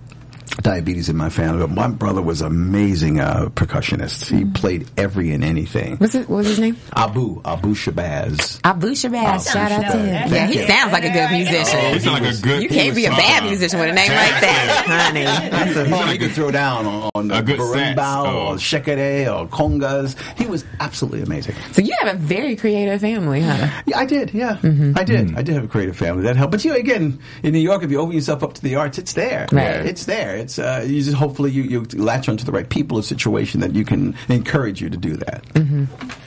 diabetes 0.63 1.09
in 1.09 1.17
my 1.17 1.29
family. 1.31 1.61
But 1.67 1.71
my 1.75 1.89
brother 1.89 2.23
was 2.23 2.41
amazing 2.41 3.21
uh, 3.21 3.49
percussionist. 3.51 4.31
He 4.37 4.45
played 4.45 4.89
every 4.97 5.33
and 5.33 5.45
anything. 5.45 5.97
What's 5.99 6.15
it? 6.15 6.29
What's 6.29 6.49
his 6.49 6.59
name? 6.59 6.77
Abu 6.95 7.41
Abu 7.45 7.75
Shabazz. 7.75 8.61
Abu 8.65 8.89
Shabazz. 8.93 9.53
Shout 9.53 9.73
out 9.73 9.91
to 9.93 9.99
him. 9.99 10.33
Yeah, 10.33 10.47
he 10.47 10.67
sounds 10.67 10.93
like 10.93 11.05
a 11.05 11.11
good 11.11 11.31
musician. 11.33 11.95
You 11.95 12.01
sound 12.01 12.25
like 12.25 12.35
a 12.35 12.41
good. 12.41 12.63
You 12.63 12.69
can't 12.69 12.95
be 12.95 13.07
a 13.07 13.11
bad 13.11 13.45
musician 13.45 13.81
with 13.81 13.91
a 13.91 13.93
name 13.93 14.11
like 14.11 14.41
that, 14.41 14.85
honey. 14.87 15.25
That's 15.25 15.77
a- 15.77 15.87
Oh, 15.97 16.05
he 16.07 16.19
could 16.19 16.33
throw 16.33 16.51
down 16.51 16.85
on, 16.87 17.11
on 17.15 17.31
A 17.31 17.43
good 17.43 17.59
berimbau 17.59 17.95
sax. 17.97 18.27
Oh. 18.27 18.47
or 18.49 18.55
shekere 18.57 19.27
or 19.35 19.47
congas. 19.49 20.17
He 20.39 20.47
was 20.47 20.65
absolutely 20.81 21.23
amazing. 21.23 21.55
So 21.73 21.81
you 21.83 21.95
have 22.01 22.15
a 22.15 22.19
very 22.19 22.57
creative 22.57 23.01
family, 23.01 23.41
huh? 23.41 23.83
Yeah, 23.87 23.99
I 23.99 24.05
did. 24.05 24.35
Yeah, 24.35 24.57
Mm-hmm. 24.57 24.93
I 24.99 25.05
did. 25.05 25.37
I 25.37 25.43
did 25.43 25.55
have 25.55 25.65
a 25.65 25.69
creative 25.69 25.97
family 25.97 26.23
that 26.25 26.37
helped. 26.37 26.53
But 26.53 26.65
you 26.65 26.71
know, 26.73 26.77
again, 26.77 27.19
in 27.43 27.53
New 27.53 27.61
York, 27.61 27.83
if 27.83 27.91
you 27.91 27.99
open 28.01 28.15
yourself 28.15 28.43
up 28.43 28.55
to 28.55 28.63
the 28.63 28.75
arts, 28.77 28.99
it's 28.99 29.13
there. 29.15 29.47
Right. 29.53 29.87
It's 29.87 30.05
there. 30.07 30.36
It's 30.37 30.59
uh, 30.59 30.85
you 30.87 31.03
just 31.03 31.17
hopefully 31.17 31.51
you, 31.51 31.63
you 31.63 31.81
latch 31.95 32.29
onto 32.29 32.45
the 32.45 32.53
right 32.53 32.69
people 32.69 32.99
or 32.99 33.03
situation 33.03 33.61
that 33.61 33.75
you 33.75 33.85
can 33.85 34.15
encourage 34.29 34.81
you 34.81 34.91
to 34.91 34.97
do 34.97 35.17
that. 35.17 35.45
Mm-hmm. 35.55 35.85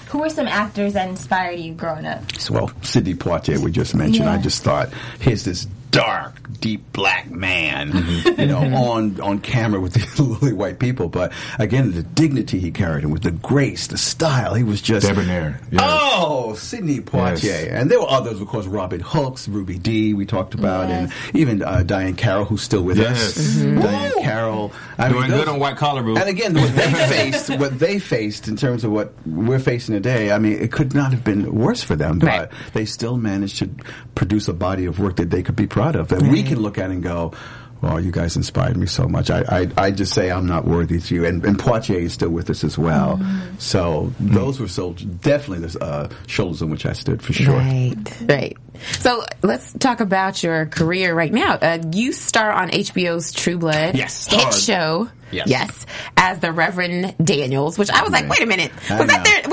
Who 0.10 0.20
were 0.20 0.30
some 0.30 0.48
actors 0.48 0.94
that 0.94 1.08
inspired 1.08 1.60
you 1.60 1.74
growing 1.74 2.06
up? 2.06 2.32
So, 2.36 2.54
well, 2.54 2.72
Sidney 2.82 3.14
Poitier, 3.14 3.60
we 3.60 3.72
just 3.72 3.94
mentioned. 3.94 4.26
Yeah. 4.26 4.34
I 4.34 4.38
just 4.38 4.64
thought, 4.64 4.90
here's 5.20 5.46
this 5.46 5.68
dark, 5.92 6.36
deep 6.60 6.92
black 6.94 7.30
man, 7.32 7.92
Mm-hmm. 7.92 8.42
you 8.42 8.48
know, 8.48 8.60
on 8.92 9.20
on 9.22 9.40
camera 9.40 9.80
with 9.80 9.94
these 10.00 10.20
lily 10.20 10.54
white 10.54 10.80
people. 10.80 11.10
But 11.10 11.32
again, 11.58 11.92
the 11.92 12.04
dignity 12.04 12.60
he 12.60 12.72
carried 12.72 13.04
and 13.04 13.12
with 13.14 13.24
the 13.24 13.32
grace, 13.32 13.88
the 13.88 13.98
style, 13.98 14.54
he 14.54 14.64
was 14.64 14.82
just 14.82 15.08
Debonair. 15.08 15.60
Yes. 15.72 15.82
Oh, 15.84 16.54
Sidney 16.56 17.00
Poitier, 17.00 17.44
Yes. 17.44 17.68
and 17.70 17.90
there 17.90 18.00
were 18.00 18.10
others, 18.10 18.40
of 18.42 18.48
course. 18.48 18.66
Robert 18.66 19.02
Hooks, 19.02 19.48
Ruby 19.48 19.78
Dee, 19.78 20.14
we 20.14 20.26
talked 20.26 20.54
about, 20.54 20.90
Yes. 20.90 21.12
and 21.32 21.36
even 21.36 21.62
uh, 21.64 21.84
Diahann 21.86 22.18
Carroll, 22.18 22.46
who's 22.46 22.62
still 22.62 22.84
with 22.84 22.98
Yes. 22.98 23.38
us. 23.38 23.56
Diahann 23.58 24.22
Carroll, 24.22 24.72
I 24.98 25.10
Doing 25.10 25.30
those- 25.30 25.40
good 25.42 25.48
on 25.50 25.60
white 25.60 25.78
collar, 25.78 26.04
boo. 26.04 26.18
and 26.18 26.30
again, 26.30 26.54
what 26.54 26.76
they 26.76 26.92
faced, 27.32 27.50
what 27.58 27.80
they 27.80 28.00
faced 28.00 28.48
in 28.48 28.56
terms 28.58 28.84
of 28.84 28.92
what 28.92 29.14
we're 29.26 29.60
facing 29.60 29.96
today, 29.96 30.32
I 30.32 30.40
mean, 30.40 30.54
it 30.62 30.72
could 30.72 30.94
not 30.94 31.12
have 31.12 31.24
been 31.24 31.54
worse 31.56 31.82
for 31.84 31.96
them, 31.96 32.20
but 32.20 32.52
they 32.74 32.86
still 32.86 33.18
managed 33.18 33.58
to 33.60 33.70
produce 34.16 34.48
a 34.48 34.54
body 34.54 34.86
of 34.86 35.00
work 35.00 35.16
that 35.18 35.30
they 35.30 35.42
could 35.42 35.56
be 35.56 35.68
proud 35.80 35.96
of, 35.96 36.08
that 36.10 36.22
we 36.22 36.44
can 36.44 36.60
look 36.60 36.78
at 36.78 36.92
and 36.92 37.02
go, 37.02 37.34
Well, 37.82 38.00
you 38.00 38.12
guys 38.12 38.36
inspired 38.36 38.76
me 38.78 38.86
so 38.86 39.08
much. 39.08 39.30
I, 39.30 39.44
I, 39.48 39.86
I 39.86 39.92
just 39.92 40.14
say 40.14 40.30
I'm 40.30 40.46
not 40.46 40.66
worthy 40.66 41.00
to 41.00 41.16
you. 41.16 41.26
And, 41.26 41.44
and 41.46 41.58
Poitier 41.58 42.02
is 42.02 42.14
still 42.14 42.30
with 42.30 42.50
us 42.50 42.64
as 42.64 42.78
well. 42.78 43.18
Mm. 43.18 43.62
So 43.62 44.14
those 44.20 44.60
were 44.60 44.68
so 44.68 44.94
definitely 44.94 45.68
the 45.68 45.84
uh, 45.84 46.10
shoulders 46.28 46.62
on 46.62 46.70
which 46.70 46.86
I 46.86 46.94
stood 46.94 47.22
for 47.22 47.34
sure. 47.34 47.56
Right, 47.56 47.96
right. 48.24 48.58
So 49.00 49.24
let's 49.42 49.74
talk 49.74 50.00
about 50.00 50.44
your 50.44 50.66
career 50.66 51.14
right 51.14 51.32
now. 51.32 51.56
Uh, 51.56 51.80
you 51.92 52.12
star 52.12 52.52
on 52.52 52.70
HBO's 52.70 53.34
True 53.34 53.58
Blood 53.58 53.96
Yes, 53.96 54.28
hit 54.28 54.54
show. 54.54 55.10
Yes. 55.32 55.86
as 56.18 56.40
the 56.40 56.52
Reverend 56.52 57.16
Daniels, 57.24 57.78
which 57.78 57.92
I 57.92 58.02
was 58.02 58.12
like, 58.12 58.28
wait 58.30 58.42
a 58.42 58.48
minute, 58.48 58.72
was 58.90 59.08
that 59.08 59.24
know. 59.44 59.50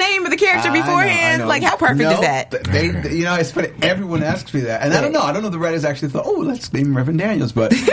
Name 0.00 0.24
of 0.24 0.30
the 0.32 0.36
character 0.36 0.68
I 0.70 0.74
know, 0.74 0.82
beforehand? 0.82 1.40
know. 1.42 1.46
Like, 1.48 1.62
how 1.62 1.76
perfect 1.76 2.00
No, 2.00 2.10
is 2.12 2.20
that? 2.20 2.50
They, 2.50 2.88
they- 2.88 3.14
you 3.14 3.24
know, 3.24 3.34
it's 3.36 3.52
funny. 3.52 3.68
Everyone 3.82 4.22
asks 4.24 4.52
me 4.52 4.62
that, 4.62 4.82
and 4.82 4.92
I 4.92 5.00
don't 5.00 5.12
know. 5.12 5.20
I 5.22 5.32
don't 5.32 5.42
know. 5.42 5.48
if 5.48 5.52
The 5.52 5.58
writers 5.60 5.84
actually 5.84 6.08
thought, 6.08 6.24
"Oh, 6.26 6.40
let's 6.40 6.72
name 6.72 6.96
Reverend 6.96 7.18
Daniels," 7.20 7.52
but 7.52 7.72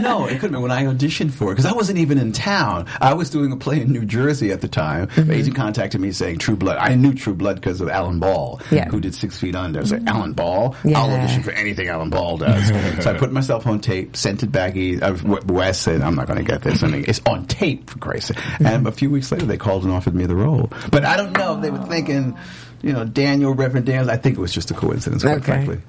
no, 0.00 0.26
it 0.26 0.38
couldn't 0.40 0.52
been 0.52 0.62
when 0.62 0.70
I 0.70 0.84
auditioned 0.84 1.30
for 1.32 1.50
it 1.50 1.56
because 1.56 1.66
I 1.66 1.72
wasn't 1.72 1.98
even 1.98 2.18
in 2.18 2.32
town. 2.32 2.86
I 3.00 3.14
was 3.14 3.30
doing 3.30 3.52
a 3.52 3.56
play 3.56 3.80
in 3.80 3.92
New 3.92 4.04
Jersey 4.04 4.50
at 4.52 4.60
the 4.60 4.68
time. 4.68 5.06
Mm-hmm. 5.08 5.30
Agent 5.30 5.56
contacted 5.56 6.00
me 6.00 6.12
saying 6.12 6.38
True 6.38 6.56
Blood. 6.56 6.78
I 6.78 6.94
knew 6.94 7.14
True 7.14 7.34
Blood 7.34 7.56
because 7.56 7.80
of 7.80 7.88
Alan 7.88 8.18
Ball, 8.20 8.60
Yeah. 8.70 8.88
who 8.88 9.00
did 9.00 9.14
Six 9.14 9.38
Feet 9.38 9.54
Under. 9.54 9.78
I 9.80 9.82
was 9.82 9.92
like, 9.92 10.06
Alan 10.06 10.32
Ball, 10.32 10.74
Yeah. 10.84 10.98
I'll 11.00 11.10
audition 11.10 11.42
for 11.42 11.52
anything 11.52 11.88
Alan 11.88 12.10
Ball 12.10 12.36
does. 12.38 12.68
so 13.04 13.10
I 13.14 13.18
put 13.18 13.32
myself 13.32 13.66
on 13.66 13.80
tape, 13.80 14.16
sent 14.16 14.42
it 14.42 14.52
back. 14.52 14.74
Uh, 14.76 15.16
Wes 15.46 15.78
said, 15.78 16.00
"I'm 16.02 16.14
not 16.14 16.26
going 16.26 16.38
to 16.38 16.44
get 16.44 16.62
this." 16.62 16.82
I 16.82 16.88
mean, 16.88 17.04
it's 17.08 17.20
on 17.26 17.46
tape 17.46 17.90
for 17.90 17.98
Christ's 17.98 18.28
sake. 18.28 18.60
And 18.60 18.86
a 18.86 18.92
few 18.92 19.10
weeks 19.10 19.30
later, 19.32 19.46
they 19.46 19.56
called 19.56 19.84
and 19.84 19.92
offered 19.92 20.14
me 20.14 20.26
the 20.26 20.36
role. 20.36 20.70
But 20.90 21.04
I 21.04 21.16
don't 21.16 21.36
know 21.36 21.56
if 21.56 21.62
they 21.62 21.70
were 21.70 21.84
thinking. 21.86 22.36
You 22.82 22.92
know, 22.92 23.04
Daniel, 23.06 23.54
Reverend 23.54 23.86
Daniel. 23.86 24.10
I 24.10 24.18
think 24.18 24.36
it 24.36 24.40
was 24.40 24.52
just 24.52 24.70
a 24.70 24.74
coincidence, 24.74 25.22
quite 25.22 25.38
Okay. 25.38 25.64
frankly. 25.64 25.80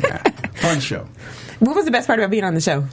Yeah. 0.00 0.18
Fun 0.56 0.80
show. 0.80 1.06
What 1.60 1.76
was 1.76 1.84
the 1.84 1.92
best 1.92 2.08
part 2.08 2.18
about 2.18 2.30
being 2.30 2.42
on 2.42 2.54
the 2.54 2.60
show? 2.60 2.84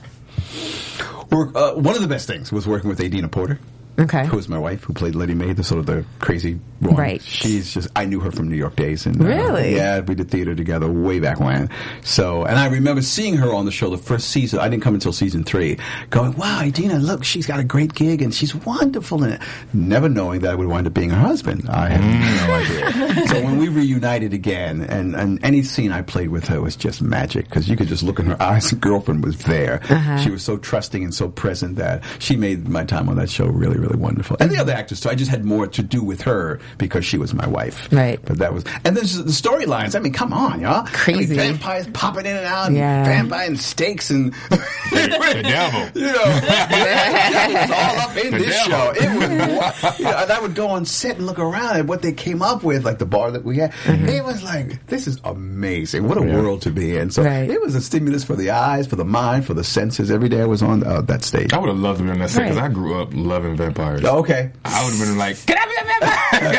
Uh, 1.32 1.72
one 1.74 1.94
of 1.94 2.02
the 2.02 2.08
best 2.08 2.26
things 2.26 2.52
was 2.52 2.66
working 2.66 2.88
with 2.88 3.00
Adina 3.00 3.28
Porter. 3.28 3.58
Okay. 3.98 4.26
Who 4.26 4.36
was 4.36 4.48
my 4.48 4.58
wife, 4.58 4.84
who 4.84 4.92
played 4.92 5.14
Lettie 5.14 5.34
Mae, 5.34 5.52
the 5.54 5.64
sort 5.64 5.80
of 5.80 5.86
the 5.86 6.04
crazy 6.18 6.60
one. 6.80 6.96
Right. 6.96 7.22
She's 7.22 7.72
just, 7.72 7.88
I 7.96 8.04
knew 8.04 8.20
her 8.20 8.30
from 8.30 8.48
New 8.50 8.56
York 8.56 8.76
days. 8.76 9.06
And, 9.06 9.18
uh, 9.18 9.24
Really? 9.24 9.74
yeah, 9.74 10.00
we 10.00 10.14
did 10.14 10.30
theater 10.30 10.54
together 10.54 10.86
way 10.90 11.18
back 11.18 11.40
when. 11.40 11.70
So, 12.02 12.44
and 12.44 12.58
I 12.58 12.66
remember 12.68 13.00
seeing 13.00 13.36
her 13.38 13.54
on 13.54 13.64
the 13.64 13.70
show 13.70 13.88
the 13.88 13.96
first 13.96 14.28
season. 14.28 14.58
I 14.58 14.68
didn't 14.68 14.82
come 14.82 14.92
until 14.94 15.12
season 15.14 15.44
three. 15.44 15.78
Going, 16.10 16.36
wow, 16.36 16.60
Adina, 16.60 16.98
look, 16.98 17.24
she's 17.24 17.46
got 17.46 17.58
a 17.58 17.64
great 17.64 17.94
gig 17.94 18.20
and 18.20 18.34
she's 18.34 18.54
wonderful 18.54 19.24
in 19.24 19.32
it. 19.32 19.40
Never 19.72 20.10
knowing 20.10 20.40
that 20.40 20.50
I 20.50 20.54
would 20.54 20.66
wind 20.66 20.86
up 20.86 20.92
being 20.92 21.10
her 21.10 21.16
husband. 21.20 21.66
I 21.70 21.88
had 21.88 22.46
no 22.48 22.54
idea. 22.54 23.26
So 23.28 23.42
when 23.42 23.56
we 23.56 23.68
reunited 23.68 24.34
again, 24.34 24.82
and, 24.82 25.16
and 25.16 25.42
any 25.42 25.62
scene 25.62 25.90
I 25.90 26.02
played 26.02 26.28
with 26.28 26.46
her 26.48 26.60
was 26.60 26.76
just 26.76 27.00
magic 27.00 27.46
because 27.46 27.66
you 27.68 27.76
could 27.76 27.88
just 27.88 28.02
look 28.02 28.18
in 28.18 28.26
her 28.26 28.40
eyes. 28.42 28.70
Girlfriend 28.72 29.24
was 29.24 29.38
there. 29.44 29.80
She 30.22 30.30
was 30.30 30.42
so 30.42 30.58
trusting 30.58 31.02
and 31.02 31.14
so 31.14 31.28
present 31.30 31.76
that 31.76 32.04
she 32.18 32.36
made 32.36 32.68
my 32.68 32.84
time 32.84 33.08
on 33.08 33.16
that 33.16 33.30
show 33.30 33.46
really, 33.46 33.78
really 33.78 33.85
wonderful. 33.94 34.36
And 34.40 34.50
the 34.50 34.58
other 34.58 34.72
actors 34.72 35.00
too. 35.00 35.08
I 35.10 35.14
just 35.14 35.30
had 35.30 35.44
more 35.44 35.66
to 35.68 35.82
do 35.82 36.02
with 36.02 36.22
her 36.22 36.58
because 36.78 37.04
she 37.04 37.18
was 37.18 37.32
my 37.34 37.46
wife. 37.46 37.88
Right. 37.92 38.18
But 38.24 38.38
that 38.38 38.52
was, 38.52 38.64
and 38.84 38.96
then 38.96 39.04
just 39.04 39.24
the 39.24 39.30
storylines. 39.48 39.94
I 39.94 40.00
mean, 40.00 40.12
come 40.12 40.32
on, 40.32 40.60
y'all. 40.60 40.86
Crazy. 40.92 41.34
I 41.34 41.44
mean, 41.44 41.52
vampires 41.54 41.86
popping 41.92 42.26
in 42.26 42.36
and 42.36 42.46
out, 42.46 42.66
and 42.68 42.76
Yeah. 42.76 43.04
vampire 43.04 43.46
and 43.46 43.58
steaks 43.60 44.10
and 44.10 44.32
The 44.50 45.40
devil. 45.42 45.80
you 45.94 46.06
know, 46.06 46.40
it 46.70 47.52
was 47.54 47.70
all 47.70 47.98
up 48.10 48.16
in 48.16 48.30
The 48.32 48.38
this 48.38 48.56
devil. 48.66 48.70
show. 48.70 48.92
It 48.96 49.18
was, 49.18 49.98
you 49.98 50.04
know, 50.04 50.10
and 50.16 50.30
I 50.32 50.40
would 50.40 50.54
go 50.54 50.68
on 50.68 50.84
set 50.84 51.16
and 51.16 51.26
look 51.26 51.38
around 51.38 51.76
at 51.76 51.86
what 51.86 52.02
they 52.02 52.12
came 52.12 52.42
up 52.42 52.62
with, 52.62 52.84
like 52.84 52.98
the 52.98 53.06
bar 53.06 53.30
that 53.30 53.44
we 53.44 53.58
had. 53.58 53.72
It 53.86 54.24
was 54.24 54.42
like, 54.42 54.86
this 54.86 55.06
is 55.06 55.18
amazing. 55.24 56.08
What 56.08 56.18
a 56.18 56.22
world 56.22 56.62
to 56.62 56.70
be 56.70 56.96
in. 56.96 57.10
So 57.10 57.22
Right. 57.22 57.48
it 57.50 57.60
was 57.60 57.74
a 57.74 57.80
stimulus 57.80 58.24
for 58.24 58.36
the 58.36 58.50
eyes, 58.50 58.86
for 58.86 58.96
the 58.96 59.04
mind, 59.04 59.44
for 59.46 59.54
the 59.54 59.64
senses. 59.64 60.10
Every 60.10 60.28
day 60.28 60.40
I 60.42 60.46
was 60.46 60.62
on 60.62 60.84
uh, 60.84 61.00
that 61.02 61.24
stage. 61.24 61.52
I 61.52 61.58
would 61.58 61.68
have 61.68 61.78
loved 61.78 61.98
to 61.98 62.04
be 62.04 62.10
on 62.10 62.18
that 62.20 62.30
set 62.30 62.42
because 62.42 62.56
Right. 62.56 62.70
I 62.70 62.72
grew 62.72 63.00
up 63.00 63.10
loving 63.12 63.56
vampires. 63.56 63.75
Okay. 63.78 64.50
I 64.64 64.84
would 64.84 64.94
have 64.94 65.00
been 65.06 65.18
like, 65.18 65.44
can 65.46 65.56
I 65.58 65.66
be 65.66 65.74
a 65.80 65.84
vampire? 65.84 66.50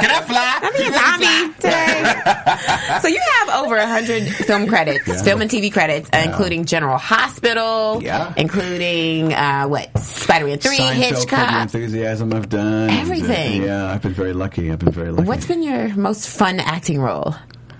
can 0.00 0.10
I 0.10 0.20
fly? 0.22 0.58
I'm 0.62 0.74
a 0.74 0.84
zombie 0.92 1.54
today. 1.60 3.00
so 3.00 3.08
you 3.08 3.20
have 3.38 3.64
over 3.64 3.76
100 3.76 4.28
film 4.28 4.66
credits, 4.66 5.06
Yeah. 5.08 5.22
film 5.22 5.40
and 5.42 5.50
TV 5.50 5.70
credits, 5.72 6.08
uh, 6.12 6.22
including 6.24 6.64
General 6.64 6.98
Hospital, 6.98 8.00
Yeah. 8.02 8.32
including, 8.36 9.32
uh, 9.32 9.66
what, 9.66 9.96
Spider-Man 9.98 10.58
3, 10.58 10.76
Seinfeld, 10.78 10.88
Curb 10.88 10.96
Hitchcock. 11.16 11.62
Enthusiasm 11.62 12.32
I've 12.32 12.48
done. 12.48 12.90
Everything. 12.90 13.62
Yeah, 13.62 13.90
I've 13.90 14.02
been 14.02 14.14
very 14.14 14.32
lucky. 14.32 14.70
I've 14.70 14.78
been 14.78 14.92
very 14.92 15.10
lucky. 15.10 15.28
What's 15.28 15.46
been 15.46 15.62
your 15.62 15.88
most 15.96 16.28
fun 16.28 16.60
acting 16.60 17.00
role? 17.00 17.34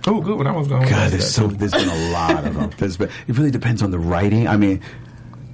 Oh, 0.05 0.19
good. 0.19 0.37
When 0.37 0.47
I 0.47 0.51
was 0.51 0.67
going. 0.67 0.87
God, 0.89 1.11
there's 1.11 1.33
so 1.33 1.47
there's 1.47 1.71
been 1.71 1.87
a 1.87 2.11
lot 2.11 2.43
of 2.45 2.55
them. 2.55 2.71
There's 2.77 2.97
been, 2.97 3.09
it 3.27 3.37
really 3.37 3.51
depends 3.51 3.81
on 3.81 3.91
the 3.91 3.99
writing. 3.99 4.47
I 4.49 4.57
mean, 4.57 4.81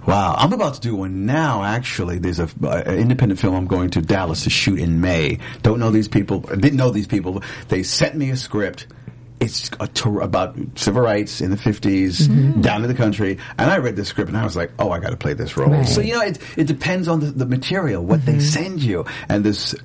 wow, 0.08 0.36
I'm 0.38 0.54
about 0.54 0.76
to 0.76 0.82
do 0.82 0.96
one 0.96 1.26
now. 1.26 1.64
Actually, 1.64 2.20
there's 2.20 2.40
a, 2.40 2.50
uh, 2.64 2.84
an 2.86 2.98
independent 2.98 3.40
film 3.40 3.56
I'm 3.56 3.68
going 3.68 3.90
to 3.92 4.02
Dallas 4.02 4.44
to 4.44 4.50
shoot 4.50 4.80
in 4.80 5.02
May. 5.02 5.40
Don't 5.62 5.80
know 5.80 5.92
these 5.92 6.08
people. 6.08 6.40
Didn't 6.40 6.78
know 6.78 6.92
these 6.92 7.08
people. 7.08 7.44
They 7.68 7.84
sent 7.84 8.16
me 8.16 8.30
a 8.30 8.38
script. 8.38 8.88
It's 9.40 9.72
a 9.80 9.88
tour 9.88 10.20
about 10.20 10.58
civil 10.76 11.02
rights 11.02 11.40
in 11.40 11.50
the 11.50 11.56
50s 11.56 12.62
down 12.62 12.82
in 12.84 12.90
the 12.90 12.94
country, 12.96 13.38
and 13.58 13.72
I 13.72 13.78
read 13.78 13.96
the 13.96 14.04
script 14.04 14.28
and 14.28 14.38
I 14.38 14.44
was 14.44 14.58
like, 14.58 14.72
"Oh, 14.78 14.92
I 14.92 15.00
got 15.00 15.12
to 15.12 15.18
play 15.18 15.34
this 15.34 15.56
role." 15.56 15.70
Right. 15.70 15.88
So 15.88 16.02
you 16.02 16.14
know, 16.14 16.22
it 16.22 16.40
it 16.58 16.68
depends 16.68 17.08
on 17.08 17.22
the, 17.22 17.28
the 17.28 17.46
material, 17.46 18.04
what 18.04 18.26
they 18.26 18.40
send 18.40 18.84
you, 18.84 19.06
and 19.30 19.44
this. 19.44 19.76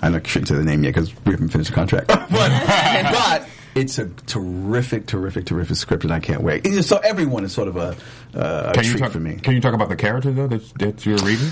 I 0.00 0.10
shouldn't 0.22 0.48
say 0.48 0.54
the 0.56 0.64
name 0.64 0.82
yet 0.82 0.94
because 0.94 1.14
we 1.26 1.32
haven't 1.32 1.50
finished 1.50 1.70
the 1.70 1.76
contract, 1.76 2.08
but 2.08 2.28
but 2.30 3.48
it's 3.74 3.98
a 3.98 4.08
terrific, 4.26 5.06
terrific, 5.06 5.46
terrific 5.46 5.76
script, 5.76 6.04
and 6.04 6.12
I 6.12 6.20
can't 6.20 6.42
wait. 6.42 6.66
And 6.66 6.84
so 6.84 6.98
everyone 6.98 7.44
is 7.44 7.52
sort 7.52 7.68
of 7.68 7.76
a, 7.76 7.96
uh, 8.34 8.70
a 8.70 8.72
Can 8.74 8.84
you 8.84 8.90
treat 8.90 9.00
talk 9.00 9.12
for 9.12 9.20
me. 9.20 9.36
Can 9.36 9.54
you 9.54 9.60
talk 9.60 9.74
about 9.74 9.88
the 9.88 9.96
character 9.96 10.30
though 10.30 10.48
that, 10.48 10.74
that 10.78 11.06
you're 11.06 11.16
reading? 11.18 11.50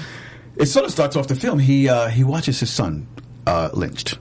It 0.56 0.66
sort 0.66 0.84
of 0.84 0.92
starts 0.92 1.16
off 1.16 1.28
the 1.28 1.34
film. 1.34 1.58
He 1.58 1.88
uh, 1.88 2.08
he 2.08 2.24
watches 2.24 2.60
his 2.60 2.70
son 2.70 3.06
uh, 3.46 3.70
lynched. 3.72 4.10
He 4.10 4.18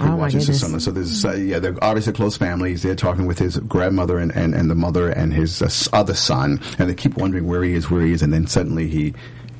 Oh, 0.00 0.08
my 0.08 0.14
watches 0.14 0.46
his 0.46 0.60
son. 0.60 0.78
So 0.80 0.90
there's 0.90 1.24
uh, 1.24 1.32
yeah, 1.32 1.58
they're 1.58 1.76
obviously 1.82 2.12
close 2.12 2.36
families. 2.36 2.82
They're 2.82 2.96
talking 2.96 3.26
with 3.26 3.38
his 3.38 3.58
grandmother 3.58 4.18
and, 4.18 4.30
and, 4.34 4.54
and 4.54 4.68
the 4.68 4.74
mother 4.74 5.08
and 5.08 5.32
his 5.32 5.62
uh, 5.62 5.70
other 5.96 6.14
son, 6.14 6.60
and 6.78 6.90
they 6.90 6.94
keep 6.94 7.16
wondering 7.16 7.46
where 7.46 7.62
he 7.62 7.72
is, 7.72 7.90
where 7.90 8.02
he 8.02 8.12
is, 8.12 8.22
and 8.22 8.32
then 8.32 8.46
suddenly 8.46 8.88
he 8.88 9.14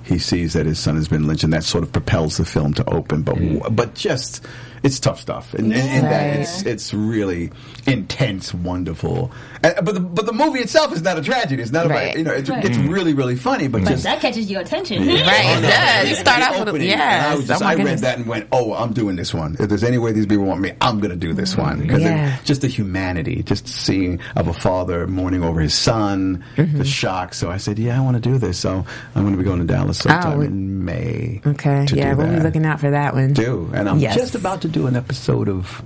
he 0.04 0.18
sees 0.18 0.52
that 0.52 0.66
his 0.66 0.78
son 0.78 0.96
has 0.96 1.08
been 1.08 1.26
lynched, 1.26 1.44
and 1.44 1.52
that 1.52 1.64
sort 1.64 1.84
of 1.84 1.92
propels 1.92 2.36
the 2.36 2.44
film 2.44 2.74
to 2.74 2.88
open. 2.90 3.22
But 3.22 3.36
w 3.36 3.60
but 3.70 3.94
just 3.94 4.44
it's 4.86 5.00
tough 5.00 5.20
stuff, 5.20 5.52
and, 5.54 5.72
and, 5.72 5.82
and 5.82 6.06
that 6.06 6.40
it's 6.40 6.62
it's 6.62 6.94
really 6.94 7.50
intense, 7.86 8.54
wonderful. 8.54 9.30
And, 9.62 9.74
but 9.84 9.94
the, 9.94 10.00
but 10.00 10.26
the 10.26 10.32
movie 10.32 10.60
itself 10.60 10.92
is 10.92 11.02
not 11.02 11.18
a 11.18 11.22
tragedy. 11.22 11.62
It's 11.62 11.72
not 11.72 11.86
Right. 11.88 12.06
about 12.14 12.18
you 12.18 12.24
know 12.24 12.32
it 12.32 12.46
gets 12.62 12.78
really 12.78 13.12
really 13.14 13.36
funny, 13.36 13.68
but 13.68 13.82
But 13.82 13.90
just 13.90 14.04
that 14.04 14.20
catches 14.20 14.50
your 14.50 14.60
attention. 14.62 15.06
Right, 15.06 15.58
it 15.58 15.62
does. 15.62 16.08
You 16.10 16.14
start 16.16 16.38
the 16.40 16.46
off 16.46 16.58
with 16.60 16.68
a- 16.68 16.70
opening, 16.70 16.88
yes. 16.88 17.00
and 17.00 17.32
I, 17.32 17.36
was 17.36 17.46
just, 17.48 17.62
Oh, 17.62 17.66
I 17.66 17.74
read 17.74 17.98
that 18.00 18.18
and 18.18 18.26
went, 18.26 18.48
"Oh, 18.52 18.74
I'm 18.74 18.92
doing 18.92 19.16
this 19.16 19.34
one. 19.34 19.56
If 19.58 19.68
there's 19.68 19.84
any 19.84 19.98
way 19.98 20.12
these 20.12 20.26
people 20.26 20.44
want 20.44 20.60
me, 20.60 20.72
I'm 20.80 21.00
going 21.00 21.10
to 21.10 21.16
do 21.16 21.32
this 21.34 21.56
one." 21.56 21.80
Because 21.80 22.02
Yeah. 22.02 22.36
just 22.44 22.60
the 22.62 22.68
humanity, 22.68 23.42
just 23.42 23.66
seeing 23.68 24.20
of 24.36 24.48
a 24.48 24.52
father 24.54 25.06
mourning 25.06 25.42
over 25.42 25.60
his 25.60 25.74
son, 25.74 26.44
Mm-hmm. 26.56 26.78
the 26.78 26.84
shock. 26.84 27.34
So 27.34 27.50
I 27.50 27.56
said, 27.58 27.78
"Yeah, 27.78 27.98
I 27.98 28.00
want 28.04 28.22
to 28.22 28.28
do 28.28 28.38
this." 28.38 28.58
So 28.58 28.84
I'm 29.14 29.22
going 29.22 29.32
to 29.32 29.38
be 29.38 29.44
going 29.44 29.58
to 29.60 29.66
Dallas 29.66 29.98
sometime 29.98 30.38
Oh, 30.38 30.42
in 30.42 30.84
May. 30.84 31.40
Okay, 31.46 31.86
yeah, 31.92 32.14
we'll 32.14 32.28
be 32.28 32.40
looking 32.40 32.64
out 32.66 32.80
for 32.80 32.90
that 32.90 33.14
one. 33.14 33.32
Do 33.32 33.70
and 33.74 33.88
I'm 33.88 33.98
Yes. 33.98 34.14
just 34.14 34.34
about 34.34 34.62
to 34.62 34.68
do 34.76 34.86
an 34.86 34.96
episode 34.96 35.48
of. 35.48 35.82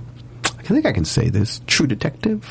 I 0.59 0.63
think 0.63 0.85
I 0.85 0.91
can 0.91 1.05
say 1.05 1.29
this. 1.29 1.61
True 1.67 1.87
Detective. 1.87 2.45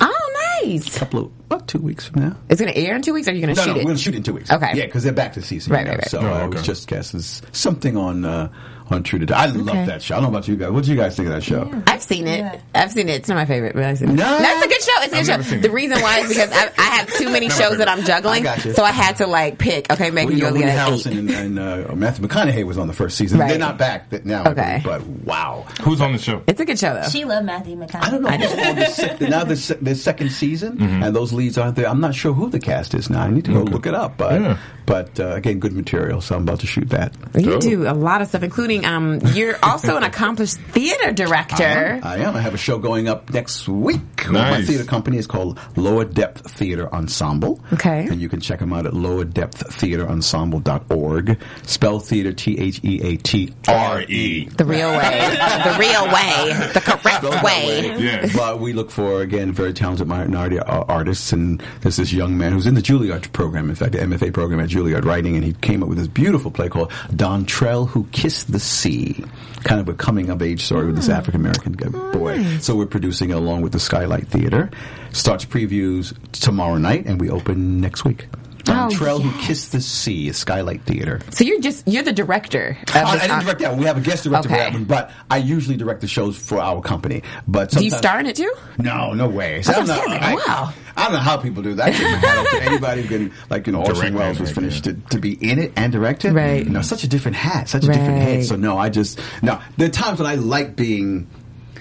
Oh, 0.00 0.60
nice. 0.64 0.94
A 0.94 0.98
couple 0.98 1.20
of 1.20 1.32
about 1.46 1.68
two 1.68 1.78
weeks 1.78 2.06
from 2.06 2.22
now. 2.22 2.36
It's 2.50 2.60
going 2.60 2.72
to 2.72 2.78
air 2.78 2.94
in 2.96 3.02
two 3.02 3.14
weeks, 3.14 3.28
or 3.28 3.30
are 3.30 3.34
you 3.34 3.40
going 3.40 3.54
to 3.54 3.60
No, 3.60 3.64
shoot 3.64 3.70
no, 3.72 3.76
it? 3.76 3.78
we're 3.78 3.84
going 3.84 3.96
to 3.96 4.02
shoot 4.02 4.14
in 4.14 4.22
two 4.22 4.34
weeks. 4.34 4.50
Okay. 4.50 4.72
Yeah, 4.74 4.86
because 4.86 5.04
they're 5.04 5.12
back 5.12 5.32
to 5.34 5.42
season. 5.42 5.72
Right, 5.72 5.80
you 5.80 5.84
know, 5.86 5.90
right, 5.92 5.98
right. 6.00 6.10
So 6.10 6.20
Oh, 6.20 6.26
I 6.32 6.46
was 6.46 6.62
just 6.62 6.86
guessing 6.88 7.20
something 7.20 7.96
on 7.96 8.24
uh, 8.24 8.52
on 8.90 9.02
True 9.02 9.18
Detective. 9.18 9.54
I 9.54 9.56
love 9.56 9.68
Okay. 9.68 9.86
that 9.86 10.02
show. 10.02 10.14
I 10.14 10.20
don't 10.20 10.30
know 10.30 10.36
about 10.38 10.48
you 10.48 10.56
guys. 10.56 10.70
What 10.70 10.84
do 10.84 10.90
you 10.90 10.96
guys 10.96 11.16
think 11.16 11.28
of 11.28 11.34
that 11.34 11.42
show? 11.42 11.70
I've 11.86 12.02
seen 12.02 12.26
it. 12.26 12.38
Yeah. 12.38 12.60
I've 12.74 12.92
seen 12.92 13.08
it. 13.08 13.14
It's 13.16 13.28
not 13.28 13.34
my 13.36 13.44
favorite, 13.46 13.74
but 13.74 13.84
I've 13.84 13.98
seen 13.98 14.10
it. 14.10 14.14
No? 14.14 14.38
That's 14.38 14.64
a 14.64 14.68
good 14.68 14.82
show. 14.82 14.92
It's 15.02 15.12
a 15.12 15.16
I've 15.16 15.22
good 15.26 15.28
never 15.28 15.42
show. 15.44 15.56
The 15.60 15.68
it. 15.68 15.72
reason 15.72 16.00
why 16.02 16.18
is 16.20 16.28
because 16.28 16.50
I, 16.52 16.70
I 16.78 16.82
have 16.96 17.12
too 17.14 17.30
many 17.30 17.48
Never 17.48 17.62
shows 17.62 17.78
that 17.78 17.88
I'm 17.88 18.02
juggling, 18.04 18.46
I 18.46 18.56
got 18.56 18.60
so 18.76 18.82
I 18.84 18.92
had 18.92 19.16
to 19.16 19.26
like 19.26 19.58
pick. 19.58 19.90
Okay, 19.90 20.10
maybe 20.10 20.26
Well, 20.26 20.32
you 20.32 20.36
you 20.38 20.42
know, 20.42 20.48
only 20.48 20.60
Woody 20.60 20.72
get 20.72 20.78
an 20.78 20.92
Harrelson 20.92 21.12
eight. 21.12 21.18
and, 21.46 21.58
and 21.58 21.90
uh, 21.90 21.94
Matthew 21.94 22.26
McConaughey 22.26 22.64
was 22.64 22.78
on 22.78 22.86
the 22.86 22.92
first 22.94 23.16
season. 23.16 23.38
Right. 23.40 23.48
They're 23.50 23.58
not 23.58 23.78
back 23.78 24.10
now, 24.24 24.44
Okay. 24.50 24.80
but 24.84 25.04
wow. 25.06 25.64
Who's 25.82 26.00
on 26.00 26.12
the 26.12 26.18
show? 26.18 26.42
It's 26.46 26.60
a 26.60 26.64
good 26.64 26.78
show 26.78 26.94
though. 26.94 27.08
She 27.08 27.24
loved 27.24 27.46
Matthew 27.46 27.76
McConaughey. 27.76 28.02
I 28.02 28.10
don't 28.10 28.22
know. 28.22 28.30
who's 28.30 28.52
on 28.68 28.76
the 28.76 28.86
sec- 28.86 29.20
now 29.20 29.44
the, 29.44 29.56
se- 29.56 29.78
the 29.82 29.94
second 29.94 30.30
season, 30.30 30.78
Mm-hmm. 30.78 31.02
and 31.02 31.14
those 31.16 31.32
leads 31.32 31.58
aren't 31.58 31.76
there. 31.76 31.88
I'm 31.88 32.00
not 32.00 32.14
sure 32.14 32.32
who 32.32 32.48
the 32.50 32.58
cast 32.60 32.94
is 32.94 33.08
now. 33.10 33.22
I 33.22 33.30
need 33.30 33.44
to 33.46 33.52
go 33.52 33.62
look 33.62 33.86
it 33.86 33.94
up. 33.94 34.16
But 34.16 34.40
Yeah. 34.40 34.58
but 34.84 35.18
uh, 35.20 35.34
again, 35.34 35.58
good 35.58 35.72
material. 35.72 36.20
So 36.20 36.36
I'm 36.36 36.42
about 36.42 36.60
to 36.60 36.66
shoot 36.66 36.88
that. 36.90 37.14
You 37.36 37.58
do 37.58 37.86
a 37.88 37.92
lot 37.94 38.20
of 38.22 38.28
stuff, 38.28 38.42
including 38.42 38.75
doing. 38.82 38.92
Um, 38.92 39.20
you're 39.34 39.56
also 39.62 39.96
an 39.96 40.02
accomplished 40.02 40.58
theater 40.58 41.12
director. 41.12 42.00
I 42.02 42.18
am. 42.18 42.36
I 42.36 42.40
have 42.40 42.54
a 42.54 42.58
show 42.58 42.78
going 42.78 43.08
up 43.08 43.30
next 43.30 43.68
week. 43.68 44.00
My 44.30 44.62
theater 44.62 44.84
company 44.84 45.18
is 45.18 45.26
called 45.26 45.58
Lower 45.76 46.04
Depth 46.04 46.50
Theater 46.52 46.92
Ensemble. 46.92 47.62
Okay. 47.72 48.06
And 48.06 48.20
you 48.20 48.28
can 48.28 48.40
check 48.40 48.58
them 48.58 48.72
out 48.72 48.86
at 48.86 48.92
lowerdepththeaterensemble.org. 48.92 51.38
Spell 51.62 52.00
theater 52.00 52.32
T 52.32 52.58
H 52.58 52.80
E 52.82 53.00
A 53.02 53.16
T 53.16 53.54
R 53.68 54.02
E. 54.02 54.48
The 54.48 54.64
real 54.64 54.90
way. 54.90 55.36
the 55.64 55.76
real 55.78 56.06
way. 56.06 56.70
The 56.72 56.80
correct 56.80 57.18
Spelled 57.18 57.34
that 57.34 57.44
way. 57.44 57.96
Yeah. 57.98 58.26
But 58.34 58.58
we 58.60 58.72
look 58.72 58.90
for 58.90 59.22
again 59.22 59.52
very 59.52 59.72
talented 59.72 60.06
minority 60.08 60.58
artists, 60.60 61.32
and 61.32 61.62
there's 61.80 61.96
this 61.96 62.12
young 62.12 62.36
man 62.36 62.52
who's 62.52 62.66
in 62.66 62.74
the 62.74 62.82
Juilliard 62.82 63.32
program, 63.32 63.70
in 63.70 63.76
fact, 63.76 63.92
the 63.92 63.98
MFA 63.98 64.32
program 64.32 64.60
at 64.60 64.68
Juilliard, 64.68 65.04
writing, 65.04 65.36
and 65.36 65.44
he 65.44 65.52
came 65.54 65.82
up 65.82 65.88
with 65.88 65.98
this 65.98 66.08
beautiful 66.08 66.50
play 66.50 66.68
called 66.68 66.90
Dontrell 67.10 67.88
Who 67.88 68.06
Kissed 68.12 68.52
the 68.52 68.60
Sea, 68.66 69.24
kind 69.64 69.80
of 69.80 69.88
a 69.88 69.94
coming 69.94 70.30
of 70.30 70.42
age 70.42 70.62
story 70.62 70.86
with 70.86 70.96
this 70.96 71.06
hmm. 71.06 71.12
African 71.12 71.40
American 71.40 71.76
oh, 71.94 72.12
boy. 72.12 72.42
So 72.58 72.74
we're 72.76 72.86
producing 72.86 73.30
it 73.30 73.36
along 73.36 73.62
with 73.62 73.72
the 73.72 73.80
Skylight 73.80 74.28
Theater. 74.28 74.70
Starts 75.12 75.44
previews 75.44 76.14
tomorrow 76.32 76.78
night, 76.78 77.06
and 77.06 77.20
we 77.20 77.30
open 77.30 77.80
next 77.80 78.04
week. 78.04 78.26
Oh, 78.68 78.72
Dontrell 78.72 79.22
Who 79.22 79.40
Kissed 79.42 79.72
the 79.72 79.80
Sea, 79.80 80.32
Skylight 80.32 80.82
Theater. 80.82 81.20
So 81.30 81.44
you're 81.44 81.60
just 81.60 81.86
you're 81.86 82.02
the 82.02 82.12
director. 82.12 82.76
Of 82.88 82.96
I, 82.96 83.02
I 83.02 83.18
didn't 83.18 83.40
direct 83.44 83.60
that 83.60 83.70
one. 83.70 83.78
We 83.80 83.86
have 83.86 83.96
a 83.96 84.00
guest 84.00 84.24
director 84.24 84.48
for 84.48 84.54
Okay. 84.54 84.64
that 84.64 84.72
one, 84.72 84.84
but 84.84 85.10
I 85.30 85.36
usually 85.38 85.76
direct 85.76 86.00
the 86.00 86.08
shows 86.08 86.36
for 86.36 86.58
our 86.60 86.80
company. 86.80 87.22
But 87.46 87.70
Do 87.70 87.84
you 87.84 87.90
star 87.90 88.20
in 88.20 88.26
it 88.26 88.36
too? 88.36 88.52
no, 88.78 89.12
no 89.12 89.28
way. 89.28 89.54
I 89.54 89.58
was 89.58 89.68
I'm 89.68 89.86
not- 89.86 90.04
say, 90.04 90.18
I, 90.18 90.34
wow. 90.34 90.72
I 90.98 91.04
don't 91.04 91.12
know 91.12 91.18
how 91.18 91.36
people 91.36 91.62
do 91.62 91.74
that. 91.74 91.88
I 91.88 91.90
give 91.90 92.00
my 92.00 92.08
hat 92.16 92.38
off 92.38 92.50
to 92.50 92.62
anybody 92.70 93.02
who 93.02 93.08
can, 93.28 93.32
like, 93.50 93.66
you 93.66 93.72
know, 93.74 93.84
Orson 93.84 94.14
Welles 94.14 94.40
was 94.40 94.48
direct, 94.48 94.54
finished 94.54 94.84
to, 94.84 94.94
to 95.10 95.18
be 95.18 95.32
in 95.34 95.58
it 95.58 95.72
and 95.76 95.92
direct 95.92 96.24
it. 96.24 96.32
Right. 96.32 96.64
You 96.64 96.70
know, 96.70 96.80
such 96.80 97.04
a 97.04 97.08
different 97.08 97.36
hat, 97.36 97.68
such 97.68 97.84
a 97.84 97.88
different 97.88 98.12
Right. 98.12 98.18
head. 98.22 98.44
So 98.46 98.56
no, 98.56 98.78
I 98.78 98.88
just, 98.88 99.20
no. 99.42 99.60
There 99.76 99.88
are 99.88 99.92
times 99.92 100.18
when 100.20 100.26
I 100.26 100.36
like 100.36 100.74
being, 100.74 101.28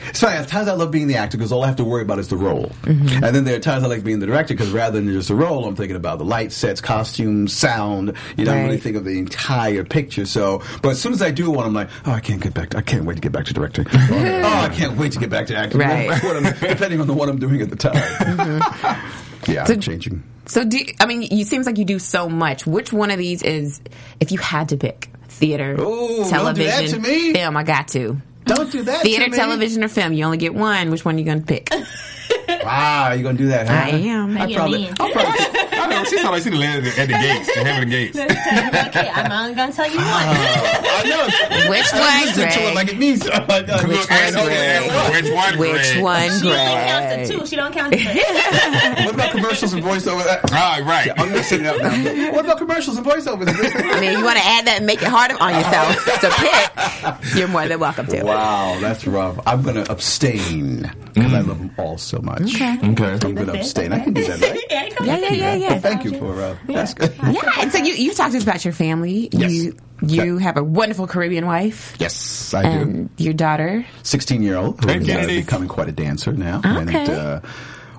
it's 0.10 0.20
funny, 0.20 0.36
at 0.38 0.48
times 0.48 0.68
I 0.68 0.74
love 0.74 0.92
being 0.92 1.08
the 1.08 1.16
actor 1.16 1.38
because 1.38 1.52
all 1.52 1.64
I 1.64 1.68
have 1.68 1.76
to 1.78 1.84
worry 1.84 2.02
about 2.02 2.20
is 2.20 2.28
the 2.28 2.38
role. 2.38 2.72
Mm-hmm. 2.84 3.24
And 3.24 3.36
then 3.36 3.44
there 3.46 3.56
are 3.56 3.60
times 3.60 3.84
I 3.84 3.88
like 3.88 4.04
being 4.04 4.20
the 4.20 4.26
director 4.26 4.54
because 4.54 4.72
rather 4.72 5.00
than 5.00 5.12
just 5.12 5.28
the 5.28 5.36
role, 5.36 5.66
I'm 5.66 5.76
thinking 5.76 5.96
about 5.96 6.18
the 6.20 6.26
light, 6.26 6.52
sets, 6.52 6.82
costumes, 6.82 7.54
sound. 7.54 8.14
You 8.38 8.46
know, 8.46 8.54
I'm 8.54 8.66
really 8.66 8.78
think 8.78 8.96
of 8.98 9.06
the 9.06 9.18
entire 9.18 9.84
picture. 9.84 10.26
So, 10.26 10.62
but 10.82 10.90
as 10.90 11.02
soon 11.02 11.14
as 11.14 11.22
I 11.22 11.32
do 11.32 11.50
one, 11.52 11.66
I'm 11.66 11.74
like, 11.74 11.90
oh, 12.06 12.12
I 12.12 12.20
can't 12.20 12.42
get 12.42 12.54
back. 12.54 12.70
To, 12.72 12.78
I 12.78 12.82
can't 12.82 13.06
wait 13.06 13.16
to 13.16 13.22
get 13.22 13.32
back 13.32 13.46
to 13.46 13.54
directing. 13.54 13.86
oh, 13.94 14.60
I 14.62 14.70
can't 14.74 14.98
wait 14.98 15.12
to 15.14 15.20
get 15.20 15.30
back 15.30 15.48
to 15.48 15.56
acting. 15.56 15.80
Right. 15.80 16.10
What 16.24 16.38
I'm- 16.44 16.56
depending 16.60 17.02
on 17.02 17.08
the 17.08 17.14
one 17.14 17.30
I'm 17.30 17.40
doing 17.40 17.62
at 17.62 17.70
the 17.70 17.76
time. 17.76 18.62
Yeah, 19.48 19.66
So- 19.66 19.76
changing. 19.76 20.24
So 20.48 20.64
do 20.64 20.78
you, 20.78 20.86
I 21.00 21.06
mean? 21.08 21.24
it 21.24 21.48
seems 21.48 21.66
like 21.66 21.78
you 21.80 21.86
do 21.86 21.98
so 21.98 22.30
much. 22.30 22.68
Which 22.68 22.94
one 22.94 23.10
of 23.10 23.18
these 23.18 23.42
is, 23.42 23.82
if 24.20 24.32
you 24.32 24.38
had 24.38 24.70
to 24.70 24.78
pick, 24.78 25.10
theater, 25.28 25.74
Ooh, 25.74 26.30
don't 26.30 26.56
do 26.56 26.64
that 26.66 26.88
television, 26.88 27.34
film? 27.34 27.58
I 27.58 27.64
got 27.64 27.88
to. 27.90 28.18
Don't 28.46 28.72
do 28.72 28.84
that. 28.84 29.02
Theater, 29.02 29.30
to 29.30 29.36
television, 29.36 29.84
or 29.84 29.88
film? 29.88 30.14
You 30.14 30.26
only 30.26 30.38
get 30.38 30.54
one. 30.54 30.92
Which 30.92 31.04
one 31.04 31.16
are 31.16 31.20
you 31.20 31.26
gonna 31.26 31.42
pick? 31.42 31.70
Wow, 32.48 32.60
ah, 32.66 33.12
you 33.14 33.24
gonna 33.24 33.38
do 33.38 33.48
that? 33.48 33.68
Huh? 33.68 33.74
I 33.74 33.90
am. 34.00 34.38
I 34.38 34.46
you 34.46 34.56
probably. 34.56 34.88
I'll 35.00 35.10
probably 35.12 35.40
I 35.78 35.88
know. 35.90 36.04
She 36.06 36.18
sounded 36.18 36.32
like 36.32 36.44
she 36.44 36.52
landed 36.52 36.98
at 36.98 37.08
the 37.08 37.14
gates, 37.14 37.48
the 37.54 37.64
Hampton 37.64 37.90
Gates. 37.90 38.18
okay, 38.18 39.10
I'm 39.14 39.32
only 39.32 39.54
gonna 39.56 39.72
tell 39.74 39.88
you 39.90 39.98
one. 39.98 40.06
Ah. 40.06 41.02
I 41.04 41.10
know. 41.10 41.70
Which 41.70 41.94
I 41.94 42.00
one, 42.00 42.26
listen 42.28 42.50
to 42.52 42.68
it 42.70 42.76
like 42.76 42.90
it 42.90 42.98
means. 42.98 43.26
Uh, 43.28 43.46
like, 43.48 43.68
like, 43.68 43.88
Which 43.88 43.98
look, 43.98 44.12
I 44.12 44.32
one, 44.32 44.46
Gregg? 44.48 45.24
Which 45.24 45.32
one? 45.34 45.58
Which 45.60 45.72
Gregg? 45.72 46.04
one, 46.04 46.30
She 46.40 46.48
only 46.50 46.58
counts 46.58 47.08
Gregg? 47.16 47.28
to 47.28 47.38
two. 47.40 47.46
She 47.46 47.56
don't 47.56 47.74
count 47.74 47.94
to 47.94 48.00
three. 48.00 48.24
What 49.06 49.14
about 49.16 49.32
commercials 49.32 49.74
and 49.74 49.84
voiceover? 49.84 50.40
Ah, 50.52 50.80
right. 50.86 51.12
I'm 51.18 51.32
missing 51.32 51.62
it 51.62 51.68
up 51.68 51.82
now. 51.82 52.32
What 52.34 52.46
about 52.46 52.58
commercials 52.58 52.98
and 52.98 53.06
voiceovers? 53.06 53.48
I 53.76 54.00
mean, 54.00 54.18
you 54.18 54.24
want 54.24 54.38
to 54.38 54.44
add 54.46 54.66
that 54.68 54.78
and 54.78 54.86
make 54.86 55.02
it 55.02 55.08
harder 55.08 55.36
on 55.40 55.54
yourself 55.54 55.96
to 56.22 56.30
pick, 57.30 57.36
you're 57.38 57.48
more 57.48 57.68
than 57.68 57.80
welcome 57.80 58.08
to. 58.08 58.24
Wow, 58.24 58.78
that's 58.82 59.06
rough. 59.06 59.40
I'm 59.46 59.62
going 59.64 59.76
to 59.76 59.90
abstain 59.92 60.92
because 61.14 61.34
I 61.34 61.40
love 61.42 61.60
them 61.60 61.72
all 61.78 61.98
so 61.98 62.20
much. 62.20 62.35
Okay. 62.42 62.74
Okay. 62.92 63.14
I'm 63.28 63.36
going 63.36 63.48
to 63.48 63.54
abstain. 63.60 63.94
I 63.94 64.00
can 64.00 64.14
do 64.14 64.24
that, 64.26 64.42
right? 64.42 64.62
Yeah, 64.70 64.90
come 64.90 65.08
Yeah, 65.08 65.18
yeah, 65.18 65.32
yeah, 65.34 65.56
yeah. 65.56 65.80
Thank 65.80 66.04
you 66.04 66.18
for 66.20 66.40
uh, 66.42 66.56
that's 66.68 66.94
good. 66.94 67.14
Yeah, 67.24 67.52
and 67.62 67.72
so 67.72 67.78
you 67.80 67.94
you 67.94 68.14
talked 68.14 68.32
to 68.32 68.38
us 68.38 68.44
about 68.44 68.64
your 68.66 68.74
family. 68.74 69.30
Yes. 69.32 69.52
You 69.52 69.78
you 70.02 70.38
have 70.38 70.58
a 70.58 70.64
wonderful 70.64 71.08
Caribbean 71.08 71.46
wife 71.46 71.96
Yes, 72.00 72.54
I 72.54 72.64
do. 72.64 72.68
and 72.70 73.10
your 73.18 73.34
daughter. 73.34 73.86
16 74.04 74.42
year 74.44 74.58
old 74.58 74.84
who 74.84 74.90
Hey, 74.92 74.98
is 75.00 75.10
uh, 75.10 75.26
becoming 75.28 75.70
quite 75.70 75.88
a 75.88 75.94
dancer 75.94 76.34
now. 76.34 76.60
Okay. 76.60 76.98
And, 76.98 77.10
uh, 77.10 77.40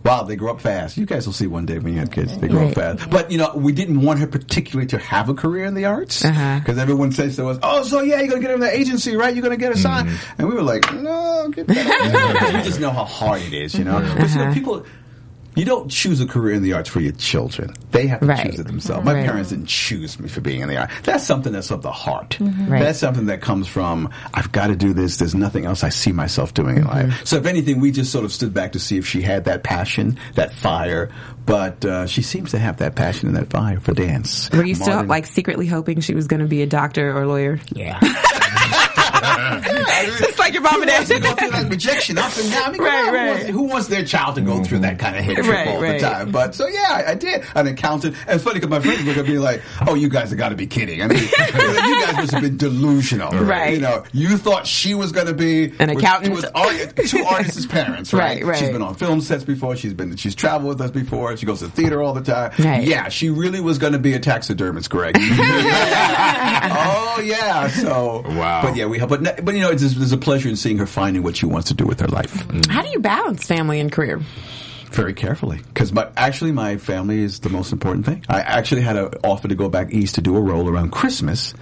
Wow, 0.05 0.23
they 0.23 0.37
grow 0.37 0.53
up 0.53 0.61
fast. 0.61 0.97
You 0.97 1.07
guys 1.07 1.27
will 1.27 1.33
see 1.33 1.47
one 1.47 1.67
day 1.67 1.79
when 1.79 1.93
you 1.93 1.99
have 2.01 2.11
kids. 2.11 2.37
They 2.39 2.49
grow 2.49 2.69
up 2.69 2.75
fast. 2.75 3.11
But, 3.11 3.31
you 3.31 3.39
know, 3.39 3.53
we 3.55 3.73
didn't 3.73 4.03
want 4.03 4.21
her 4.21 4.27
particularly 4.27 4.87
to 4.89 4.99
have 4.99 5.29
a 5.29 5.35
career 5.35 5.65
in 5.65 5.75
the 5.75 5.87
arts. 5.87 6.25
Uh-huh. 6.25 6.59
Because 6.59 6.79
everyone 6.79 7.13
says 7.13 7.37
to 7.37 7.49
us, 7.49 7.59
oh, 7.63 7.83
so 7.83 8.01
yeah, 8.03 8.19
you're 8.19 8.29
going 8.29 8.41
to 8.41 8.47
get 8.47 8.51
her 8.51 8.55
in 8.55 8.61
the 8.61 8.75
agency, 8.75 9.17
right? 9.17 9.35
You're 9.35 9.43
going 9.43 9.59
to 9.59 9.65
get 9.65 9.73
a 9.73 9.79
sign." 9.79 10.07
Mm-hmm. 10.07 10.41
And 10.41 10.49
we 10.49 10.55
were 10.55 10.63
like, 10.63 10.93
no, 10.93 11.49
get 11.53 11.67
that. 11.67 12.33
Because 12.37 12.55
we 12.55 12.63
just 12.63 12.81
know 12.81 12.91
how 12.91 13.05
hard 13.05 13.43
it 13.43 13.53
is, 13.53 13.75
you 13.75 13.85
know? 13.85 14.01
Mm-hmm. 14.01 14.21
But, 14.21 14.31
you 14.31 14.37
know, 14.37 14.55
people... 14.55 14.87
You 15.57 15.65
don't 15.65 15.91
choose 15.91 16.21
a 16.21 16.27
career 16.27 16.55
in 16.55 16.63
the 16.63 16.75
arts 16.75 16.89
for 16.91 17.01
your 17.01 17.13
children. 17.13 17.73
They 17.91 18.07
have 18.07 18.21
to 18.21 18.27
Right. 18.27 18.45
choose 18.51 18.61
it 18.61 18.67
themselves. 18.67 19.05
My 19.05 19.15
Right. 19.15 19.25
parents 19.27 19.51
didn't 19.51 19.67
choose 19.67 20.21
me 20.21 20.29
for 20.29 20.41
being 20.43 20.61
in 20.61 20.69
the 20.69 20.77
arts. 20.77 20.93
That's 21.03 21.25
something 21.25 21.53
that's 21.53 21.71
of 21.71 21.81
the 21.83 21.91
heart. 21.91 22.37
Right. 22.41 22.83
That's 22.83 22.99
something 22.99 23.27
that 23.27 23.41
comes 23.41 23.67
from, 23.67 24.11
I've 24.35 24.53
got 24.53 24.67
to 24.69 24.77
do 24.77 24.93
this. 24.93 25.17
There's 25.17 25.35
nothing 25.35 25.65
else 25.65 25.83
I 25.83 25.89
see 25.89 26.13
myself 26.13 26.53
doing 26.55 26.77
in 26.77 26.85
Mm-hmm. 26.85 27.09
life. 27.11 27.21
So 27.25 27.37
if 27.39 27.47
anything, 27.47 27.81
we 27.81 27.91
just 27.91 28.13
sort 28.13 28.25
of 28.27 28.33
stood 28.33 28.53
back 28.55 28.73
to 28.73 28.79
see 28.79 28.99
if 28.99 29.07
she 29.07 29.23
had 29.23 29.47
that 29.47 29.63
passion, 29.65 30.19
that 30.35 30.53
fire. 30.55 31.09
But 31.47 31.85
uh, 31.85 32.07
she 32.07 32.23
seems 32.23 32.51
to 32.51 32.59
have 32.59 32.77
that 32.79 32.95
passion 32.97 33.29
and 33.29 33.37
that 33.37 33.49
fire 33.51 33.79
for 33.81 33.95
dance. 33.95 34.51
Were 34.53 34.65
you 34.65 34.75
still 34.75 35.05
like 35.05 35.25
secretly 35.27 35.67
hoping 35.67 36.01
she 36.01 36.13
was 36.15 36.27
going 36.27 36.41
to 36.41 36.47
be 36.47 36.61
a 36.63 36.67
doctor 36.67 37.17
or 37.17 37.27
lawyer? 37.27 37.61
Yeah. 37.73 37.99
Just 40.19 40.39
like 40.39 40.53
your 40.53 40.63
mom 40.63 40.83
and 40.83 40.91
Who 40.91 40.97
wants 40.97 41.09
to 41.09 41.15
dad. 41.19 41.23
go 41.23 41.35
through 41.35 41.51
that 41.51 41.71
rejection 41.71 42.19
up 42.19 42.37
and 42.37 42.51
down? 42.51 42.69
I 42.69 42.73
mean, 42.73 42.83
Right, 42.83 43.09
on, 43.09 43.15
right. 43.15 43.27
Who, 43.27 43.29
wants, 43.29 43.49
who 43.51 43.63
wants 43.63 43.87
their 43.89 44.05
child 44.05 44.35
to 44.37 44.41
go 44.41 44.55
mm-hmm. 44.55 44.65
through 44.65 44.79
that 44.81 44.99
kind 44.99 45.17
of 45.17 45.25
head 45.25 45.37
trip 45.37 45.47
Right, 45.49 45.69
all 45.69 45.83
right. 45.83 46.01
the 46.01 46.09
time? 46.09 46.31
But 46.31 46.55
so 46.55 46.67
yeah, 46.67 46.87
I, 46.91 47.13
I 47.13 47.15
did. 47.15 47.45
An 47.55 47.67
accountant. 47.67 48.17
And 48.27 48.37
it's 48.37 48.45
funny 48.45 48.55
because 48.61 48.71
my 48.71 48.81
friends 48.81 49.05
were 49.05 49.15
gonna 49.15 49.27
be 49.27 49.39
like, 49.39 49.63
"Oh, 49.87 49.95
you 49.95 50.09
guys 50.09 50.31
have 50.31 50.39
got 50.39 50.51
to 50.51 50.57
be 50.57 50.67
kidding." 50.67 51.03
I 51.03 51.07
mean, 51.09 51.19
you 51.19 52.05
guys 52.05 52.17
must 52.17 52.33
have 52.33 52.43
been 52.43 52.57
delusional, 52.57 53.31
Right. 53.33 53.75
You 53.75 53.81
know, 53.81 54.05
you 54.13 54.37
thought 54.39 54.67
she 54.67 54.95
was 54.95 55.13
gonna 55.13 55.35
be 55.35 55.73
An 55.79 55.91
accountant. 55.91 56.35
with, 56.35 56.45
with 56.55 57.11
two 57.11 57.25
artists' 57.25 57.67
parents, 57.67 58.13
right? 58.13 58.43
Right, 58.43 58.45
right. 58.45 58.59
She's 58.59 58.71
been 58.71 58.83
on 58.83 58.95
film 58.95 59.21
sets 59.21 59.45
before. 59.45 59.77
She's 59.77 59.95
been 59.95 60.17
she's 60.17 60.35
traveled 60.35 60.69
with 60.69 60.81
us 60.81 60.91
before. 60.91 61.37
She 61.37 61.47
goes 61.47 61.61
to 61.61 61.69
theater 61.69 62.03
all 62.03 62.15
the 62.15 62.23
time. 62.23 62.53
Right. 62.59 62.87
Yeah, 62.87 63.09
she 63.09 63.31
really 63.31 63.61
was 63.61 63.79
gonna 63.79 63.99
be 63.99 64.15
a 64.15 64.21
taxidermist, 64.21 64.91
Gregg. 64.91 65.17
oh 65.19 67.23
yeah. 67.25 67.69
So 67.69 68.23
Wow. 68.27 68.63
But 68.63 68.77
yeah, 68.77 68.87
we 68.87 68.99
have. 68.99 69.11
But 69.17 69.45
but 69.45 69.55
you 69.55 69.61
know, 69.61 69.71
it's, 69.71 69.83
there's 69.83 70.13
a 70.13 70.19
pleasure 70.19 70.49
in 70.49 70.57
seeing 70.57 70.79
her 70.79 70.87
finding 70.87 71.23
what 71.23 71.37
she 71.37 71.47
wants 71.47 71.69
to 71.69 71.75
do 71.75 71.87
with 71.87 72.01
her 72.01 72.09
life 72.09 72.33
mm. 72.33 72.67
How 72.67 72.83
do 72.83 72.89
you 72.89 73.01
balance 73.01 73.47
family 73.47 73.81
and 73.81 73.91
career? 73.91 74.21
very 74.97 75.15
carefully 75.15 75.59
because 75.69 75.93
my 75.93 76.09
actually 76.17 76.53
my 76.53 76.77
family 76.79 77.23
is 77.23 77.41
the 77.41 77.51
most 77.51 77.73
important 77.73 78.07
thing. 78.07 78.25
I 78.29 78.41
actually 78.41 78.81
had 78.81 78.97
an 78.97 79.11
offer 79.23 79.49
to 79.49 79.55
go 79.55 79.69
back 79.69 79.93
east 79.93 80.17
to 80.17 80.21
do 80.21 80.37
a 80.37 80.41
role 80.41 80.69
around 80.69 80.91
Christmas. 80.91 81.55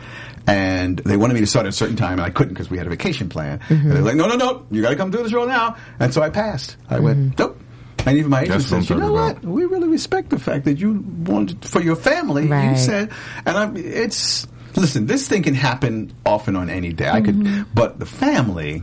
And 0.47 0.99
they 0.99 1.17
wanted 1.17 1.35
me 1.35 1.41
to 1.41 1.47
start 1.47 1.65
at 1.65 1.71
a 1.71 1.73
certain 1.73 1.97
time, 1.97 2.13
and 2.13 2.21
I 2.21 2.29
couldn't 2.29 2.53
because 2.53 2.69
we 2.69 2.77
had 2.77 2.87
a 2.87 2.91
vacation 2.91 3.31
plan. 3.31 3.61
Mm-hmm. 3.61 3.73
And 3.75 3.93
they're 3.93 4.03
like, 4.03 4.17
"No, 4.17 4.27
no, 4.27 4.37
no, 4.37 4.67
you 4.71 4.83
got 4.83 4.91
to 4.91 4.97
come 4.97 5.11
do 5.11 5.23
this 5.23 5.33
role 5.33 5.47
now." 5.47 5.77
And 5.99 6.13
so 6.13 6.21
I 6.21 6.29
passed. 6.29 6.77
I 6.91 7.01
went, 7.01 7.19
mm-hmm. 7.19 7.43
"Nope." 7.43 7.61
And 8.05 8.19
even 8.19 8.31
my 8.31 8.43
agent 8.43 8.59
That's 8.59 8.71
what 8.71 8.81
says, 8.83 8.91
"You 8.91 8.97
know 8.97 9.17
talking 9.17 9.49
what? 9.49 9.55
We 9.57 9.65
really 9.65 9.89
respect 9.89 10.29
the 10.29 10.39
fact 10.39 10.67
that 10.67 10.79
you 10.79 11.03
wanted 11.27 11.65
for 11.65 11.81
your 11.81 11.97
family." 11.97 12.43
You 12.43 12.77
said, 12.77 13.11
and 13.47 13.57
I'm, 13.57 13.77
it's 13.79 14.47
listen. 14.77 15.07
This 15.07 15.29
thing 15.29 15.43
can 15.43 15.55
happen 15.55 16.13
often 16.27 16.57
on 16.57 16.71
any 16.71 16.93
day. 16.93 17.09
I 17.09 17.21
could, 17.21 17.67
but 17.75 17.99
the 17.99 18.07
family. 18.07 18.83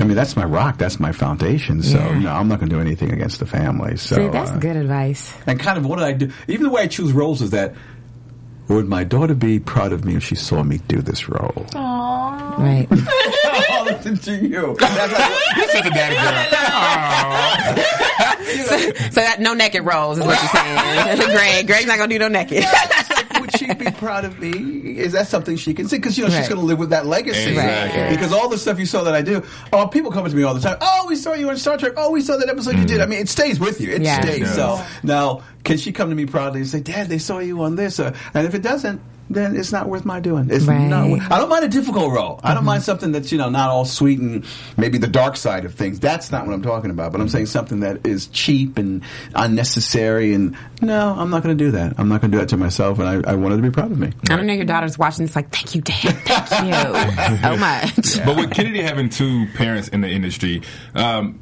I 0.00 0.04
mean, 0.04 0.14
that's 0.16 0.36
my 0.36 0.44
rock. 0.44 0.76
That's 0.78 1.00
my 1.00 1.12
foundation. 1.12 1.82
So, 1.82 1.98
Yeah. 1.98 2.18
no, 2.18 2.30
I'm 2.32 2.46
not 2.46 2.60
going 2.60 2.68
to 2.68 2.76
do 2.76 2.80
anything 2.80 3.10
against 3.10 3.40
the 3.40 3.46
family. 3.46 3.96
So, 3.96 4.16
See, 4.16 4.28
that's 4.28 4.50
uh, 4.50 4.58
good 4.58 4.76
advice. 4.76 5.32
and 5.46 5.58
kind 5.58 5.76
of 5.78 5.86
what 5.86 5.96
did 5.98 6.04
I 6.04 6.12
do? 6.12 6.30
Even 6.46 6.64
the 6.64 6.70
way 6.70 6.82
I 6.82 6.86
choose 6.86 7.10
roles 7.12 7.42
is 7.42 7.50
that 7.50 7.74
would 8.68 8.86
my 8.86 9.02
daughter 9.02 9.34
be 9.34 9.58
proud 9.58 9.92
of 9.92 10.04
me 10.04 10.14
if 10.14 10.22
she 10.22 10.34
saw 10.34 10.62
me 10.62 10.78
do 10.88 11.00
this 11.00 11.28
role? 11.28 11.66
Aww. 11.70 12.58
Right. 12.58 12.86
oh, 13.70 13.82
listen 13.86 14.18
to 14.18 14.36
you. 14.46 14.76
That's 14.78 15.12
like, 15.12 15.56
You're 15.56 15.68
such 15.70 15.86
a 15.86 15.90
daddy 15.90 16.14
girl. 16.16 17.84
so 19.10 19.20
that 19.20 19.36
no 19.40 19.54
naked 19.54 19.84
roles 19.84 20.18
is 20.18 20.24
what 20.26 20.38
you're 20.40 20.50
saying. 20.50 21.30
Gregg, 21.34 21.66
Gregg's 21.66 21.86
not 21.86 21.96
going 21.98 22.10
to 22.10 22.14
do 22.14 22.18
no 22.18 22.28
naked. 22.28 22.64
Would 23.52 23.58
she 23.58 23.72
be 23.74 23.90
proud 23.92 24.24
of 24.24 24.38
me? 24.38 24.50
Is 24.98 25.12
that 25.12 25.28
something 25.28 25.56
she 25.56 25.74
can 25.74 25.88
see? 25.88 25.96
Because 25.96 26.16
you 26.18 26.24
know 26.24 26.30
she's 26.30 26.48
going 26.48 26.60
to 26.60 26.66
live 26.66 26.78
with 26.78 26.90
that 26.90 27.06
legacy. 27.06 27.50
Exactly. 27.50 28.00
Right. 28.00 28.10
Because 28.10 28.32
all 28.32 28.48
the 28.48 28.58
stuff 28.58 28.78
you 28.78 28.86
saw 28.86 29.04
that 29.04 29.14
I 29.14 29.22
do, 29.22 29.42
oh, 29.72 29.86
people 29.88 30.10
come 30.10 30.24
to 30.28 30.34
me 30.36 30.42
all 30.42 30.54
the 30.54 30.60
time. 30.60 30.76
Oh, 30.80 31.06
we 31.08 31.16
saw 31.16 31.34
you 31.34 31.48
on 31.50 31.56
Star 31.56 31.76
Trek. 31.78 31.92
Oh, 31.96 32.10
we 32.10 32.20
saw 32.20 32.36
that 32.36 32.48
episode 32.48 32.76
you 32.78 32.84
did. 32.84 33.00
I 33.00 33.06
mean, 33.06 33.20
it 33.20 33.28
stays 33.28 33.58
with 33.58 33.80
you. 33.80 33.90
It 33.92 34.02
Yeah. 34.02 34.20
stays. 34.20 34.42
It 34.50 34.54
So 34.54 34.84
now, 35.02 35.42
can 35.64 35.78
she 35.78 35.92
come 35.92 36.08
to 36.10 36.14
me 36.14 36.26
proudly 36.26 36.60
and 36.60 36.68
say, 36.68 36.80
"Dad, 36.80 37.08
they 37.08 37.18
saw 37.18 37.38
you 37.38 37.62
on 37.62 37.76
this"? 37.76 37.98
Uh, 38.00 38.14
and 38.34 38.46
if 38.46 38.54
it 38.54 38.62
doesn't. 38.62 39.00
Then 39.30 39.56
it's 39.56 39.72
not 39.72 39.88
worth 39.88 40.04
my 40.04 40.20
doing. 40.20 40.48
It's 40.50 40.64
Right. 40.64 40.86
not. 40.88 41.08
wor- 41.08 41.18
I 41.30 41.38
don't 41.38 41.48
mind 41.48 41.64
a 41.64 41.68
difficult 41.68 42.12
role. 42.12 42.40
I 42.42 42.54
don't 42.54 42.64
mind 42.64 42.82
something 42.82 43.12
that's 43.12 43.30
you 43.32 43.38
know 43.38 43.48
not 43.50 43.68
all 43.70 43.84
sweet 43.84 44.18
and 44.18 44.44
maybe 44.76 44.98
the 44.98 45.06
dark 45.06 45.36
side 45.36 45.64
of 45.64 45.74
things. 45.74 46.00
That's 46.00 46.30
not 46.32 46.46
what 46.46 46.54
I'm 46.54 46.62
talking 46.62 46.90
about. 46.90 47.12
But 47.12 47.20
I'm 47.20 47.28
saying 47.28 47.46
something 47.46 47.80
that 47.80 48.06
is 48.06 48.26
cheap 48.28 48.78
and 48.78 49.02
unnecessary. 49.34 50.34
And 50.34 50.56
no, 50.80 51.14
I'm 51.18 51.30
not 51.30 51.42
going 51.42 51.56
to 51.56 51.64
do 51.64 51.70
that. 51.72 51.94
I'm 51.98 52.08
not 52.08 52.20
going 52.20 52.30
to 52.30 52.36
do 52.36 52.40
that 52.40 52.48
to 52.50 52.56
myself. 52.56 52.98
And 52.98 53.08
I, 53.26 53.32
I 53.32 53.34
want 53.34 53.52
her 53.52 53.56
to 53.56 53.62
be 53.62 53.70
proud 53.70 53.90
of 53.90 53.98
me. 53.98 54.12
I 54.30 54.36
don't 54.36 54.46
know 54.46 54.52
your 54.52 54.64
daughter's 54.64 54.98
watching 54.98 55.24
this 55.26 55.34
like, 55.36 55.50
thank 55.50 55.74
you, 55.74 55.80
Dad. 55.82 55.96
Thank 56.24 56.66
you 56.66 57.38
so 57.42 57.56
much. 57.56 58.24
But 58.24 58.36
with 58.36 58.50
Kennedy 58.52 58.82
having 58.82 59.08
two 59.08 59.46
parents 59.54 59.88
in 59.88 60.00
the 60.00 60.08
industry, 60.08 60.62
um, 60.94 61.40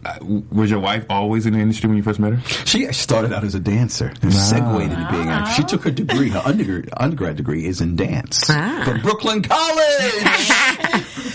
was 0.51 0.71
your 0.71 0.81
wife 0.81 1.05
always 1.11 1.47
in 1.47 1.53
the 1.53 1.59
industry 1.61 1.89
when 1.89 1.97
you 1.97 2.03
first 2.03 2.19
met 2.19 2.33
her? 2.33 2.41
She 2.67 2.91
started 2.93 3.33
out 3.33 3.45
as 3.45 3.55
a 3.55 3.61
dancer 3.61 4.13
and 4.23 4.33
segued 4.33 4.83
into 4.83 5.09
being 5.11 5.23
an 5.23 5.29
actor. 5.29 5.53
She 5.55 5.65
took 5.65 5.83
her 5.85 5.91
degree, 5.91 6.31
her 6.31 6.43
undergrad, 6.45 6.89
undergrad 6.97 7.37
degree 7.37 7.67
is 7.67 7.76
in 7.81 7.97
dance 7.97 8.49
Ah. 8.51 8.83
from 8.85 9.01
Brooklyn 9.01 9.43
College. 9.43 10.51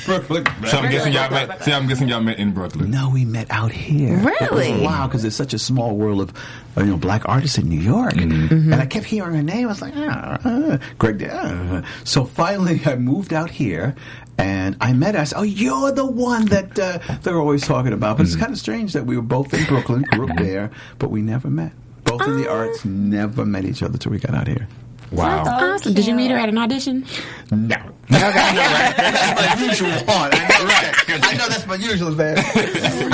Brooklyn. 0.05 0.45
So 0.67 0.77
I'm 0.79 0.91
guessing 0.91 1.13
y'all 1.13 1.29
met. 1.29 1.63
See, 1.63 1.71
I'm 1.71 1.87
guessing 1.87 2.07
y'all 2.07 2.21
met 2.21 2.39
in 2.39 2.51
Brooklyn. 2.53 2.89
No, 2.91 3.09
we 3.09 3.23
met 3.25 3.47
out 3.49 3.71
here. 3.71 4.17
Really? 4.17 4.81
Wow, 4.81 5.07
because 5.07 5.21
there's 5.21 5.35
such 5.35 5.53
a 5.53 5.59
small 5.59 5.95
world 5.95 6.21
of 6.21 6.33
uh, 6.77 6.81
you 6.81 6.91
know 6.91 6.97
black 6.97 7.27
artists 7.29 7.57
in 7.57 7.69
New 7.69 7.79
York, 7.79 8.15
and 8.17 8.73
I 8.73 8.85
kept 8.85 9.05
hearing 9.05 9.35
her 9.35 9.43
name. 9.43 9.65
I 9.65 9.69
was 9.69 9.81
like, 9.81 9.93
ah, 9.95 10.37
ah, 10.43 10.77
Gregg. 10.97 11.27
Ah. 11.31 11.83
So 12.03 12.25
finally, 12.25 12.81
I 12.85 12.95
moved 12.95 13.33
out 13.33 13.49
here. 13.51 13.95
And 14.37 14.75
I 14.81 14.93
met 14.93 15.15
us. 15.15 15.33
"Oh, 15.35 15.43
you're 15.43 15.91
the 15.91 16.05
one 16.05 16.45
that 16.45 16.79
uh, 16.79 16.97
they're 17.21 17.37
always 17.39 17.61
talking 17.67 17.93
about." 17.93 18.17
But 18.17 18.25
it's 18.25 18.35
kind 18.35 18.51
of 18.51 18.57
strange 18.57 18.93
that 18.93 19.05
we 19.05 19.15
were 19.15 19.21
both 19.21 19.53
in 19.53 19.65
Brooklyn, 19.65 20.01
grew 20.01 20.27
up 20.29 20.35
there, 20.37 20.71
but 20.97 21.11
we 21.11 21.21
never 21.21 21.47
met. 21.47 21.73
Both 22.05 22.23
in 22.25 22.37
the 22.41 22.49
arts, 22.49 22.83
never 22.83 23.45
met 23.45 23.65
each 23.65 23.83
other 23.83 23.99
till 23.99 24.11
we 24.11 24.17
got 24.17 24.33
out 24.33 24.47
here. 24.47 24.67
Wow. 25.11 25.43
Awesome. 25.45 25.93
Did 25.93 26.07
you 26.07 26.15
meet 26.15 26.31
her 26.31 26.37
at 26.37 26.49
an 26.49 26.57
audition? 26.57 27.05
No. 27.51 27.75
that's 28.09 29.59
my 29.59 29.65
usual 29.65 29.89
one. 29.89 30.31
I 30.33 30.47
know, 30.47 30.65
right. 30.65 31.23
I 31.25 31.37
know 31.37 31.49
that's 31.49 31.67
my 31.67 31.75
usual 31.75 32.11
man. 32.11 32.37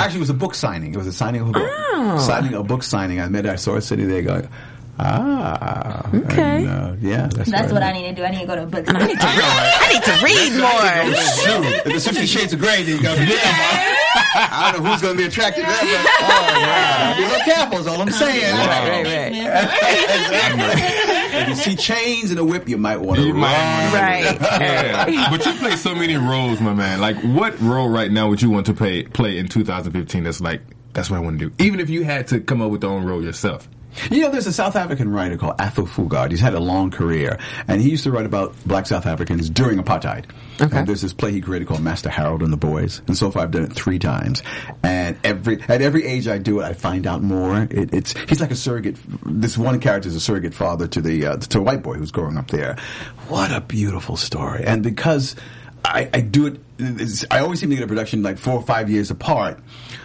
Actually, 0.00 0.18
it 0.18 0.20
was 0.20 0.30
a 0.30 0.34
book 0.34 0.54
signing. 0.54 0.94
It 0.94 0.96
was 0.96 1.06
a 1.06 1.12
signing 1.12 1.40
of 1.42 1.48
a 1.48 1.52
book. 1.52 1.68
Oh. 1.68 2.18
Signing 2.18 2.54
a 2.54 2.62
book 2.62 2.82
signing. 2.82 3.20
I 3.20 3.28
met 3.28 3.44
her. 3.46 3.52
I 3.52 3.56
saw 3.56 3.74
her 3.74 3.80
sitting 3.80 4.08
there 4.08 4.22
going, 4.22 4.48
ah. 5.00 6.08
Okay. 6.14 6.64
And, 6.64 6.68
uh, 6.68 6.94
yeah, 7.00 7.26
that's, 7.26 7.50
That's 7.50 7.72
what 7.72 7.82
I 7.82 7.92
need 7.92 8.08
to 8.08 8.14
do. 8.14 8.22
I 8.24 8.30
need 8.30 8.40
to 8.40 8.46
go 8.46 8.54
to 8.56 8.62
a 8.62 8.66
book. 8.66 8.84
I 8.86 9.06
need 9.06 9.18
to 9.18 9.26
read, 9.26 9.42
I 9.44 9.88
need 9.92 10.02
to 10.04 10.12
read 10.24 10.52
more. 10.60 11.14
Shoot, 11.16 11.64
if 11.86 12.04
the 12.04 12.10
Fifty 12.12 12.26
Shades 12.26 12.52
of 12.52 12.60
Grey, 12.60 12.82
then 12.84 12.96
you 12.96 13.02
go, 13.02 13.14
yeah. 13.14 13.94
I 14.34 14.70
don't 14.72 14.82
know 14.82 14.90
who's 14.90 15.02
going 15.02 15.16
to 15.16 15.18
be 15.18 15.26
attracted 15.26 15.64
to 15.64 15.70
that, 15.70 15.82
but 15.82 16.26
oh, 16.26 16.38
wow. 16.62 17.16
Be 17.16 17.22
a 17.22 17.26
little 17.26 17.44
careful 17.44 17.78
is 17.78 17.86
all 17.86 18.00
I'm 18.00 18.10
saying. 18.10 18.54
If 21.42 21.48
you 21.48 21.54
see 21.54 21.76
chains 21.76 22.30
and 22.30 22.38
a 22.38 22.44
whip, 22.44 22.68
you 22.68 22.76
might 22.78 23.00
want 23.00 23.18
to 23.20 23.30
run. 23.30 23.40
might- 23.40 23.90
Right. 23.92 24.38
Yeah. 24.60 25.30
but 25.30 25.44
you 25.46 25.52
play 25.54 25.76
so 25.76 25.94
many 25.94 26.16
roles, 26.16 26.60
my 26.60 26.74
man. 26.74 27.00
Like, 27.00 27.16
what 27.22 27.58
role 27.60 27.88
right 27.88 28.10
now 28.10 28.28
would 28.28 28.42
you 28.42 28.50
want 28.50 28.66
to 28.66 28.74
play 28.74 29.02
play 29.04 29.38
in 29.38 29.48
2015? 29.48 30.24
That's 30.24 30.40
like 30.40 30.62
that's 30.92 31.10
what 31.10 31.16
I 31.18 31.20
want 31.20 31.38
to 31.38 31.48
do. 31.50 31.54
Even 31.64 31.80
if 31.80 31.88
you 31.90 32.04
had 32.04 32.26
to 32.28 32.40
come 32.40 32.60
up 32.62 32.70
with 32.70 32.82
your 32.82 32.92
own 32.92 33.04
role 33.04 33.22
yourself. 33.22 33.68
You 34.10 34.22
know, 34.22 34.30
there's 34.30 34.46
a 34.46 34.52
South 34.52 34.76
African 34.76 35.10
writer 35.10 35.36
called 35.36 35.56
Athol 35.58 35.86
Fugard. 35.86 36.30
He's 36.30 36.40
had 36.40 36.54
a 36.54 36.60
long 36.60 36.90
career, 36.90 37.38
and 37.66 37.80
he 37.80 37.90
used 37.90 38.04
to 38.04 38.10
write 38.10 38.26
about 38.26 38.54
black 38.66 38.86
South 38.86 39.06
Africans 39.06 39.50
during 39.50 39.78
apartheid. 39.78 40.24
Okay. 40.60 40.76
And 40.76 40.86
there's 40.86 41.02
this 41.02 41.12
play 41.12 41.32
he 41.32 41.40
created 41.40 41.68
called 41.68 41.82
Master 41.82 42.08
Harold 42.08 42.42
and 42.42 42.52
the 42.52 42.56
Boys, 42.56 43.02
and 43.06 43.16
so 43.16 43.30
far 43.30 43.42
I've 43.42 43.50
done 43.50 43.64
it 43.64 43.72
three 43.72 43.98
times. 43.98 44.42
And 44.82 45.18
every 45.24 45.60
at 45.62 45.82
every 45.82 46.04
age 46.04 46.28
I 46.28 46.38
do 46.38 46.60
it, 46.60 46.64
I 46.64 46.72
find 46.72 47.06
out 47.06 47.22
more. 47.22 47.62
It, 47.70 47.94
it's 47.94 48.14
he's 48.28 48.40
like 48.40 48.50
a 48.50 48.56
surrogate. 48.56 48.96
This 49.24 49.56
one 49.56 49.80
character 49.80 50.08
is 50.08 50.16
a 50.16 50.20
surrogate 50.20 50.54
father 50.54 50.88
to 50.88 51.00
the 51.00 51.26
uh, 51.26 51.36
to 51.36 51.58
a 51.58 51.62
white 51.62 51.82
boy 51.82 51.94
who's 51.94 52.10
growing 52.10 52.36
up 52.36 52.48
there. 52.48 52.76
What 53.28 53.52
a 53.52 53.60
beautiful 53.60 54.16
story! 54.16 54.64
And 54.64 54.82
because 54.82 55.36
I, 55.84 56.08
I 56.12 56.20
do 56.20 56.46
it. 56.46 56.60
It's- 56.78 57.24
I 57.30 57.40
always 57.40 57.60
seem 57.60 57.70
to 57.70 57.76
get 57.76 57.84
a 57.84 57.88
production 57.88 58.22
like 58.22 58.38
four 58.38 58.54
or 58.54 58.62
five 58.62 58.88
years 58.88 59.10
apart, 59.10 59.58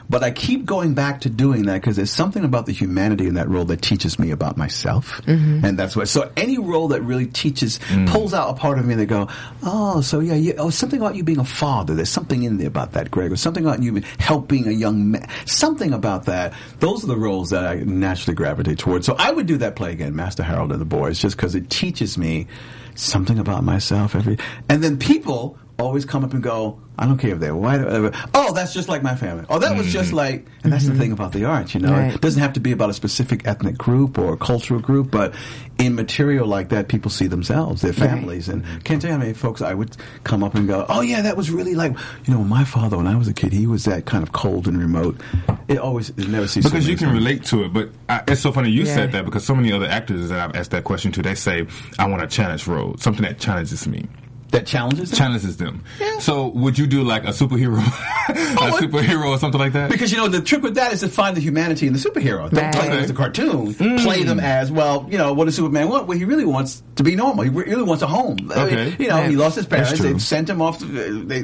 but 0.09 0.23
I 0.23 0.31
keep 0.31 0.65
going 0.65 0.93
back 0.93 1.21
to 1.21 1.29
doing 1.29 1.63
that 1.67 1.81
because 1.81 1.95
there's 1.95 2.11
something 2.11 2.43
about 2.43 2.65
the 2.65 2.71
humanity 2.71 3.27
in 3.27 3.35
that 3.35 3.47
role 3.47 3.65
that 3.65 3.81
teaches 3.81 4.17
me 4.17 4.31
about 4.31 4.57
myself, 4.57 5.21
mm-hmm. 5.25 5.63
and 5.63 5.77
that's 5.77 5.95
what. 5.95 6.07
So 6.09 6.31
any 6.35 6.57
role 6.57 6.89
that 6.89 7.01
really 7.01 7.27
teaches, 7.27 7.79
mm. 7.89 8.07
pulls 8.07 8.33
out 8.33 8.49
a 8.49 8.53
part 8.53 8.79
of 8.79 8.85
me 8.85 8.95
that 8.95 9.05
go, 9.05 9.27
oh, 9.61 10.01
so 10.01 10.19
yeah, 10.19 10.33
you, 10.33 10.55
oh, 10.57 10.69
something 10.69 10.99
about 10.99 11.15
you 11.15 11.23
being 11.23 11.39
a 11.39 11.45
father. 11.45 11.93
There's 11.93 12.09
something 12.09 12.43
in 12.43 12.57
there 12.57 12.67
about 12.67 12.93
that, 12.93 13.11
Gregg, 13.11 13.31
or 13.31 13.37
something 13.37 13.65
about 13.65 13.81
you 13.81 14.01
helping 14.17 14.67
a 14.67 14.71
young 14.71 15.11
man. 15.11 15.27
Something 15.45 15.93
about 15.93 16.25
that. 16.25 16.53
Those 16.79 17.03
are 17.03 17.07
the 17.07 17.17
roles 17.17 17.51
that 17.51 17.65
I 17.65 17.75
naturally 17.75 18.35
gravitate 18.35 18.79
towards. 18.79 19.05
So 19.05 19.15
I 19.17 19.31
would 19.31 19.45
do 19.45 19.57
that 19.57 19.75
play 19.75 19.91
again, 19.91 20.15
Master 20.15 20.43
Harold 20.43 20.71
and 20.71 20.81
the 20.81 20.85
Boys, 20.85 21.19
just 21.19 21.37
because 21.37 21.55
it 21.55 21.69
teaches 21.69 22.17
me 22.17 22.47
something 22.95 23.39
about 23.39 23.63
myself 23.63 24.15
every 24.15 24.37
and 24.69 24.83
then 24.83 24.97
people 24.99 25.57
always 25.79 26.05
come 26.05 26.23
up 26.23 26.33
and 26.33 26.43
go 26.43 26.79
i 26.99 27.05
don't 27.05 27.17
care 27.17 27.31
if 27.31 27.39
they're 27.39 27.55
white 27.55 27.81
or 27.81 27.85
whatever. 27.85 28.11
Oh 28.35 28.53
that's 28.53 28.73
just 28.73 28.87
like 28.87 29.01
my 29.01 29.15
family. 29.15 29.45
Oh 29.49 29.57
that 29.59 29.75
was 29.75 29.91
just 29.91 30.11
mm. 30.11 30.15
like 30.15 30.45
and 30.63 30.71
that's 30.71 30.85
the 30.85 30.91
mm-hmm. 30.91 30.99
thing 31.01 31.11
about 31.11 31.33
the 31.33 31.45
arts 31.45 31.73
you 31.73 31.79
know? 31.79 31.91
Right. 31.91 32.13
it 32.13 32.21
doesn't 32.21 32.41
have 32.41 32.53
to 32.53 32.59
be 32.59 32.71
about 32.71 32.89
a 32.91 32.93
specific 32.93 33.47
ethnic 33.47 33.77
group 33.77 34.17
or 34.19 34.37
cultural 34.37 34.79
group 34.79 35.09
but 35.09 35.33
in 35.79 35.95
material 35.95 36.47
like 36.47 36.69
that 36.69 36.87
people 36.87 37.09
see 37.09 37.25
themselves 37.25 37.81
their 37.81 37.93
families. 37.93 38.47
And 38.47 38.63
can't 38.83 39.01
tell 39.01 39.09
you 39.09 39.13
how 39.13 39.19
many 39.19 39.33
folks 39.33 39.61
i 39.61 39.73
would 39.73 39.97
come 40.23 40.43
up 40.43 40.53
and 40.53 40.67
go 40.67 40.85
oh 40.87 41.01
yeah 41.01 41.21
that 41.23 41.35
was 41.35 41.49
really 41.49 41.73
like 41.73 41.93
you 42.25 42.33
know 42.33 42.43
my 42.43 42.63
father 42.63 42.97
when 42.97 43.07
i 43.07 43.15
was 43.15 43.27
a 43.27 43.33
kid 43.33 43.51
he 43.51 43.65
was 43.65 43.85
that 43.85 44.05
kind 44.05 44.23
of 44.23 44.31
cold 44.31 44.67
and 44.67 44.77
remote. 44.77 45.19
It 45.67 45.79
always 45.79 46.09
it 46.09 46.27
never 46.27 46.47
ceases 46.47 46.71
Because 46.71 46.87
you 46.87 46.97
can 46.97 47.11
relate 47.11 47.43
to 47.45 47.63
it, 47.63 47.73
but 47.73 47.89
I, 48.09 48.21
it's 48.27 48.41
so 48.41 48.51
funny 48.51 48.69
you 48.69 48.83
Yeah. 48.83 48.95
said 48.95 49.11
that 49.13 49.25
because 49.25 49.43
so 49.43 49.55
many 49.55 49.71
other 49.71 49.87
actors 49.87 50.29
that 50.29 50.39
I've 50.39 50.55
asked 50.55 50.71
that 50.71 50.83
question 50.83 51.11
to, 51.13 51.21
they 51.21 51.35
say, 51.35 51.65
"I 51.97 52.07
want 52.07 52.23
a 52.23 52.27
challenge 52.27 52.67
role, 52.67 52.95
something 52.97 53.23
that 53.23 53.39
challenges 53.39 53.87
me." 53.87 54.07
That 54.53 54.65
challenges 54.65 55.09
them? 55.11 55.17
challenges 55.17 55.57
them. 55.57 55.83
So 56.19 56.47
would 56.49 56.77
you 56.77 56.87
do 56.87 57.03
like 57.03 57.23
a 57.25 57.27
superhero, 57.29 57.77
a 58.29 58.71
what- 58.71 58.83
superhero 58.83 59.25
or 59.27 59.37
something 59.37 59.59
like 59.59 59.73
that? 59.73 59.89
Because 59.91 60.11
you 60.11 60.17
know 60.17 60.27
the 60.29 60.41
trick 60.41 60.61
with 60.63 60.75
that 60.75 60.93
is 60.93 61.01
to 61.01 61.09
find 61.09 61.35
the 61.35 61.41
humanity 61.41 61.85
in 61.87 61.93
the 61.93 61.99
superhero. 61.99 62.49
Don't 62.49 62.73
play 62.73 62.87
them 62.89 62.99
as 62.99 63.09
a 63.09 63.13
cartoon. 63.13 63.73
Play 63.99 64.23
them 64.23 64.39
as 64.39 64.71
well. 64.71 65.05
You 65.11 65.17
know 65.17 65.33
what 65.33 65.45
does 65.45 65.55
Superman 65.55 65.89
want? 65.89 66.07
Well, 66.07 66.17
he 66.17 66.25
really 66.25 66.45
wants 66.45 66.81
to 66.95 67.03
be 67.03 67.15
normal. 67.15 67.43
He 67.43 67.49
really 67.49 67.83
wants 67.83 68.01
a 68.03 68.07
home. 68.07 68.37
I 68.55 68.65
mean, 68.65 68.73
Okay. 68.79 68.95
you 69.03 69.09
know, 69.09 69.21
he 69.23 69.35
lost 69.35 69.55
his 69.57 69.65
parents. 69.65 69.91
That's. 69.91 70.03
They 70.03 70.17
sent 70.19 70.49
him 70.49 70.61
off. 70.61 70.79
To, 70.79 70.85
they, 70.85 71.43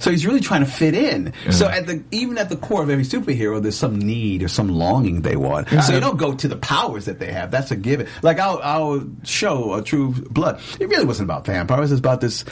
so 0.00 0.10
he's 0.10 0.26
really 0.26 0.40
trying 0.40 0.64
to 0.64 0.70
fit 0.70 0.94
in. 0.94 1.32
So 1.50 1.68
at 1.68 1.86
the 1.86 2.02
even 2.10 2.36
at 2.38 2.48
the 2.50 2.56
core 2.56 2.82
of 2.82 2.90
every 2.90 3.04
superhero, 3.04 3.62
there's 3.62 3.76
some 3.76 3.98
need 3.98 4.42
or 4.42 4.48
some 4.48 4.68
longing 4.68 5.22
they 5.22 5.36
want. 5.36 5.68
So 5.70 5.94
you 5.94 6.00
don't 6.00 6.18
go 6.18 6.34
to 6.34 6.48
the 6.48 6.56
powers 6.56 7.04
that 7.06 7.18
they 7.18 7.32
have. 7.32 7.50
That's 7.50 7.70
a 7.70 7.76
given. 7.76 8.06
Like 8.22 8.38
our 8.38 8.60
our 8.62 9.02
show, 9.24 9.72
uh, 9.72 9.80
True 9.82 10.12
Blood, 10.12 10.60
it 10.80 10.88
really 10.88 11.04
wasn't 11.04 11.26
about 11.28 11.46
vampires. 11.46 11.92
It's 11.92 12.00
about 12.00 12.20
this. 12.24 12.44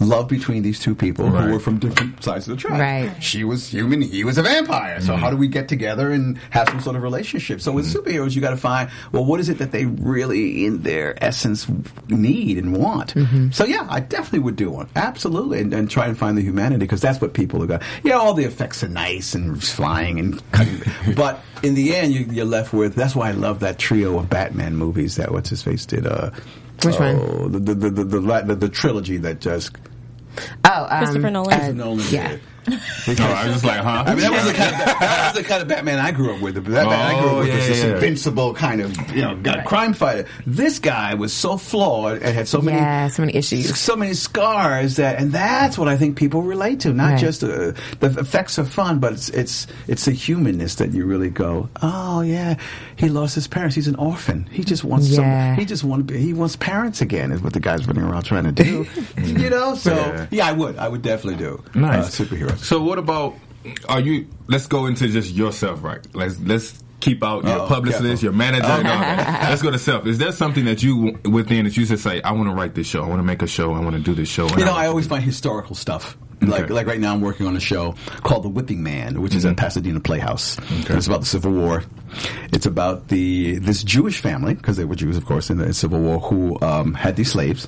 Love 0.00 0.26
between 0.28 0.62
these 0.62 0.80
two 0.80 0.94
people 0.94 1.30
Right. 1.30 1.44
who 1.44 1.52
were 1.52 1.60
from 1.60 1.78
different 1.78 2.22
sides 2.22 2.48
of 2.48 2.56
the 2.56 2.60
track. 2.60 2.80
Right. 2.80 3.22
She 3.22 3.44
was 3.44 3.68
human, 3.68 4.02
he 4.02 4.24
was 4.24 4.38
a 4.38 4.42
vampire. 4.42 5.00
So 5.00 5.12
mm-hmm. 5.12 5.22
how 5.22 5.30
do 5.30 5.36
we 5.36 5.46
get 5.46 5.68
together 5.68 6.10
and 6.10 6.36
have 6.50 6.68
some 6.68 6.80
sort 6.80 6.96
of 6.96 7.02
relationship? 7.02 7.60
So 7.60 7.70
with 7.72 7.86
mm-hmm. 7.86 7.98
superheroes, 7.98 8.34
you 8.34 8.40
got 8.40 8.50
to 8.50 8.56
find 8.56 8.90
well, 9.12 9.24
what 9.24 9.38
is 9.40 9.48
it 9.48 9.58
that 9.58 9.70
they 9.70 9.86
really, 9.86 10.66
in 10.66 10.82
their 10.82 11.22
essence, 11.22 11.68
need 12.08 12.58
and 12.58 12.76
want? 12.76 13.14
Mm-hmm. 13.14 13.50
So 13.52 13.64
yeah, 13.64 13.86
I 13.88 14.00
definitely 14.00 14.40
would 14.40 14.56
do 14.56 14.70
one, 14.70 14.88
absolutely, 14.96 15.60
and, 15.60 15.72
and 15.72 15.88
try 15.88 16.06
and 16.06 16.18
find 16.18 16.36
the 16.36 16.42
humanity 16.42 16.80
because 16.80 17.00
that's 17.00 17.20
what 17.20 17.32
people 17.32 17.62
are 17.62 17.66
going. 17.66 17.80
Yeah, 18.02 18.16
all 18.16 18.34
the 18.34 18.44
effects 18.44 18.82
are 18.82 18.88
nice 18.88 19.34
and 19.34 19.62
flying 19.62 20.18
and 20.18 20.52
cutting, 20.52 20.82
but 21.14 21.40
in 21.62 21.74
the 21.74 21.94
end, 21.94 22.12
you, 22.12 22.26
you're 22.30 22.44
left 22.44 22.72
with. 22.72 22.96
That's 22.96 23.14
why 23.14 23.28
I 23.28 23.32
love 23.32 23.60
that 23.60 23.78
trio 23.78 24.18
of 24.18 24.28
Batman 24.28 24.74
movies 24.74 25.16
that 25.16 25.30
what's 25.30 25.50
his 25.50 25.62
face 25.62 25.86
did. 25.86 26.06
Uh, 26.06 26.30
Which 26.82 26.98
one? 26.98 27.16
oh, 27.16 27.48
The 27.48 27.58
the, 27.60 27.74
the 27.74 27.90
the 27.90 28.04
the 28.04 28.20
the 28.46 28.54
the 28.56 28.68
trilogy 28.68 29.16
that 29.18 29.40
just 29.40 29.76
Oh, 30.64 30.86
um, 30.90 30.98
Christopher 30.98 31.30
Nolan. 31.30 31.60
uh, 31.60 31.72
Nolan 31.72 32.04
yeah. 32.10 32.28
did. 32.28 32.40
Oh, 32.66 32.72
I 33.24 33.44
was 33.44 33.52
just 33.54 33.64
like, 33.64 33.80
huh? 33.80 34.04
I 34.06 34.14
mean, 34.14 34.22
that 34.22 34.32
was 34.32 34.44
the 34.46 34.52
kind 34.54 34.72
of 34.72 34.78
that 35.00 35.32
was 35.34 35.42
the 35.42 35.48
kind 35.48 35.62
of 35.62 35.68
Batman 35.68 35.98
I 35.98 36.10
grew 36.12 36.34
up 36.34 36.40
with. 36.40 36.54
The 36.54 36.60
Batman 36.62 36.88
I 36.88 37.20
grew 37.20 37.28
Oh, 37.30 37.32
up 37.32 37.44
with 37.44 37.48
was 37.54 37.62
yeah, 37.62 37.68
this 37.68 37.84
yeah. 37.84 37.94
invincible 37.94 38.54
kind 38.54 38.80
of 38.80 38.96
you 39.14 39.22
know 39.22 39.36
got 39.36 39.64
crime 39.66 39.92
fighter. 39.92 40.26
This 40.46 40.78
guy 40.78 41.14
was 41.14 41.32
so 41.32 41.56
flawed 41.56 42.22
and 42.22 42.34
had 42.34 42.48
so 42.48 42.60
many 42.60 42.76
Yeah, 42.78 43.08
so 43.08 43.22
many 43.22 43.34
issues. 43.34 43.78
so 43.78 43.96
many 43.96 44.14
scars 44.14 44.96
that, 44.96 45.18
and 45.20 45.32
that's 45.32 45.76
what 45.78 45.88
I 45.88 45.96
think 45.96 46.16
people 46.16 46.42
relate 46.42 46.80
to. 46.80 46.92
Not 46.92 47.10
Right. 47.12 47.18
just 47.20 47.44
uh, 47.44 47.72
the 48.00 48.14
effects 48.18 48.58
are 48.58 48.64
fun, 48.64 48.98
but 48.98 49.12
it's 49.12 49.28
it's 49.30 49.66
it's 49.86 50.04
the 50.06 50.12
humanness 50.12 50.76
that 50.76 50.92
you 50.92 51.04
really 51.04 51.30
go, 51.30 51.68
oh 51.82 52.22
yeah, 52.22 52.56
he 52.96 53.08
lost 53.08 53.34
his 53.34 53.46
parents. 53.46 53.74
He's 53.76 53.88
an 53.88 53.96
orphan. 53.96 54.48
He 54.50 54.64
just 54.64 54.84
wants 54.84 55.08
Yeah. 55.08 55.50
some. 55.54 55.58
He 55.58 55.64
just 55.66 55.84
want 55.84 56.10
he 56.10 56.32
wants 56.32 56.56
parents 56.56 57.00
again. 57.02 57.30
Is 57.32 57.42
what 57.42 57.52
the 57.52 57.60
guy's 57.60 57.86
running 57.86 58.04
around 58.04 58.22
trying 58.22 58.44
to 58.44 58.52
do. 58.52 58.86
you 59.22 59.50
know, 59.50 59.74
so 59.74 59.94
Yeah. 59.94 60.26
yeah. 60.30 60.46
I 60.48 60.52
would 60.52 60.78
I 60.78 60.88
would 60.88 61.02
definitely 61.02 61.38
do 61.44 61.62
Nice 61.74 62.20
uh, 62.20 62.24
superheroes. 62.24 62.53
So 62.56 62.82
what 62.82 62.98
about? 62.98 63.34
Are 63.88 64.00
you? 64.00 64.28
Let's 64.46 64.66
go 64.66 64.86
into 64.86 65.08
just 65.08 65.32
yourself, 65.34 65.82
right? 65.82 66.06
Let's 66.14 66.38
let's 66.40 66.82
keep 67.00 67.22
out 67.22 67.44
your 67.44 67.60
Oh, 67.60 67.66
publicist, 67.66 68.02
careful. 68.04 68.24
your 68.24 68.32
manager. 68.32 68.64
and 68.64 68.86
all 68.88 68.94
that. 68.94 69.50
Let's 69.50 69.62
go 69.62 69.70
to 69.70 69.78
self. 69.78 70.06
Is 70.06 70.18
there 70.18 70.32
something 70.32 70.64
that 70.66 70.82
you 70.82 71.18
within 71.24 71.64
that 71.64 71.76
you 71.76 71.84
just 71.86 72.02
say, 72.02 72.20
I 72.22 72.32
want 72.32 72.48
to 72.48 72.54
write 72.54 72.74
this 72.74 72.86
show, 72.86 73.02
I 73.02 73.08
want 73.08 73.18
to 73.20 73.24
make 73.24 73.42
a 73.42 73.46
show, 73.46 73.72
I 73.74 73.80
want 73.80 73.96
to 73.96 74.02
do 74.02 74.14
this 74.14 74.28
show? 74.28 74.48
You 74.48 74.64
know, 74.64 74.72
want 74.72 74.78
I 74.78 74.86
always 74.86 75.06
find 75.06 75.22
historical 75.22 75.74
stuff. 75.74 76.16
Like, 76.40 76.68
like 76.68 76.86
right 76.86 77.00
now, 77.00 77.14
I'm 77.14 77.22
working 77.22 77.46
on 77.46 77.56
a 77.56 77.60
show 77.60 77.94
called 78.22 78.44
The 78.44 78.50
Whipping 78.50 78.82
Man, 78.82 79.22
which 79.22 79.34
is 79.34 79.46
at 79.46 79.56
Pasadena 79.56 80.00
Playhouse. 80.00 80.58
It's 80.90 81.06
about 81.06 81.20
the 81.20 81.26
Civil 81.26 81.52
War. 81.52 81.82
It's 82.52 82.66
about 82.66 83.08
the 83.08 83.56
this 83.60 83.82
Jewish 83.82 84.20
family 84.20 84.52
because 84.52 84.76
they 84.76 84.84
were 84.84 84.94
Jews, 84.94 85.16
of 85.16 85.24
course, 85.24 85.48
in 85.48 85.56
the 85.56 85.72
Civil 85.72 86.00
War, 86.00 86.20
who 86.20 86.58
um, 86.60 86.92
had 86.92 87.16
these 87.16 87.30
slaves, 87.32 87.66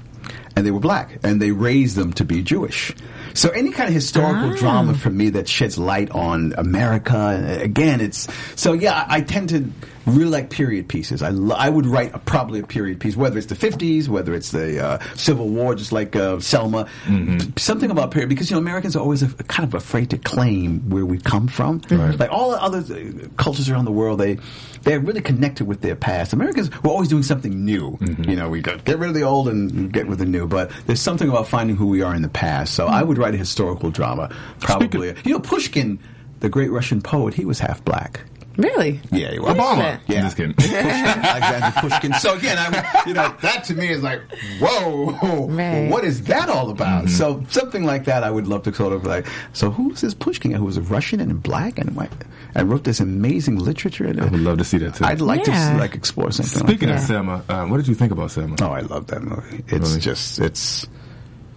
and 0.57 0.66
they 0.66 0.70
were 0.70 0.81
black, 0.81 1.18
and 1.22 1.41
they 1.41 1.51
raised 1.53 1.97
them 1.97 2.12
to 2.14 2.24
be 2.24 2.43
Jewish. 2.43 2.93
So 3.35 3.51
any 3.51 3.70
kind 3.70 3.89
of 3.89 3.95
historical 3.95 4.53
Ah. 4.53 4.57
drama 4.57 4.95
for 4.95 5.11
me 5.11 5.31
that 5.31 5.49
sheds 5.49 5.77
light 5.79 6.11
on 6.11 6.55
America, 6.57 7.59
again, 7.62 8.01
it's 8.01 8.29
so 8.55 8.72
yeah. 8.72 9.05
I, 9.09 9.16
I 9.16 9.20
tend 9.20 9.51
to 9.51 9.70
really 10.07 10.31
like 10.31 10.51
period 10.51 10.89
pieces. 10.89 11.20
I 11.20 11.31
lo- 11.31 11.57
I 11.57 11.68
would 11.68 11.85
write 11.85 12.14
a, 12.14 12.18
probably 12.18 12.61
a 12.61 12.66
period 12.66 13.01
piece, 13.01 13.16
whether 13.16 13.37
it's 13.37 13.49
the 13.49 13.55
fifties, 13.57 14.09
whether 14.09 14.33
it's 14.35 14.53
the 14.53 14.83
uh, 14.83 14.99
Civil 15.16 15.49
War, 15.49 15.74
just 15.74 15.93
like 15.93 16.16
uh, 16.16 16.41
Selma. 16.41 16.87
P- 17.07 17.53
something 17.59 17.91
about 17.91 18.11
period 18.12 18.29
because 18.29 18.51
you 18.51 18.55
know 18.55 18.61
Americans 18.61 18.97
are 18.97 19.01
always 19.01 19.22
a, 19.22 19.29
kind 19.29 19.66
of 19.68 19.74
afraid 19.74 20.11
to 20.11 20.18
claim 20.18 20.89
where 20.89 21.05
we 21.05 21.18
come 21.18 21.49
from. 21.49 21.83
Like 21.91 22.31
all 22.31 22.53
the 22.53 22.62
other 22.62 22.79
uh, 22.79 23.29
cultures 23.37 23.68
around 23.68 23.85
the 23.85 23.93
world, 23.93 24.20
they 24.20 24.39
they're 24.87 25.01
really 25.01 25.20
connected 25.20 25.66
with 25.66 25.80
their 25.80 25.97
past. 25.97 26.32
Americans 26.32 26.70
we're 26.82 26.93
always 26.93 27.09
doing 27.09 27.24
something 27.24 27.64
new. 27.64 27.99
Mm-hmm. 27.99 28.30
You 28.30 28.37
know, 28.37 28.49
we 28.49 28.61
got 28.61 28.84
get 28.84 28.99
rid 28.99 29.09
of 29.09 29.14
the 29.14 29.22
old 29.22 29.49
and 29.49 29.93
get 29.93 30.07
with 30.07 30.20
the 30.20 30.24
new. 30.24 30.47
But 30.47 30.70
there's 30.87 31.01
something 31.01 31.28
about 31.28 31.49
finding 31.49 31.76
who 31.76 31.89
we 31.89 32.03
are 32.03 32.14
in 32.14 32.22
the 32.22 32.28
past. 32.28 32.74
So 32.74 32.87
I 32.87 33.03
would 33.03 33.18
write 33.18 33.34
a 33.34 33.37
historical 33.37 33.91
drama, 33.91 34.34
probably. 34.61 35.09
You 35.24 35.32
know, 35.32 35.41
Pushkin, 35.41 35.99
the 36.39 36.49
great 36.49 36.70
Russian 36.70 37.03
poet, 37.03 37.34
he 37.34 37.45
was 37.45 37.59
half 37.59 37.84
black. 37.84 38.20
Really? 38.57 39.00
Yeah, 39.12 39.32
he 39.32 39.38
was. 39.38 39.54
Obama. 39.57 40.00
Yeah. 40.07 40.22
Just 40.22 40.36
kidding. 40.36 40.54
Alexander 40.74 41.80
Pushkin. 41.80 42.12
So 42.14 42.34
again, 42.36 42.57
I, 42.59 43.02
you 43.07 43.14
know, 43.14 43.34
that 43.42 43.64
to 43.64 43.74
me 43.74 43.88
is 43.88 44.02
like, 44.02 44.22
whoa, 44.61 45.46
Right. 45.48 45.90
what 45.90 46.04
is 46.04 46.22
that 46.24 46.48
all 46.48 46.70
about? 46.70 47.09
So 47.09 47.44
something 47.50 47.84
like 47.84 48.04
that, 48.07 48.24
I 48.24 48.30
would 48.30 48.46
love 48.46 48.62
to 48.64 48.74
sort 48.74 48.92
of 48.92 49.04
like. 49.04 49.26
So 49.52 49.70
who's 49.70 50.00
this 50.00 50.14
Pushkin 50.14 50.52
who 50.52 50.64
was 50.64 50.76
a 50.76 50.82
Russian 50.82 51.20
and 51.20 51.42
black 51.42 51.78
and 51.78 51.94
white 51.96 52.11
and 52.54 52.70
wrote 52.70 52.84
this 52.84 53.00
amazing 53.00 53.59
literature? 53.59 54.07
And 54.07 54.20
I 54.20 54.24
would 54.24 54.40
love 54.40 54.59
to 54.59 54.64
see 54.64 54.78
that 54.78 54.94
too. 54.94 55.04
I'd 55.04 55.20
like 55.20 55.46
Yeah. 55.46 55.72
to 55.72 55.78
like 55.78 55.94
explore 55.94 56.30
something. 56.32 56.59
Speaking 56.66 56.88
like 56.88 56.98
of 56.98 57.02
that. 57.02 57.07
Selma, 57.14 57.44
um, 57.48 57.70
what 57.70 57.76
did 57.78 57.88
you 57.88 57.94
think 57.94 58.12
about 58.12 58.30
Selma? 58.30 58.57
oh, 58.62 58.70
I 58.70 58.80
love 58.80 59.07
that 59.09 59.22
movie. 59.22 59.64
It's 59.68 59.90
Really? 59.90 60.00
just 60.00 60.38
it's. 60.40 60.86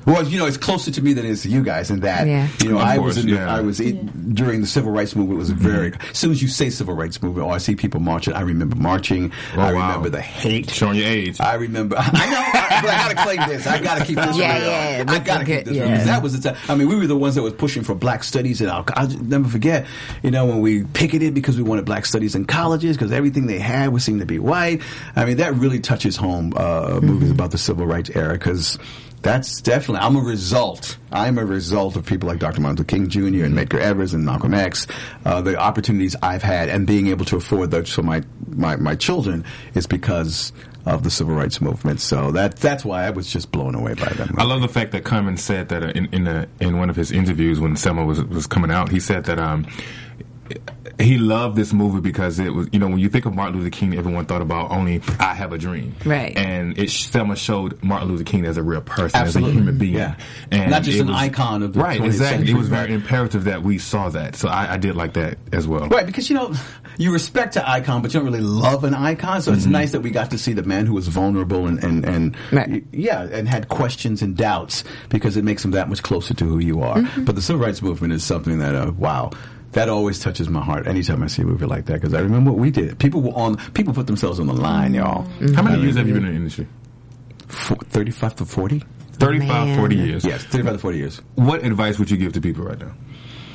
Well, 0.10 0.26
you 0.28 0.40
know, 0.40 0.46
it's 0.48 0.58
closer 0.58 0.90
to 0.92 1.02
me 1.02 1.14
than 1.14 1.26
it 1.26 1.30
is 1.30 1.44
to 1.44 1.50
you 1.50 1.64
guys 1.64 1.92
in 1.92 2.00
that. 2.02 2.28
Yeah. 2.28 2.48
You 2.62 2.70
know, 2.72 2.78
Of 2.80 2.84
I 2.84 2.98
course, 2.98 3.16
was 3.16 3.24
in 3.26 3.30
yeah. 3.30 3.54
I 3.56 3.62
was 3.62 3.80
in, 3.80 4.34
during 4.34 4.62
the 4.62 4.68
civil 4.68 4.92
rights 4.92 5.16
movement. 5.16 5.38
It 5.38 5.40
was 5.40 5.52
very. 5.52 5.94
As 6.12 6.18
soon 6.18 6.32
as 6.32 6.42
you 6.42 6.48
say 6.48 6.70
civil 6.72 6.96
rights 6.96 7.22
movement, 7.22 7.46
or 7.48 7.54
I 7.54 7.60
see 7.60 7.76
people 7.76 8.00
marching, 8.00 8.34
I 8.34 8.42
remember 8.42 8.76
marching. 8.76 9.32
Oh, 9.56 9.62
I 9.62 9.74
wow. 9.74 9.88
remember 9.88 10.10
the 10.10 10.22
hate. 10.22 10.70
Showing 10.70 10.98
your 10.98 11.08
age. 11.08 11.40
I 11.40 11.54
remember. 11.56 11.96
I 12.00 12.30
know, 12.30 12.38
I, 12.40 12.80
but 12.82 12.90
I 12.90 12.98
gotta 13.14 13.16
claim 13.38 13.50
this. 13.50 13.68
I 13.68 13.80
gotta 13.82 14.04
keep 14.06 14.16
this. 14.18 14.36
Yeah, 14.38 14.58
real. 14.58 14.68
yeah, 14.68 15.06
I 15.08 15.20
gotta 15.20 15.44
a 15.44 15.46
keep 15.46 15.66
this. 15.66 15.76
yeah. 15.78 15.84
real. 15.84 15.98
'Cause 15.98 16.06
That 16.06 16.24
was 16.24 16.40
the 16.42 16.50
time. 16.52 16.60
I 16.68 16.76
mean, 16.76 16.90
we 16.90 16.96
were 16.96 17.08
the 17.08 17.16
ones 17.18 17.36
that 17.36 17.44
was 17.44 17.54
pushing 17.54 17.84
for 17.84 17.94
black 17.94 18.24
studies, 18.24 18.62
and 18.62 18.70
I'll, 18.72 18.86
I'll 18.96 19.08
never 19.08 19.48
forget. 19.48 19.86
You 20.24 20.32
know, 20.32 20.46
when 20.48 20.60
we 20.62 20.86
picketed 20.86 21.34
because 21.36 21.56
we 21.56 21.64
wanted 21.64 21.86
black 21.86 22.06
studies 22.06 22.34
in 22.36 22.46
colleges 22.46 22.98
because 22.98 23.12
everything 23.12 23.46
they 23.48 23.60
had 23.60 23.90
was 23.94 24.04
seemed 24.04 24.22
to 24.22 24.26
be 24.26 24.40
white. 24.40 24.82
I 25.16 25.26
mean, 25.26 25.38
that 25.38 25.54
really 25.56 25.80
touches 25.80 26.16
home. 26.16 26.54
Uh, 26.56 27.00
Movies 27.02 27.30
about 27.32 27.52
the 27.52 27.58
civil 27.60 27.86
rights 27.86 28.10
era 28.10 28.34
because. 28.34 28.80
That's 29.22 29.62
definitely. 29.62 30.06
I'm 30.06 30.16
a 30.16 30.22
result. 30.22 30.98
I'm 31.12 31.38
a 31.38 31.46
result 31.46 31.96
of 31.96 32.06
people 32.06 32.28
like 32.28 32.40
Dr. 32.40 32.62
Martin 32.62 32.78
Luther 32.78 32.88
King 32.88 33.10
Jr. 33.10 33.44
and 33.46 33.58
Medgar 33.58 33.80
Evers 33.80 34.14
and 34.14 34.26
Malcolm 34.26 34.54
X. 34.54 34.88
Uh, 35.26 35.42
the 35.42 35.58
opportunities 35.58 36.16
I've 36.22 36.44
had 36.44 36.70
and 36.70 36.88
being 36.88 37.08
able 37.08 37.26
to 37.26 37.36
afford 37.36 37.72
those 37.72 37.92
for 37.92 38.04
my, 38.04 38.24
my, 38.48 38.78
my 38.78 38.96
children 38.96 39.44
is 39.74 39.88
because 39.88 40.54
of 40.86 41.04
the 41.04 41.12
civil 41.12 41.36
rights 41.36 41.62
movement. 41.62 42.00
So 42.00 42.32
that 42.32 42.56
that's 42.58 42.86
why 42.86 43.04
I 43.06 43.10
was 43.10 43.32
just 43.32 43.52
blown 43.52 43.76
away 43.76 43.94
by 43.94 44.10
them. 44.14 44.36
I 44.38 44.44
love 44.44 44.62
the 44.62 44.68
fact 44.68 44.92
that 44.94 45.04
Common 45.04 45.38
said 45.38 45.70
that 45.70 45.84
in 45.96 46.06
in, 46.14 46.28
a, 46.28 46.48
in 46.60 46.78
one 46.78 46.90
of 46.90 46.96
his 46.96 47.12
interviews 47.12 47.60
when 47.60 47.76
Selma 47.76 48.06
was 48.06 48.24
was 48.24 48.48
coming 48.48 48.72
out, 48.72 48.90
he 48.90 49.00
said 49.00 49.26
that 49.26 49.40
um 49.40 49.68
he 51.00 51.18
loved 51.18 51.56
this 51.56 51.72
movie 51.74 52.02
because 52.02 52.40
it 52.40 52.54
was 52.54 52.68
you 52.72 52.80
know 52.80 52.88
when 52.88 53.00
you 53.00 53.10
think 53.10 53.26
of 53.26 53.34
Martin 53.34 53.58
Luther 53.58 53.70
King, 53.70 53.96
everyone 53.98 54.26
thought 54.26 54.42
about 54.42 54.72
only 54.72 55.02
I 55.20 55.34
have 55.34 55.54
a 55.54 55.58
dream, 55.58 55.96
Right. 56.06 56.36
And 56.38 56.78
it 56.78 56.90
Selma 56.90 57.36
showed 57.36 57.82
Martin 57.84 58.10
Luther 58.10 58.24
King 58.24 58.46
as 58.46 58.58
a 58.58 58.64
real 58.64 58.82
person, 58.82 59.20
Absolutely. 59.20 59.52
as 59.52 59.56
a 59.56 59.60
human 59.60 59.78
being, 59.78 59.94
Yeah. 59.96 60.16
and 60.52 60.72
Not 60.72 60.84
just 60.84 60.98
it 60.98 61.02
an 61.02 61.10
icon 61.12 61.64
of 61.64 61.74
the 61.74 61.80
right. 61.80 62.04
Exactly, 62.04 62.38
century, 62.48 62.54
it 62.56 62.58
was 62.58 62.68
very 62.70 62.82
right. 62.84 62.92
imperative 62.92 63.46
that 63.46 63.64
we 63.64 63.78
saw 63.78 64.10
that. 64.10 64.36
So 64.36 64.48
I, 64.50 64.74
I 64.74 64.78
did 64.78 64.96
like 64.96 65.14
that 65.14 65.38
as 65.54 65.68
well. 65.68 65.88
Right, 65.88 66.06
because 66.06 66.30
you 66.30 66.36
know, 66.36 66.54
you 66.98 67.14
respect 67.14 67.56
an 67.56 67.64
icon, 67.66 68.02
but 68.02 68.14
you 68.14 68.20
don't 68.20 68.26
really 68.30 68.42
love 68.44 68.84
an 68.84 68.94
icon. 68.94 69.42
So 69.42 69.54
it's 69.54 69.64
Mm-hmm. 69.64 69.72
nice 69.72 69.92
that 69.94 70.02
we 70.02 70.10
got 70.12 70.32
to 70.32 70.38
see 70.38 70.54
the 70.54 70.64
man 70.64 70.86
who 70.86 70.94
was 70.94 71.08
vulnerable 71.08 71.68
and 71.68 71.84
and, 71.84 72.06
and 72.06 72.36
Right. 72.52 72.84
yeah, 72.92 73.24
and 73.24 73.48
had 73.48 73.70
questions 73.70 74.22
and 74.22 74.36
doubts 74.36 74.84
because 75.10 75.38
it 75.38 75.44
makes 75.44 75.64
him 75.64 75.72
that 75.72 75.88
much 75.90 76.02
closer 76.04 76.34
to 76.34 76.46
who 76.46 76.60
you 76.60 76.82
are. 76.82 76.98
Mm-hmm. 76.98 77.24
But 77.26 77.36
the 77.36 77.42
civil 77.42 77.62
rights 77.66 77.82
movement 77.82 78.14
is 78.14 78.24
something 78.24 78.60
that, 78.60 78.76
uh, 78.76 78.92
wow. 78.98 79.32
That 79.74 79.88
always 79.90 80.20
touches 80.20 80.50
my 80.50 80.62
heart 80.62 80.88
anytime 80.88 81.22
I 81.22 81.28
see 81.28 81.44
a 81.44 81.46
movie 81.46 81.66
like 81.66 81.86
that 81.86 81.94
because 81.94 82.14
I 82.14 82.22
remember 82.22 82.52
what 82.52 82.60
we 82.60 82.72
did. 82.72 82.98
People 83.00 83.22
were 83.22 83.34
on. 83.34 83.58
People 83.74 83.94
put 83.94 84.08
themselves 84.08 84.40
on 84.40 84.48
the 84.48 84.54
line, 84.54 84.94
y'all. 84.94 85.26
Mm-hmm. 85.26 85.54
How 85.54 85.62
many 85.62 85.82
years 85.84 85.96
have 85.96 86.08
you 86.08 86.16
been 86.16 86.26
in 86.26 86.32
the 86.32 86.36
industry? 86.38 86.68
Four, 87.48 87.78
Thirty-five 87.78 88.36
to 88.38 88.46
forty. 88.46 88.84
35, 89.14 89.48
Man. 89.68 89.78
40 89.78 89.96
years. 89.96 90.26
Yes, 90.26 90.44
thirty-five 90.46 90.74
to 90.74 90.80
forty 90.80 90.98
years. 90.98 91.22
What 91.36 91.64
advice 91.64 92.00
would 92.00 92.10
you 92.10 92.18
give 92.18 92.34
to 92.34 92.42
people 92.42 92.64
right 92.64 92.80
now 92.80 92.94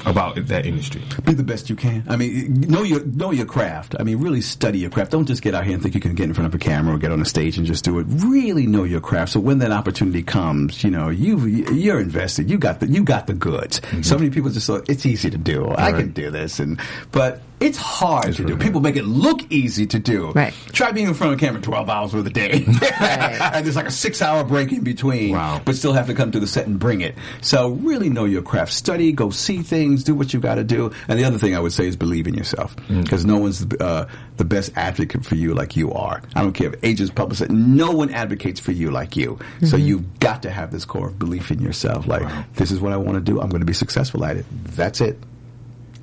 about 0.06 0.46
that 0.46 0.66
industry? 0.66 1.02
Be 1.24 1.34
the 1.34 1.42
best 1.42 1.70
you 1.70 1.76
can. 1.76 2.04
I 2.08 2.16
mean, 2.16 2.60
know 2.60 2.82
your 2.82 3.04
know 3.04 3.30
your 3.30 3.46
craft. 3.46 3.94
I 3.98 4.02
mean, 4.02 4.18
really 4.18 4.40
study 4.40 4.78
your 4.78 4.90
craft. 4.90 5.12
Don't 5.12 5.26
just 5.26 5.42
get 5.42 5.54
out 5.54 5.64
here 5.64 5.74
and 5.74 5.82
think 5.82 5.94
you 5.94 6.00
can 6.00 6.14
get 6.14 6.24
in 6.24 6.34
front 6.34 6.46
of 6.46 6.54
a 6.54 6.58
camera 6.58 6.94
or 6.94 6.98
get 6.98 7.12
on 7.12 7.20
a 7.20 7.24
stage 7.24 7.56
and 7.58 7.66
just 7.66 7.84
do 7.84 7.98
it. 7.98 8.06
Really 8.08 8.66
know 8.66 8.84
your 8.84 9.00
craft. 9.00 9.32
So 9.32 9.40
when 9.40 9.58
that 9.58 9.72
opportunity 9.72 10.22
comes, 10.22 10.84
you 10.84 10.90
know, 10.90 11.08
you 11.08 11.38
you're 11.46 12.00
invested. 12.00 12.50
You 12.50 12.58
got 12.58 12.80
the 12.80 12.86
you 12.86 13.04
got 13.04 13.26
the 13.26 13.34
goods. 13.34 13.80
Mm-hmm. 13.80 14.02
So 14.02 14.18
many 14.18 14.30
people 14.30 14.50
just 14.50 14.66
thought 14.66 14.88
it's 14.88 15.06
easy 15.06 15.30
to 15.30 15.38
do. 15.38 15.70
I 15.70 15.92
can 15.92 16.12
do 16.12 16.30
this, 16.30 16.58
and 16.60 16.80
but 17.12 17.40
it's 17.60 17.78
hard 17.78 18.34
to 18.34 18.44
do. 18.44 18.56
People 18.56 18.80
make 18.80 18.96
it 18.96 19.04
look 19.04 19.40
easy 19.50 19.86
to 19.86 19.98
do. 19.98 20.32
Right. 20.32 20.52
Try 20.72 20.92
being 20.92 21.08
in 21.08 21.14
front 21.14 21.32
of 21.32 21.38
a 21.38 21.40
camera 21.40 21.60
twelve 21.60 21.88
hours 21.88 22.12
of 22.14 22.24
the 22.24 22.30
day, 22.30 22.64
and 23.00 23.64
there's 23.64 23.76
like 23.76 23.86
a 23.86 23.92
six 23.92 24.20
hour 24.20 24.44
break 24.44 24.72
in 24.72 24.82
between. 24.82 25.32
Wow. 25.32 25.62
But 25.64 25.76
still 25.76 25.92
have 25.92 26.06
to 26.08 26.14
come 26.14 26.30
to 26.32 26.40
the 26.40 26.46
set 26.46 26.66
and 26.66 26.78
bring 26.78 27.00
it. 27.00 27.14
So 27.40 27.70
really 27.70 28.10
know 28.10 28.24
your 28.24 28.42
craft. 28.42 28.72
Study, 28.72 29.12
go 29.12 29.30
see 29.30 29.62
things, 29.62 30.04
do 30.04 30.14
what 30.14 30.34
you 30.34 30.40
got 30.40 30.56
to 30.56 30.64
do. 30.64 30.92
And 31.08 31.18
the 31.18 31.24
other 31.24 31.38
thing 31.38 31.54
I 31.54 31.60
would 31.60 31.72
say 31.72 31.86
is 31.86 31.96
believe 31.96 32.26
in 32.26 32.34
yourself 32.34 32.74
because 32.88 33.24
no 33.24 33.38
one's 33.38 33.64
uh, 33.80 34.08
the 34.36 34.44
best 34.44 34.72
advocate 34.76 35.24
for 35.24 35.36
you 35.36 35.54
like 35.54 35.76
you 35.76 35.92
are. 35.92 36.22
I 36.34 36.42
don't 36.42 36.52
care 36.52 36.72
if 36.72 36.84
agents, 36.84 37.12
publicists, 37.12 37.52
no 37.52 37.92
one 37.92 38.10
advocates 38.10 38.60
for 38.60 38.72
you 38.72 38.90
like 38.90 39.16
you. 39.16 39.38
So 39.62 39.76
you've 39.76 40.18
got 40.18 40.42
to 40.42 40.50
have 40.50 40.70
this 40.70 40.84
core 40.84 41.08
of 41.08 41.18
belief 41.18 41.50
in 41.50 41.60
yourself. 41.60 42.06
Like 42.06 42.22
this 42.54 42.70
is 42.70 42.80
what 42.80 42.92
I 42.92 42.96
want 42.96 43.14
to 43.14 43.20
do. 43.20 43.40
I'm 43.40 43.48
going 43.48 43.60
to 43.60 43.66
be 43.66 43.72
successful 43.72 44.24
at 44.24 44.36
it. 44.36 44.46
That's 44.50 45.00
it. 45.00 45.18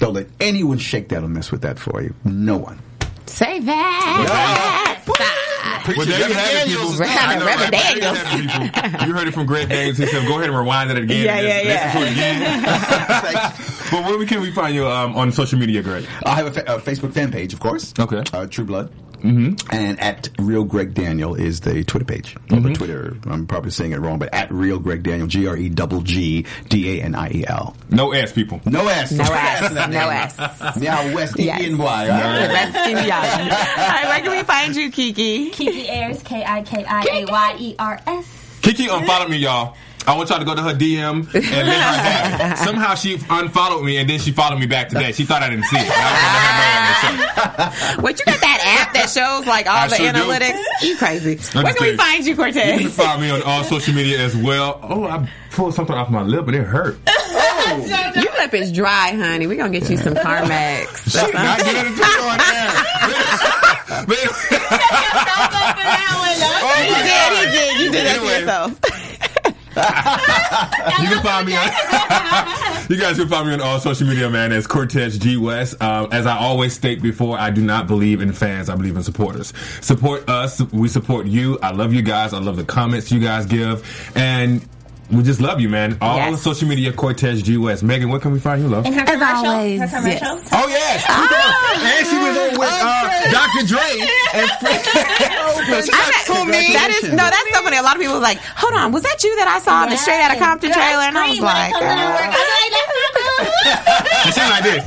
Don't 0.01 0.15
let 0.15 0.25
anyone 0.39 0.79
shake 0.79 1.09
that 1.09 1.23
or 1.23 1.27
mess 1.27 1.51
with 1.51 1.61
that 1.61 1.77
for 1.77 2.01
you. 2.01 2.15
No 2.25 2.57
one. 2.57 2.81
Say 3.27 3.59
that. 3.59 5.03
Well, 5.05 6.05
there 6.07 6.27
you 6.27 6.33
have. 6.33 6.99
Reverend 6.99 7.19
I 7.19 7.35
know, 7.37 7.45
right? 7.45 7.71
There 7.71 7.95
you 7.95 8.01
Daniels. 8.01 8.17
have 8.17 8.65
it, 8.65 8.91
people. 8.91 9.07
You 9.07 9.13
heard 9.13 9.27
it 9.27 9.33
from 9.35 9.45
Gregg 9.45 9.69
Daniels. 9.69 9.97
He 9.97 10.07
said, 10.07 10.27
"Go 10.27 10.37
ahead 10.39 10.49
and 10.49 10.57
rewind 10.57 10.89
it 10.89 10.97
again. 10.97 11.23
Yeah, 11.23 11.35
and 11.37 11.67
yeah, 11.67 11.73
listen 11.73 12.01
to 12.01 12.07
it 12.07 12.11
again." 12.13 12.63
but 13.91 14.17
where 14.17 14.25
can 14.25 14.41
we 14.41 14.51
find 14.51 14.73
you 14.73 14.87
um, 14.87 15.15
on 15.15 15.31
social 15.31 15.59
media, 15.59 15.83
Gregg? 15.83 16.07
I 16.25 16.33
have 16.35 16.47
a, 16.47 16.51
fa- 16.51 16.63
a 16.65 16.79
Facebook 16.79 17.13
fan 17.13 17.31
page, 17.31 17.53
of 17.53 17.59
course. 17.59 17.93
Okay. 17.99 18.23
Uh, 18.33 18.47
True 18.47 18.65
Blood. 18.65 18.91
Mm-hmm. 19.21 19.75
And 19.75 19.99
at 19.99 20.29
Real 20.39 20.63
Gregg 20.63 20.93
Daniel 20.93 21.35
is 21.35 21.61
the 21.61 21.83
Twitter 21.83 22.05
page. 22.05 22.35
Or 22.51 22.59
the 22.59 22.73
Twitter, 22.73 23.15
I'm 23.25 23.47
probably 23.47 23.71
saying 23.71 23.91
it 23.91 23.99
wrong, 23.99 24.19
but 24.19 24.33
at 24.33 24.51
Real 24.51 24.79
Gregg 24.79 25.03
Daniel, 25.03 25.27
G 25.27 25.47
R 25.47 25.55
E 25.55 25.69
double 25.69 26.01
G 26.01 26.45
D 26.69 26.99
A 26.99 27.03
N 27.03 27.15
I 27.15 27.29
E 27.31 27.45
L. 27.47 27.75
No 27.89 28.11
S, 28.11 28.33
people. 28.33 28.61
No 28.65 28.87
S. 28.87 29.11
No 29.11 29.23
S. 29.23 29.71
No 29.89 30.09
S. 30.09 30.37
Now 30.77 31.13
West 31.15 31.37
Indian 31.39 31.77
Y. 31.77 32.03
all 32.09 32.17
right? 32.19 32.47
That's 32.47 32.79
Stevie 32.83 33.07
Young. 33.07 34.09
Where 34.09 34.19
can 34.21 34.31
we 34.31 34.43
find 34.43 34.75
you, 34.75 34.91
Kiki? 34.91 35.49
Kiki 35.51 35.87
Ayers, 35.89 36.21
K 36.23 36.43
I 36.43 36.61
K 36.63 36.83
I 36.83 37.01
A 37.11 37.25
Y 37.25 37.55
E 37.59 37.75
R 37.79 37.99
S. 38.07 38.59
Kiki 38.61 38.87
unfollowed 38.87 39.29
me, 39.29 39.37
y'all. 39.37 39.75
I 40.07 40.15
want 40.17 40.29
y'all 40.29 40.39
to 40.39 40.45
go 40.45 40.55
to 40.55 40.61
her 40.63 40.73
DM 40.73 41.23
and 41.33 41.33
let 41.33 41.43
her 41.65 41.71
have 41.73 42.51
it. 42.53 42.57
Somehow 42.57 42.95
she 42.95 43.19
unfollowed 43.29 43.83
me 43.85 43.97
and 43.97 44.09
then 44.09 44.19
she 44.19 44.31
followed 44.31 44.59
me 44.59 44.65
back 44.65 44.89
today. 44.89 45.11
She 45.11 45.25
thought 45.25 45.43
I 45.43 45.49
didn't 45.49 45.65
see 45.65 45.77
it. 45.77 45.85
I 45.85 45.87
was 45.87 46.19
gonna 46.21 46.37
let 46.41 46.51
her 46.51 47.13
know 47.17 47.21
on 47.21 47.61
the 47.61 47.71
show. 47.95 48.01
Wait, 48.01 48.19
you 48.19 48.25
got 48.25 48.41
that 48.41 48.79
app 48.81 48.93
that 48.95 49.09
shows 49.09 49.45
like 49.45 49.67
all 49.67 49.77
I 49.77 49.87
the 49.87 49.95
sure 49.95 50.11
do. 50.11 50.19
analytics? 50.19 50.59
You 50.83 50.97
crazy. 50.97 51.35
Where 51.53 51.63
just 51.65 51.77
can 51.77 51.87
we 51.91 51.95
find 51.97 52.25
you, 52.25 52.35
Cortez? 52.35 52.81
You 52.81 52.87
can 52.89 52.97
find 52.97 53.21
me 53.21 53.29
on 53.29 53.41
all 53.43 53.63
social 53.63 53.93
media 53.93 54.19
as 54.19 54.35
well. 54.35 54.79
Oh, 54.83 55.03
I 55.05 55.29
pulled 55.51 55.75
something 55.75 55.95
off 55.95 56.09
my 56.09 56.23
lip 56.23 56.47
and 56.47 56.55
it 56.55 56.63
hurt. 56.63 56.97
Your 58.15 58.33
lip 58.39 58.53
is 58.53 58.71
dry, 58.71 59.11
honey. 59.15 59.45
We're 59.47 59.55
going 59.57 59.71
to 59.71 59.79
get 59.79 59.89
you 59.89 59.97
some 59.97 60.13
Carmex. 60.15 61.09
Shit, 61.11 61.33
I 61.35 61.57
get 61.57 61.85
it 61.85 61.95
you 61.95 62.03
on. 62.03 62.37
But 64.07 64.17
He 66.81 66.89
did, 66.89 67.31
he 67.37 67.45
did. 67.51 67.79
You 67.81 67.91
did 67.91 68.05
that 68.07 68.17
Anyway. 68.17 68.39
yourself. 68.39 68.71
You 69.75 71.07
can 71.07 71.23
find 71.23 71.47
me 71.47 71.55
on. 71.55 71.67
you 72.89 72.97
guys 72.97 73.17
can 73.17 73.27
find 73.27 73.47
me 73.47 73.53
on 73.53 73.61
all 73.61 73.79
social 73.79 74.07
media, 74.07 74.29
man. 74.29 74.51
As 74.51 74.67
Cortez 74.67 75.17
G 75.17 75.37
West. 75.37 75.81
Um, 75.81 76.09
as 76.11 76.25
I 76.25 76.37
always 76.37 76.73
state 76.73 77.01
before, 77.01 77.37
I 77.37 77.49
do 77.49 77.61
not 77.61 77.87
believe 77.87 78.21
in 78.21 78.33
fans. 78.33 78.69
I 78.69 78.75
believe 78.75 78.95
in 78.95 79.03
supporters. 79.03 79.53
Support 79.81 80.29
us. 80.29 80.61
We 80.71 80.87
support 80.87 81.27
you. 81.27 81.57
I 81.59 81.71
love 81.71 81.93
you 81.93 82.01
guys. 82.01 82.33
I 82.33 82.39
love 82.39 82.57
the 82.57 82.65
comments 82.65 83.11
you 83.11 83.19
guys 83.19 83.45
give, 83.45 84.11
and 84.15 84.67
we 85.11 85.23
just 85.23 85.41
love 85.41 85.59
you, 85.59 85.69
man. 85.69 85.97
All 86.01 86.15
Yes. 86.17 86.31
the 86.31 86.37
social 86.37 86.67
media, 86.67 86.91
Cortez 86.93 87.41
G 87.41 87.57
West. 87.57 87.83
Megan, 87.83 88.09
where 88.09 88.19
can 88.19 88.31
we 88.31 88.39
find 88.39 88.61
you, 88.61 88.67
love? 88.69 88.85
And 88.85 88.95
her 88.95 89.01
As 89.01 89.09
commercial, 89.11 89.47
always, 89.47 89.79
her 89.81 89.87
commercial. 89.87 90.35
yes. 90.37 90.49
Oh 90.53 90.67
yes, 90.67 91.05
and 91.07 92.07
she 92.07 92.17
was 92.17 92.37
on 92.37 92.59
with 92.59 92.69
uh, 92.69 93.31
Dr. 93.31 93.67
Dre 93.67 94.07
and 94.33 94.49
I 94.51 94.57
bet- 94.61 94.85
that 96.71 96.89
is 97.03 97.09
no, 97.11 97.15
that's 97.17 97.53
so 97.53 97.63
funny. 97.63 97.77
A 97.77 97.81
lot 97.81 97.95
of 97.95 98.01
people 98.01 98.15
were 98.15 98.21
like, 98.21 98.39
"Hold 98.55 98.73
on, 98.73 98.91
was 98.91 99.03
that 99.03 99.23
you 99.23 99.35
that 99.37 99.47
I 99.47 99.59
saw 99.59 99.83
in 99.83 99.89
the 99.89 99.97
Straight 99.97 100.21
Outta 100.21 100.37
Compton 100.39 100.69
Girl, 100.71 100.79
trailer?" 100.81 101.03
And 101.03 101.17
I 101.17 101.29
was 101.29 101.37
scream 101.37 101.47
when 101.47 101.55
it 101.55 101.59
like, 101.59 101.73
comes 101.73 101.85
into. 101.91 102.01
I'm 102.01 102.13
like, 102.15 102.31
It 104.27 104.33
seemed 104.33 104.49
like 104.55 104.63
this. 104.63 104.83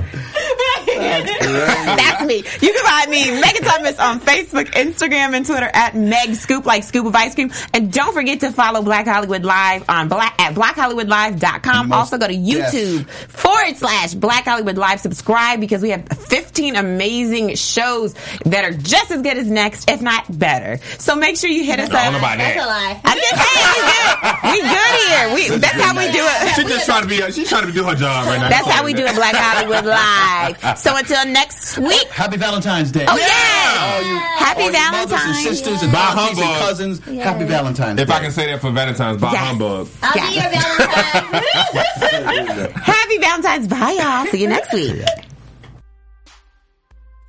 That's 0.99 2.25
me. 2.27 2.37
You 2.37 2.73
can 2.73 2.85
find 2.85 3.11
me, 3.11 3.41
Megan 3.41 3.63
Thomas, 3.63 3.99
on 3.99 4.21
Facebook, 4.21 4.67
Instagram, 4.73 5.35
and 5.35 5.45
Twitter 5.47 5.71
at 5.73 5.95
Meg 5.95 6.35
Scoop, 6.35 6.65
like 6.67 6.83
scoop 6.85 7.07
of 7.07 7.15
ice 7.15 7.35
cream. 7.35 7.51
And 7.73 7.93
don't 7.93 8.13
forget 8.15 8.41
to 8.41 8.53
follow 8.53 8.83
Black 8.83 9.07
Hollywood 9.07 9.45
Live 9.45 9.85
on 9.89 10.09
black 10.09 10.41
at 10.41 10.55
blackhollywoodlive.com. 10.55 11.89
Most- 11.89 11.95
Also 12.05 12.19
go 12.19 12.27
to 12.29 12.35
YouTube 12.35 13.09
forward 13.09 13.77
slash 13.77 14.15
Black 14.15 14.45
Hollywood 14.45 14.77
Live. 14.77 15.01
Subscribe 15.01 15.61
because 15.61 15.81
we 15.83 15.91
have 15.91 16.07
15 16.09 16.77
amazing 16.77 17.55
shows 17.57 18.15
that 18.45 18.65
are 18.65 18.73
just 18.73 19.11
as 19.11 19.23
good 19.23 19.37
as 19.39 19.47
next, 19.51 19.91
if 19.91 20.03
not 20.03 20.25
better. 20.39 20.79
So 20.99 21.17
make 21.17 21.37
sure 21.37 21.49
you 21.51 21.65
hit 21.65 21.79
us 21.81 21.91
I 21.91 22.05
don't 22.05 22.13
know 22.13 22.19
up. 22.19 22.25
about 22.25 22.39
That's 22.39 22.63
a 22.63 22.67
lie. 22.67 23.01
I'm 23.05 23.19
just 23.19 23.35
saying, 23.41 23.67
we 23.75 23.81
good. 23.91 24.53
We 24.53 24.61
good 24.69 24.95
here. 25.09 25.35
We, 25.35 25.59
that's 25.61 25.81
how 25.81 25.97
we 25.97 26.05
do 26.13 26.21
it. 26.23 26.55
She's 26.57 26.69
just 26.69 26.87
trying 26.87 27.03
to 27.03 27.09
be. 27.09 27.33
She's 27.33 27.49
trying 27.49 27.67
to 27.67 27.73
do 27.73 27.85
her 27.85 27.95
job 27.95 28.27
right 28.27 28.39
now. 28.39 28.49
That's 28.49 28.69
how 28.71 28.85
we 28.85 28.93
do 28.93 29.05
it, 29.05 29.15
Black 29.15 29.35
Hollywood 29.35 29.85
Live. 29.87 30.79
So 30.85 30.95
until 30.95 31.25
next 31.33 31.79
week. 31.79 32.07
Happy 32.11 32.37
Valentine's 32.37 32.93
Day. 32.93 33.07
Oh, 33.09 33.17
yeah. 33.17 34.19
Happy 34.37 34.65
All 34.65 34.71
your 34.71 34.91
mothers 34.93 35.01
and 35.01 35.11
Valentine's. 35.11 35.43
sisters 35.43 35.83
and 35.83 35.91
Bye, 35.91 35.99
and 36.11 36.19
humbug. 36.19 36.59
cousins. 36.61 37.01
Happy 37.23 37.45
Valentine's 37.45 37.99
If 38.03 38.09
Day. 38.09 38.15
I 38.15 38.21
can 38.21 38.31
say 38.31 38.47
that 38.49 38.61
for 38.61 38.71
Valentine's, 38.71 39.19
by 39.19 39.33
Yes. 39.33 39.47
humbug. 39.47 39.89
I'll 40.03 40.15
Yeah. 40.15 40.29
be 40.29 40.35
your 40.35 40.51
Valentine. 40.51 42.73
Happy 42.83 43.17
Valentine's. 43.19 43.67
Bye, 43.67 43.93
y'all. 43.99 44.27
See 44.27 44.43
you 44.43 44.49
next 44.49 44.75
week. 44.75 45.03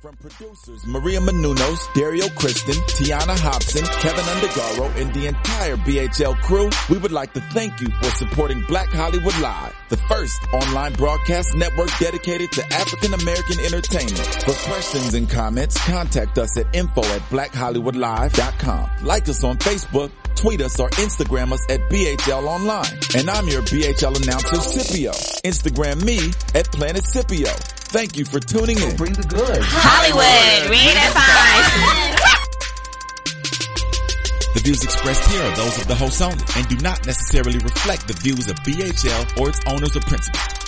From 0.06 0.16
producers 0.18 0.86
Maria 0.86 1.18
Menounos, 1.18 1.92
Dario 1.92 2.28
Kristen, 2.36 2.76
Tiana 2.94 3.36
Hobson, 3.36 3.82
Kevin 3.98 4.24
Undergaro, 4.24 5.02
and 5.02 5.12
the 5.12 5.26
entire 5.26 5.76
BHL 5.78 6.40
crew, 6.42 6.70
we 6.88 6.96
would 6.98 7.10
like 7.10 7.32
to 7.32 7.40
thank 7.50 7.80
you 7.80 7.88
for 8.00 8.10
supporting 8.10 8.62
Black 8.68 8.86
Hollywood 8.86 9.36
Live, 9.40 9.74
the 9.88 9.96
first 9.96 10.40
online 10.52 10.92
broadcast 10.92 11.56
network 11.56 11.88
dedicated 11.98 12.52
to 12.52 12.64
African 12.72 13.14
American 13.14 13.58
entertainment. 13.58 14.42
For 14.44 14.54
questions 14.70 15.14
and 15.14 15.28
comments, 15.28 15.76
contact 15.84 16.38
us 16.38 16.56
at 16.56 16.72
info 16.72 17.02
at 17.02 17.22
blackhollywoodlive.com. 17.22 18.90
Like 19.02 19.28
us 19.28 19.42
on 19.42 19.56
Facebook, 19.56 20.12
tweet 20.36 20.60
us 20.60 20.78
or 20.78 20.88
Instagram 20.90 21.52
us 21.52 21.64
at 21.70 21.80
BHL 21.90 22.44
Online. 22.44 22.98
And 23.16 23.28
I'm 23.28 23.48
your 23.48 23.62
BHL 23.62 24.22
announcer, 24.22 24.56
Scipio. 24.56 25.12
Instagram 25.44 26.04
me 26.04 26.30
at 26.54 26.66
Planet 26.70 27.04
Scipio. 27.04 27.52
Thank 27.90 28.16
you 28.16 28.24
for 28.24 28.40
tuning 28.40 28.78
in. 28.78 28.96
Bring 28.96 29.14
the 29.14 29.22
goods. 29.26 29.58
Hollywood. 29.62 30.70
Redefine. 30.70 32.16
The 34.54 34.60
views 34.60 34.84
expressed 34.84 35.30
here 35.30 35.42
are 35.42 35.56
those 35.56 35.78
of 35.78 35.86
the 35.86 35.94
host 35.94 36.20
only 36.22 36.44
and 36.56 36.68
do 36.68 36.76
not 36.78 37.04
necessarily 37.06 37.58
reflect 37.58 38.08
the 38.08 38.14
views 38.14 38.48
of 38.48 38.56
BHL 38.60 39.40
or 39.40 39.50
its 39.50 39.60
owners 39.66 39.96
or 39.96 40.00
principals. 40.00 40.65